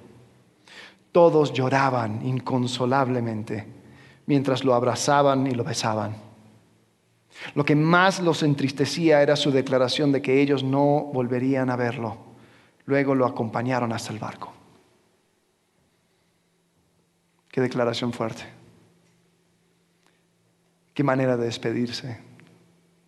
Todos 1.12 1.52
lloraban 1.52 2.26
inconsolablemente 2.26 3.68
mientras 4.26 4.64
lo 4.64 4.74
abrazaban 4.74 5.46
y 5.46 5.52
lo 5.52 5.62
besaban. 5.62 6.16
Lo 7.54 7.64
que 7.64 7.76
más 7.76 8.20
los 8.20 8.42
entristecía 8.42 9.22
era 9.22 9.36
su 9.36 9.52
declaración 9.52 10.10
de 10.10 10.22
que 10.22 10.40
ellos 10.40 10.64
no 10.64 11.10
volverían 11.12 11.70
a 11.70 11.76
verlo. 11.76 12.16
Luego 12.86 13.14
lo 13.14 13.26
acompañaron 13.26 13.92
hasta 13.92 14.12
el 14.12 14.18
barco. 14.18 14.52
Qué 17.54 17.60
declaración 17.60 18.12
fuerte. 18.12 18.42
Qué 20.92 21.04
manera 21.04 21.36
de 21.36 21.44
despedirse 21.44 22.18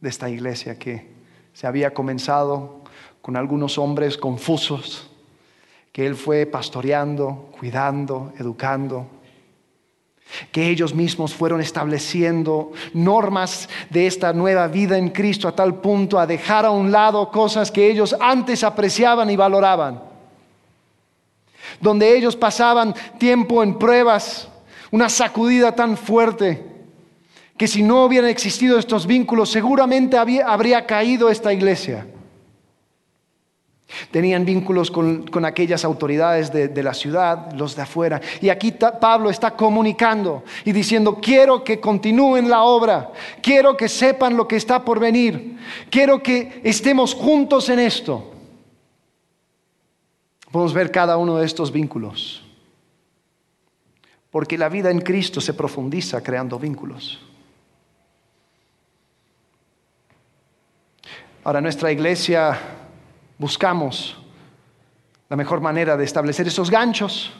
de 0.00 0.08
esta 0.08 0.30
iglesia 0.30 0.78
que 0.78 1.04
se 1.52 1.66
había 1.66 1.92
comenzado 1.92 2.82
con 3.22 3.36
algunos 3.36 3.76
hombres 3.76 4.16
confusos, 4.16 5.10
que 5.90 6.06
él 6.06 6.14
fue 6.14 6.46
pastoreando, 6.46 7.50
cuidando, 7.58 8.32
educando, 8.38 9.08
que 10.52 10.70
ellos 10.70 10.94
mismos 10.94 11.34
fueron 11.34 11.60
estableciendo 11.60 12.70
normas 12.94 13.68
de 13.90 14.06
esta 14.06 14.32
nueva 14.32 14.68
vida 14.68 14.96
en 14.96 15.08
Cristo 15.08 15.48
a 15.48 15.56
tal 15.56 15.80
punto 15.80 16.20
a 16.20 16.26
dejar 16.28 16.66
a 16.66 16.70
un 16.70 16.92
lado 16.92 17.32
cosas 17.32 17.72
que 17.72 17.90
ellos 17.90 18.14
antes 18.20 18.62
apreciaban 18.62 19.28
y 19.28 19.34
valoraban 19.34 20.15
donde 21.80 22.16
ellos 22.16 22.36
pasaban 22.36 22.94
tiempo 23.18 23.62
en 23.62 23.78
pruebas, 23.78 24.48
una 24.90 25.08
sacudida 25.08 25.72
tan 25.72 25.96
fuerte 25.96 26.64
que 27.56 27.66
si 27.66 27.82
no 27.82 28.04
hubieran 28.04 28.30
existido 28.30 28.78
estos 28.78 29.06
vínculos 29.06 29.50
seguramente 29.50 30.18
habría 30.18 30.86
caído 30.86 31.30
esta 31.30 31.52
iglesia. 31.52 32.06
Tenían 34.10 34.44
vínculos 34.44 34.90
con, 34.90 35.44
aquellas 35.44 35.84
autoridades 35.84 36.52
de, 36.52 36.82
la 36.82 36.92
ciudad, 36.92 37.52
los 37.52 37.76
de 37.76 37.82
afuera. 37.82 38.20
Y 38.40 38.48
aquí 38.48 38.72
Pablo 38.72 39.30
está 39.30 39.52
comunicando 39.52 40.42
y 40.64 40.72
diciendo, 40.72 41.18
quiero 41.22 41.62
que 41.62 41.78
continúen 41.78 42.50
la 42.50 42.64
obra, 42.64 43.12
quiero 43.40 43.76
que 43.76 43.88
sepan 43.88 44.36
lo 44.36 44.48
que 44.48 44.56
está 44.56 44.84
por 44.84 44.98
venir, 44.98 45.56
quiero 45.88 46.20
que 46.22 46.60
estemos 46.64 47.14
juntos 47.14 47.68
en 47.68 47.78
esto. 47.78 48.32
Podemos 50.56 50.72
ver 50.72 50.90
cada 50.90 51.18
uno 51.18 51.36
de 51.36 51.44
estos 51.44 51.70
vínculos. 51.70 52.42
Porque 54.30 54.56
la 54.56 54.70
vida 54.70 54.90
en 54.90 55.02
Cristo 55.02 55.38
se 55.38 55.52
profundiza 55.52 56.22
creando 56.22 56.58
vínculos. 56.58 57.20
Ahora, 61.44 61.60
nuestra 61.60 61.92
iglesia 61.92 62.58
buscamos 63.36 64.16
la 65.28 65.36
mejor 65.36 65.60
manera 65.60 65.94
de 65.94 66.04
establecer 66.04 66.46
esos 66.46 66.70
ganchos 66.70 67.34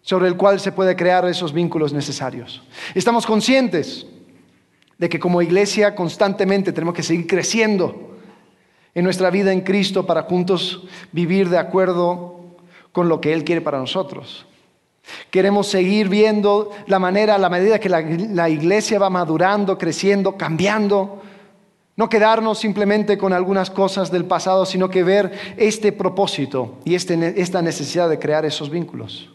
sobre 0.00 0.26
el 0.26 0.38
cual 0.38 0.58
se 0.58 0.72
puede 0.72 0.96
crear 0.96 1.28
esos 1.28 1.52
vínculos 1.52 1.92
necesarios. 1.92 2.62
Estamos 2.94 3.26
conscientes 3.26 4.06
de 4.96 5.06
que 5.10 5.20
como 5.20 5.42
iglesia 5.42 5.94
constantemente 5.94 6.72
tenemos 6.72 6.94
que 6.94 7.02
seguir 7.02 7.26
creciendo 7.26 8.16
en 8.94 9.04
nuestra 9.04 9.28
vida 9.28 9.52
en 9.52 9.60
Cristo 9.60 10.06
para 10.06 10.22
juntos 10.22 10.88
vivir 11.12 11.50
de 11.50 11.58
acuerdo 11.58 12.37
con 12.98 13.08
lo 13.08 13.20
que 13.20 13.32
Él 13.32 13.44
quiere 13.44 13.60
para 13.60 13.78
nosotros. 13.78 14.44
Queremos 15.30 15.68
seguir 15.68 16.08
viendo 16.08 16.72
la 16.88 16.98
manera, 16.98 17.38
la 17.38 17.48
medida 17.48 17.78
que 17.78 17.88
la, 17.88 18.48
iglesia 18.48 18.98
va 18.98 19.08
madurando, 19.08 19.78
creciendo, 19.78 20.36
cambiando. 20.36 21.22
No 21.94 22.08
quedarnos 22.08 22.58
simplemente 22.58 23.16
con 23.16 23.32
algunas 23.32 23.70
cosas 23.70 24.10
del 24.10 24.24
pasado, 24.24 24.66
sino 24.66 24.90
que 24.90 25.04
ver 25.04 25.54
este 25.56 25.92
propósito 25.92 26.80
y 26.84 26.96
este, 26.96 27.40
esta 27.40 27.62
necesidad 27.62 28.08
de 28.08 28.18
crear 28.18 28.44
esos 28.44 28.68
vínculos. 28.68 29.30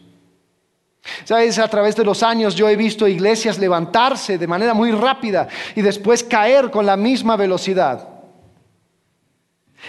Sabes, 1.24 1.58
a 1.58 1.68
través 1.68 1.96
de 1.96 2.04
los 2.04 2.22
años 2.22 2.54
yo 2.54 2.68
he 2.68 2.76
visto 2.76 3.08
iglesias 3.08 3.58
levantarse 3.58 4.36
de 4.36 4.46
manera 4.46 4.74
muy 4.74 4.92
rápida 4.92 5.48
y 5.74 5.80
después 5.80 6.22
caer 6.22 6.70
con 6.70 6.84
la 6.84 6.98
misma 6.98 7.34
velocidad. 7.36 8.13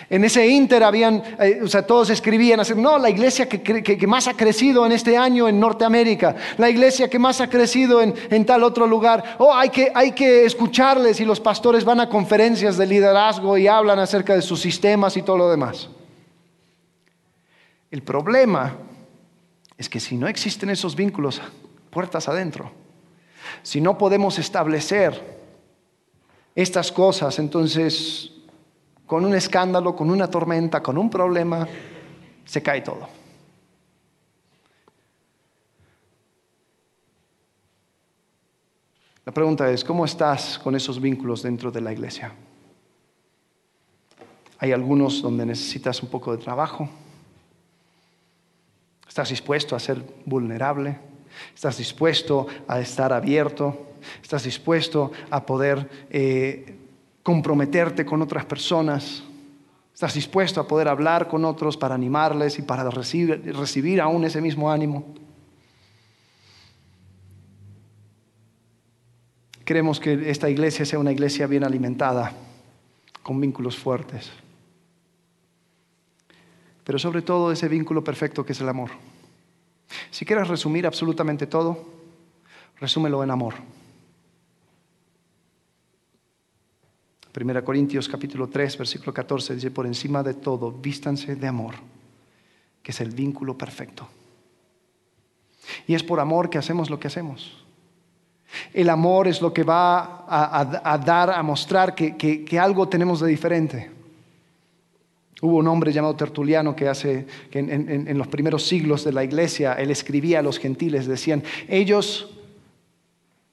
En 0.09 0.23
ese 0.23 0.47
inter 0.47 0.83
habían, 0.83 1.23
eh, 1.39 1.59
o 1.63 1.67
sea, 1.67 1.85
todos 1.85 2.09
escribían, 2.09 2.59
así, 2.59 2.73
no, 2.75 2.97
la 2.99 3.09
iglesia 3.09 3.47
que, 3.47 4.07
más 4.07 4.27
ha 4.27 4.35
crecido 4.35 4.85
en 4.85 4.91
este 4.91 5.17
año 5.17 5.47
en 5.47 5.59
Norteamérica, 5.59 6.35
la 6.57 6.69
iglesia 6.69 7.09
que 7.09 7.17
más 7.17 7.41
ha 7.41 7.49
crecido 7.49 8.01
en, 8.01 8.45
tal 8.45 8.63
otro 8.63 8.85
lugar, 8.85 9.35
oh, 9.39 9.53
hay 9.53 9.69
que, 9.69 9.91
hay 9.93 10.11
que 10.11 10.45
escucharles 10.45 11.19
y 11.19 11.25
los 11.25 11.39
pastores 11.39 11.83
van 11.83 11.99
a 11.99 12.09
conferencias 12.09 12.77
de 12.77 12.85
liderazgo 12.85 13.57
y 13.57 13.67
hablan 13.67 13.99
acerca 13.99 14.35
de 14.35 14.41
sus 14.41 14.61
sistemas 14.61 15.17
y 15.17 15.21
todo 15.21 15.37
lo 15.37 15.49
demás. 15.49 15.89
El 17.89 18.03
problema 18.03 18.75
es 19.77 19.89
que 19.89 19.99
si 19.99 20.17
no 20.17 20.27
existen 20.27 20.69
esos 20.69 20.95
vínculos, 20.95 21.41
puertas 21.89 22.27
adentro, 22.27 22.71
si 23.63 23.81
no 23.81 23.97
podemos 23.97 24.37
establecer 24.37 25.35
estas 26.55 26.91
cosas, 26.91 27.39
entonces 27.39 28.34
con 29.05 29.25
un 29.25 29.35
escándalo, 29.35 29.95
con 29.95 30.09
una 30.09 30.29
tormenta, 30.29 30.81
con 30.81 30.97
un 30.97 31.09
problema, 31.09 31.67
se 32.45 32.61
cae 32.61 32.81
todo. 32.81 33.07
La 39.25 39.31
pregunta 39.31 39.69
es, 39.71 39.83
¿cómo 39.83 40.05
estás 40.05 40.59
con 40.59 40.75
esos 40.75 41.01
vínculos 41.01 41.41
dentro 41.41 41.71
de 41.71 41.81
la 41.81 41.91
iglesia? 41.91 42.33
Hay 44.59 44.71
algunos 44.71 45.21
donde 45.21 45.45
necesitas 45.45 46.01
un 46.03 46.09
poco 46.09 46.31
de 46.35 46.43
trabajo. 46.43 46.87
¿Estás 49.07 49.29
dispuesto 49.29 49.75
a 49.75 49.79
ser 49.79 50.03
vulnerable? 50.25 50.99
¿Estás 51.53 51.77
dispuesto 51.77 52.45
a 52.67 52.79
estar 52.79 53.11
abierto? 53.13 53.95
¿Estás 54.21 54.43
dispuesto 54.43 55.11
a 55.31 55.43
poder 55.45 55.89
eh, 56.11 56.84
comprometerte 57.25 58.05
con 58.05 58.21
otras 58.21 58.45
personas? 58.45 59.23
¿Estás 59.91 60.13
dispuesto 60.13 60.61
a 60.61 60.67
poder 60.67 60.87
hablar 60.87 61.27
con 61.27 61.43
otros 61.43 61.75
para 61.75 61.95
animarles 61.95 62.59
y 62.59 62.61
para 62.61 62.87
recibir, 62.91 63.51
recibir 63.57 63.99
aún 63.99 64.25
ese 64.25 64.41
mismo 64.41 64.71
ánimo? 64.71 65.15
Queremos 69.65 69.99
que 69.99 70.29
esta 70.29 70.51
iglesia 70.51 70.85
sea 70.85 70.99
una 70.99 71.11
iglesia 71.11 71.47
bien 71.47 71.63
alimentada, 71.63 72.31
con 73.23 73.41
vínculos 73.41 73.75
fuertes. 73.75 74.29
Pero 76.83 76.99
sobre 76.99 77.23
todo 77.23 77.51
ese 77.51 77.67
vínculo 77.67 78.03
perfecto 78.03 78.45
que 78.45 78.51
es 78.51 78.61
el 78.61 78.69
amor. 78.69 78.91
Si 80.11 80.25
quieres 80.25 80.47
resumir 80.47 80.85
absolutamente 80.85 81.47
todo, 81.47 81.89
resúmelo 82.79 83.23
en 83.23 83.31
amor. 83.31 83.55
1 87.35 87.65
Corintios 87.65 88.07
capítulo 88.07 88.47
3, 88.47 88.77
versículo 88.77 89.13
14 89.13 89.55
dice, 89.55 89.71
por 89.71 89.85
encima 89.85 90.23
de 90.23 90.35
todo, 90.35 90.71
vístanse 90.71 91.35
de 91.35 91.47
amor, 91.47 91.75
que 92.81 92.91
es 92.91 93.01
el 93.01 93.09
vínculo 93.09 93.57
perfecto. 93.57 94.07
Y 95.87 95.95
es 95.95 96.03
por 96.03 96.19
amor 96.19 96.49
que 96.49 96.57
hacemos 96.57 96.89
lo 96.89 96.99
que 96.99 97.07
hacemos. 97.07 97.65
El 98.73 98.89
amor 98.89 99.27
es 99.27 99.41
lo 99.41 99.53
que 99.53 99.63
va 99.63 100.25
a, 100.27 100.97
dar, 100.97 101.31
a 101.31 101.43
mostrar 101.43 101.93
que, 101.93 102.59
algo 102.59 102.87
tenemos 102.87 103.19
de 103.19 103.27
diferente. 103.27 103.91
Hubo 105.41 105.57
un 105.57 105.67
hombre 105.67 105.91
llamado 105.91 106.15
Tertuliano 106.15 106.75
que 106.75 106.87
hace, 106.87 107.25
que 107.51 107.59
en, 107.59 107.69
en, 107.69 108.17
los 108.17 108.27
primeros 108.27 108.65
siglos 108.65 109.03
de 109.03 109.11
la 109.11 109.23
iglesia, 109.23 109.73
él 109.73 109.91
escribía 109.91 110.39
a 110.39 110.41
los 110.41 110.59
gentiles, 110.59 111.07
decían, 111.07 111.43
ellos 111.67 112.29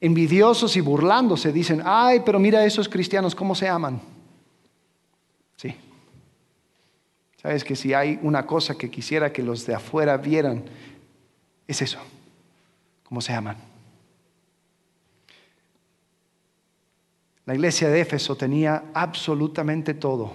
envidiosos 0.03 0.77
y 0.77 0.81
burlándose 0.81 1.53
dicen, 1.53 1.81
ay, 1.85 2.23
pero 2.27 2.41
mira 2.41 2.59
a 2.59 2.67
esos 2.67 2.89
cristianos, 2.89 3.37
¿cómo 3.37 3.55
se 3.55 3.69
aman? 3.69 4.01
Sí. 5.57 5.77
Sabes 7.41 7.63
que 7.63 7.77
si 7.77 7.95
hay 7.95 8.19
una 8.21 8.45
cosa 8.45 8.77
que 8.77 8.91
quisiera 8.91 9.33
que 9.33 9.45
los 9.45 9.65
de 9.65 9.77
afuera 9.77 10.17
vieran, 10.17 10.65
es 11.69 11.83
eso, 11.83 12.01
cómo 13.05 13.21
se 13.21 13.33
aman. 13.33 13.57
La 17.47 17.55
iglesia 17.55 17.89
de 17.89 18.01
Éfeso 18.01 18.37
tenía 18.37 18.87
absolutamente 18.95 19.95
todo. 19.95 20.33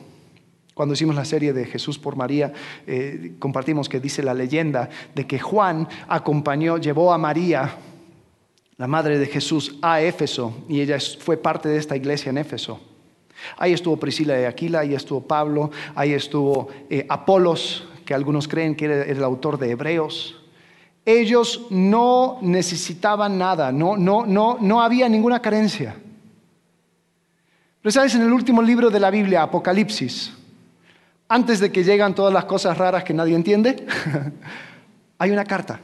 Cuando 0.73 0.93
hicimos 0.93 1.15
la 1.15 1.25
serie 1.25 1.51
de 1.51 1.65
Jesús 1.65 1.99
por 1.99 2.15
María, 2.15 2.53
eh, 2.85 3.33
compartimos 3.37 3.89
que 3.89 3.99
dice 3.99 4.23
la 4.23 4.33
leyenda 4.33 4.89
de 5.13 5.27
que 5.27 5.39
Juan 5.39 5.89
acompañó, 6.07 6.77
llevó 6.77 7.11
a 7.11 7.17
María, 7.17 7.75
la 8.77 8.87
madre 8.87 9.17
de 9.17 9.25
Jesús, 9.25 9.75
a 9.81 10.01
Éfeso 10.01 10.53
y 10.69 10.81
ella 10.81 10.97
fue 11.19 11.37
parte 11.37 11.67
de 11.67 11.77
esta 11.77 11.95
iglesia 11.95 12.29
en 12.29 12.37
Éfeso. 12.37 12.79
Ahí 13.57 13.73
estuvo 13.73 13.97
Priscila 13.97 14.35
de 14.35 14.47
Aquila, 14.47 14.79
ahí 14.79 14.93
estuvo 14.93 15.21
Pablo, 15.21 15.71
ahí 15.95 16.13
estuvo 16.13 16.69
eh, 16.89 17.05
Apolos, 17.09 17.87
que 18.05 18.13
algunos 18.13 18.47
creen 18.47 18.75
que 18.75 18.85
era 18.85 19.03
el 19.03 19.23
autor 19.23 19.57
de 19.57 19.71
Hebreos. 19.71 20.35
Ellos 21.05 21.67
no 21.69 22.39
necesitaban 22.41 23.37
nada, 23.37 23.71
no, 23.71 23.97
no, 23.97 24.25
no, 24.25 24.57
no 24.59 24.81
había 24.81 25.07
ninguna 25.09 25.41
carencia. 25.41 25.95
Pero 27.81 27.91
sabes, 27.91 28.15
en 28.15 28.23
el 28.23 28.33
último 28.33 28.61
libro 28.61 28.89
de 28.89 28.99
la 28.99 29.09
Biblia, 29.09 29.43
Apocalipsis, 29.43 30.33
antes 31.29 31.59
de 31.59 31.71
que 31.71 31.83
llegan 31.83 32.15
todas 32.15 32.33
las 32.33 32.45
cosas 32.45 32.77
raras 32.77 33.03
que 33.03 33.13
nadie 33.13 33.35
entiende, 33.35 33.85
hay 35.17 35.31
una 35.31 35.45
carta. 35.45 35.79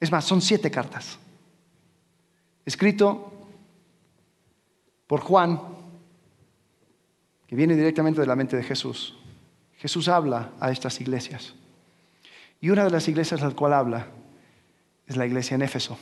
Es 0.00 0.10
más, 0.10 0.24
son 0.24 0.40
siete 0.40 0.70
cartas. 0.70 1.18
Escrito 2.68 3.32
por 5.06 5.20
Juan, 5.20 5.58
que 7.46 7.56
viene 7.56 7.74
directamente 7.74 8.20
de 8.20 8.26
la 8.26 8.36
mente 8.36 8.58
de 8.58 8.62
Jesús. 8.62 9.16
Jesús 9.78 10.08
habla 10.08 10.52
a 10.60 10.70
estas 10.70 11.00
iglesias. 11.00 11.54
Y 12.60 12.68
una 12.68 12.84
de 12.84 12.90
las 12.90 13.08
iglesias 13.08 13.42
a 13.42 13.50
cual 13.52 13.72
habla 13.72 14.08
es 15.06 15.16
la 15.16 15.24
iglesia 15.24 15.54
en 15.54 15.62
Éfeso. 15.62 15.96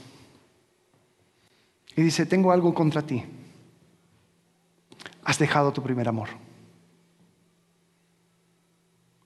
Y 1.94 2.02
dice, 2.02 2.26
tengo 2.26 2.50
algo 2.50 2.74
contra 2.74 3.02
ti 3.02 3.22
has 5.22 5.38
dejado 5.38 5.72
tu 5.72 5.82
primer 5.82 6.08
amor. 6.08 6.28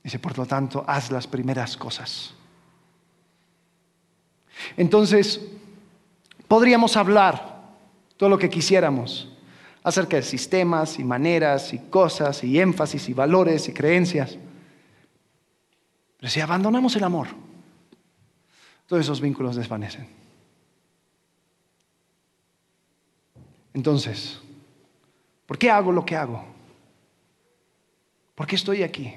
Dice, 0.03 0.19
por 0.19 0.37
lo 0.37 0.47
tanto, 0.47 0.83
haz 0.87 1.11
las 1.11 1.27
primeras 1.27 1.77
cosas. 1.77 2.35
Entonces, 4.79 5.41
podríamos 6.51 6.97
hablar 6.97 7.63
todo 8.17 8.29
lo 8.29 8.37
que 8.37 8.51
quisiéramos 8.51 9.33
acerca 9.85 10.17
de 10.17 10.23
sistemas 10.23 10.99
y 10.99 11.05
maneras 11.05 11.73
y 11.73 11.79
cosas 11.79 12.43
y 12.43 12.59
énfasis 12.59 13.09
y 13.09 13.15
valores 13.15 13.69
y 13.69 13.73
creencias. 13.73 14.37
Pero 16.19 16.29
si 16.29 16.41
abandonamos 16.41 16.97
el 16.97 17.05
amor, 17.05 17.29
todos 18.89 19.05
esos 19.05 19.21
vínculos 19.21 19.55
desvanecen. 19.55 20.09
Entonces, 23.73 24.41
¿Por 25.51 25.59
qué 25.59 25.69
hago 25.69 25.91
lo 25.91 26.07
que 26.07 26.15
hago? 26.15 26.45
¿Por 28.37 28.47
qué 28.47 28.55
estoy 28.55 28.85
aquí? 28.85 29.13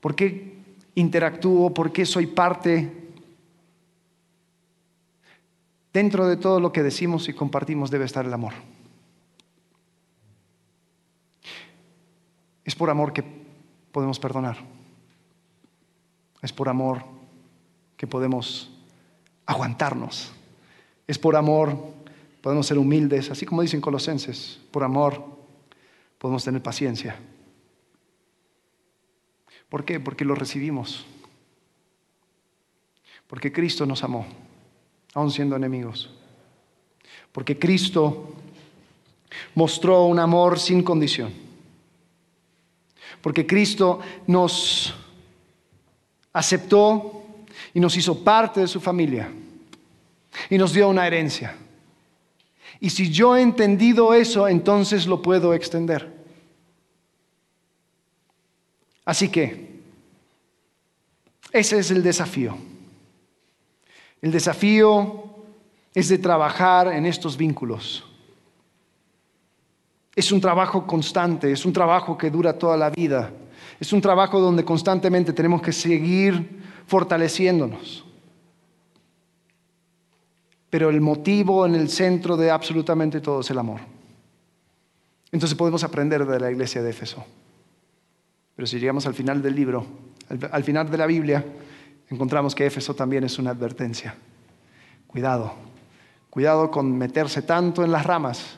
¿Por 0.00 0.16
qué 0.16 0.54
interactúo? 0.96 1.72
¿Por 1.72 1.92
qué 1.92 2.04
soy 2.04 2.26
parte? 2.26 3.03
Dentro 5.94 6.26
de 6.26 6.36
todo 6.36 6.58
lo 6.58 6.72
que 6.72 6.82
decimos 6.82 7.28
y 7.28 7.32
compartimos 7.32 7.88
debe 7.88 8.04
estar 8.04 8.26
el 8.26 8.34
amor. 8.34 8.52
Es 12.64 12.74
por 12.74 12.90
amor 12.90 13.12
que 13.12 13.24
podemos 13.92 14.18
perdonar. 14.18 14.56
Es 16.42 16.52
por 16.52 16.68
amor 16.68 17.04
que 17.96 18.08
podemos 18.08 18.70
aguantarnos. 19.46 20.32
Es 21.06 21.16
por 21.16 21.36
amor 21.36 21.78
podemos 22.40 22.66
ser 22.66 22.76
humildes, 22.76 23.30
así 23.30 23.46
como 23.46 23.62
dicen 23.62 23.80
Colosenses, 23.80 24.60
por 24.72 24.82
amor 24.82 25.24
podemos 26.18 26.42
tener 26.42 26.60
paciencia. 26.60 27.16
¿Por 29.68 29.84
qué? 29.84 30.00
Porque 30.00 30.24
lo 30.24 30.34
recibimos. 30.34 31.06
Porque 33.28 33.52
Cristo 33.52 33.86
nos 33.86 34.02
amó, 34.02 34.26
aun 35.14 35.30
siendo 35.30 35.56
enemigos. 35.56 36.10
Porque 37.32 37.58
Cristo 37.58 38.34
mostró 39.54 40.04
un 40.04 40.18
amor 40.18 40.58
sin 40.58 40.82
condición. 40.82 41.32
Porque 43.20 43.46
Cristo 43.46 44.00
nos 44.26 44.94
aceptó 46.32 47.22
y 47.72 47.80
nos 47.80 47.96
hizo 47.96 48.22
parte 48.22 48.60
de 48.60 48.68
su 48.68 48.80
familia 48.80 49.30
y 50.50 50.58
nos 50.58 50.72
dio 50.72 50.88
una 50.88 51.06
herencia. 51.06 51.56
Y 52.80 52.90
si 52.90 53.10
yo 53.10 53.36
he 53.36 53.40
entendido 53.40 54.12
eso, 54.14 54.46
entonces 54.48 55.06
lo 55.06 55.22
puedo 55.22 55.54
extender. 55.54 56.12
Así 59.04 59.28
que, 59.28 59.80
ese 61.52 61.78
es 61.78 61.90
el 61.90 62.02
desafío. 62.02 62.56
El 64.24 64.32
desafío 64.32 65.24
es 65.92 66.08
de 66.08 66.16
trabajar 66.16 66.88
en 66.88 67.04
estos 67.04 67.36
vínculos. 67.36 68.02
Es 70.16 70.32
un 70.32 70.40
trabajo 70.40 70.86
constante, 70.86 71.52
es 71.52 71.66
un 71.66 71.74
trabajo 71.74 72.16
que 72.16 72.30
dura 72.30 72.58
toda 72.58 72.74
la 72.74 72.88
vida. 72.88 73.30
Es 73.78 73.92
un 73.92 74.00
trabajo 74.00 74.40
donde 74.40 74.64
constantemente 74.64 75.34
tenemos 75.34 75.60
que 75.60 75.72
seguir 75.72 76.62
fortaleciéndonos 76.86 78.04
pero 80.74 80.90
el 80.90 81.00
motivo 81.00 81.64
en 81.66 81.76
el 81.76 81.88
centro 81.88 82.36
de 82.36 82.50
absolutamente 82.50 83.20
todo 83.20 83.42
es 83.42 83.50
el 83.50 83.60
amor. 83.60 83.78
Entonces 85.30 85.56
podemos 85.56 85.84
aprender 85.84 86.26
de 86.26 86.40
la 86.40 86.50
iglesia 86.50 86.82
de 86.82 86.90
Éfeso. 86.90 87.24
Pero 88.56 88.66
si 88.66 88.80
llegamos 88.80 89.06
al 89.06 89.14
final 89.14 89.40
del 89.40 89.54
libro, 89.54 89.86
al, 90.28 90.48
al 90.50 90.64
final 90.64 90.90
de 90.90 90.98
la 90.98 91.06
Biblia, 91.06 91.44
encontramos 92.10 92.54
que 92.54 92.66
Éfeso 92.66 92.94
también 92.94 93.24
es 93.24 93.38
una 93.38 93.50
advertencia. 93.50 94.14
Cuidado, 95.06 95.54
cuidado 96.30 96.70
con 96.70 96.96
meterse 96.96 97.42
tanto 97.42 97.84
en 97.84 97.92
las 97.92 98.04
ramas 98.04 98.56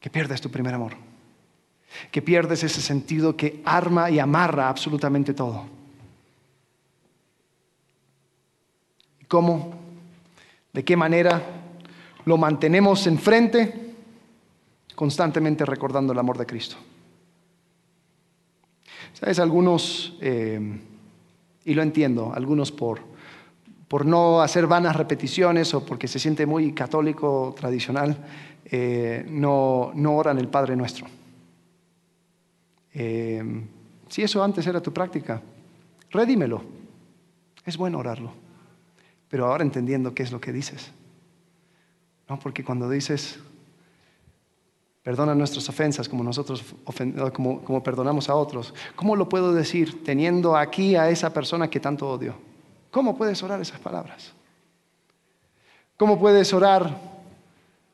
que 0.00 0.10
pierdes 0.10 0.40
tu 0.40 0.50
primer 0.50 0.74
amor, 0.74 0.92
que 2.10 2.22
pierdes 2.22 2.62
ese 2.62 2.80
sentido 2.80 3.36
que 3.36 3.62
arma 3.64 4.10
y 4.10 4.18
amarra 4.18 4.68
absolutamente 4.68 5.34
todo. 5.34 5.64
¿Cómo? 9.28 9.74
¿De 10.72 10.84
qué 10.84 10.96
manera 10.96 11.42
lo 12.24 12.36
mantenemos 12.36 13.06
enfrente? 13.06 13.94
Constantemente 14.94 15.64
recordando 15.64 16.12
el 16.12 16.18
amor 16.18 16.38
de 16.38 16.46
Cristo. 16.46 16.76
¿Sabes? 19.14 19.38
Algunos, 19.38 20.16
eh, 20.20 20.80
y 21.64 21.74
lo 21.74 21.82
entiendo, 21.82 22.32
algunos 22.34 22.72
por, 22.72 23.00
por 23.88 24.04
no 24.06 24.42
hacer 24.42 24.66
vanas 24.66 24.96
repeticiones 24.96 25.72
o 25.74 25.84
porque 25.84 26.08
se 26.08 26.18
siente 26.18 26.46
muy 26.46 26.72
católico 26.72 27.54
tradicional, 27.58 28.16
eh, 28.64 29.24
no, 29.28 29.92
no 29.94 30.16
oran 30.16 30.38
el 30.38 30.48
Padre 30.48 30.76
Nuestro. 30.76 31.06
Eh, 32.92 33.42
si 34.08 34.22
eso 34.22 34.42
antes 34.42 34.66
era 34.66 34.80
tu 34.80 34.92
práctica, 34.92 35.42
redímelo. 36.10 36.62
Es 37.64 37.76
bueno 37.76 37.98
orarlo. 37.98 38.32
Pero 39.28 39.46
ahora 39.46 39.64
entendiendo 39.64 40.14
qué 40.14 40.22
es 40.22 40.30
lo 40.32 40.40
que 40.40 40.52
dices. 40.52 40.92
¿No? 42.28 42.38
Porque 42.38 42.64
cuando 42.64 42.88
dices, 42.88 43.38
perdona 45.04 45.34
nuestras 45.34 45.68
ofensas 45.68 46.08
como 46.08 46.24
nosotros 46.24 46.64
como, 47.34 47.60
como 47.60 47.82
perdonamos 47.82 48.30
a 48.30 48.34
otros, 48.34 48.74
¿cómo 48.96 49.14
lo 49.14 49.28
puedo 49.28 49.52
decir 49.52 50.02
teniendo 50.02 50.56
aquí 50.56 50.96
a 50.96 51.10
esa 51.10 51.32
persona 51.32 51.68
que 51.68 51.78
tanto 51.78 52.08
odio? 52.08 52.34
¿Cómo 52.90 53.16
puedes 53.16 53.42
orar 53.42 53.60
esas 53.60 53.78
palabras? 53.78 54.32
¿Cómo 55.98 56.18
puedes 56.18 56.52
orar 56.54 56.98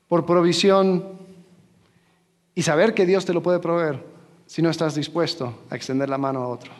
por 0.07 0.25
provisión 0.25 1.19
y 2.55 2.61
saber 2.63 2.93
que 2.93 3.05
Dios 3.05 3.25
te 3.25 3.33
lo 3.33 3.43
puede 3.43 3.59
proveer 3.59 4.03
si 4.45 4.61
no 4.61 4.69
estás 4.69 4.95
dispuesto 4.95 5.59
a 5.69 5.75
extender 5.75 6.07
la 6.07 6.17
mano 6.17 6.41
a 6.41 6.47
otro? 6.47 6.71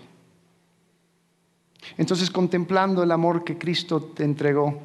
Entonces, 1.98 2.32
contemplando 2.32 3.04
el 3.04 3.12
amor 3.12 3.44
que 3.44 3.58
Cristo 3.58 4.02
te 4.02 4.24
entregó, 4.24 4.80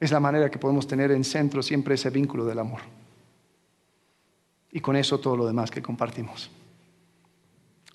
es 0.00 0.10
la 0.10 0.18
manera 0.18 0.50
que 0.50 0.58
podemos 0.58 0.88
tener 0.88 1.12
en 1.12 1.22
centro 1.22 1.62
siempre 1.62 1.94
ese 1.94 2.10
vínculo 2.10 2.44
del 2.44 2.58
amor. 2.58 2.80
Y 4.72 4.80
con 4.80 4.96
eso 4.96 5.20
todo 5.20 5.36
lo 5.36 5.46
demás 5.46 5.70
que 5.70 5.82
compartimos. 5.82 6.50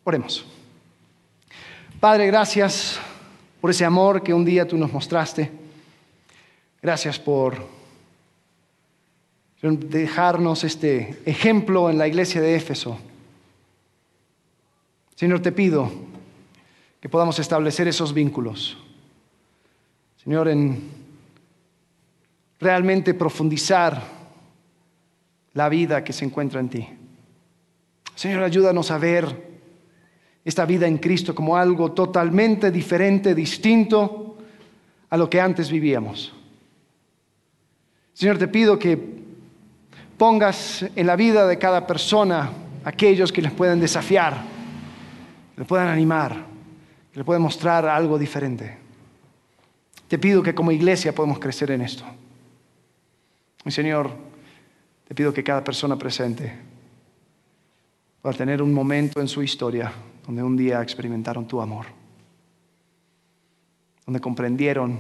Oremos. 0.04 0.46
Padre, 2.00 2.28
gracias 2.28 3.00
por 3.60 3.72
ese 3.72 3.84
amor 3.84 4.22
que 4.22 4.34
un 4.34 4.46
día 4.46 4.68
tú 4.68 4.78
nos 4.78 4.94
mostraste. 4.94 5.52
Gracias 6.82 7.20
por 7.20 7.68
dejarnos 9.62 10.64
este 10.64 11.20
ejemplo 11.26 11.90
en 11.90 11.98
la 11.98 12.08
iglesia 12.08 12.40
de 12.40 12.56
Éfeso. 12.56 13.00
Señor, 15.16 15.42
te 15.42 15.52
pido 15.52 15.92
que 17.02 17.10
podamos 17.10 17.40
establecer 17.40 17.88
esos 17.88 18.14
vínculos. 18.14 18.78
Señor, 20.24 20.48
en 20.48 20.82
realmente 22.60 23.14
profundizar 23.14 24.17
la 25.58 25.70
vida 25.70 26.04
que 26.04 26.14
se 26.14 26.24
encuentra 26.24 26.60
en 26.60 26.70
ti. 26.70 26.88
Señor, 28.14 28.44
ayúdanos 28.44 28.92
a 28.92 29.00
ver 29.00 29.26
esta 30.46 30.68
vida 30.68 30.86
en 30.86 31.00
Cristo 31.00 31.34
como 31.34 31.58
algo 31.58 31.94
totalmente 31.94 32.70
diferente, 32.70 33.34
distinto 33.34 34.38
a 35.10 35.18
lo 35.18 35.28
que 35.28 35.42
antes 35.42 35.72
vivíamos. 35.72 36.32
Señor, 38.14 38.38
te 38.38 38.48
pido 38.48 38.78
que 38.78 39.00
pongas 40.16 40.86
en 40.96 41.08
la 41.08 41.16
vida 41.16 41.48
de 41.48 41.58
cada 41.58 41.88
persona 41.88 42.52
aquellos 42.84 43.32
que 43.32 43.42
les 43.42 43.52
puedan 43.52 43.80
desafiar, 43.80 44.36
que 45.56 45.62
les 45.62 45.68
puedan 45.68 45.88
animar, 45.88 46.34
que 47.12 47.18
les 47.18 47.26
puedan 47.26 47.42
mostrar 47.42 47.88
algo 47.88 48.20
diferente. 48.20 48.78
Te 50.08 50.20
pido 50.20 50.44
que 50.44 50.54
como 50.54 50.72
iglesia 50.72 51.16
podamos 51.16 51.40
crecer 51.40 51.72
en 51.72 51.82
esto. 51.82 52.06
Mi 53.66 53.72
Señor, 53.72 54.27
te 55.08 55.16
pido 55.16 55.34
que 55.34 55.44
cada 55.44 55.64
persona 55.64 55.98
presente 55.98 56.54
pueda 58.22 58.36
tener 58.36 58.62
un 58.62 58.74
momento 58.74 59.22
en 59.22 59.28
su 59.28 59.42
historia 59.42 59.92
donde 60.26 60.44
un 60.44 60.58
día 60.58 60.82
experimentaron 60.82 61.48
tu 61.48 61.62
amor, 61.62 61.86
donde 64.06 64.20
comprendieron, 64.20 65.00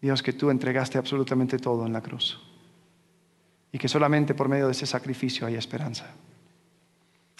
Dios, 0.00 0.22
que 0.22 0.32
tú 0.32 0.50
entregaste 0.50 0.98
absolutamente 0.98 1.58
todo 1.58 1.84
en 1.84 1.92
la 1.92 2.00
cruz 2.00 2.40
y 3.72 3.78
que 3.78 3.88
solamente 3.88 4.34
por 4.34 4.48
medio 4.48 4.66
de 4.66 4.72
ese 4.72 4.86
sacrificio 4.86 5.48
hay 5.48 5.56
esperanza. 5.56 6.06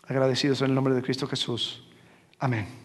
Agradecidos 0.08 0.62
en 0.62 0.70
el 0.70 0.74
nombre 0.74 0.94
de 0.94 1.02
Cristo 1.02 1.28
Jesús. 1.28 1.84
Amén. 2.40 2.83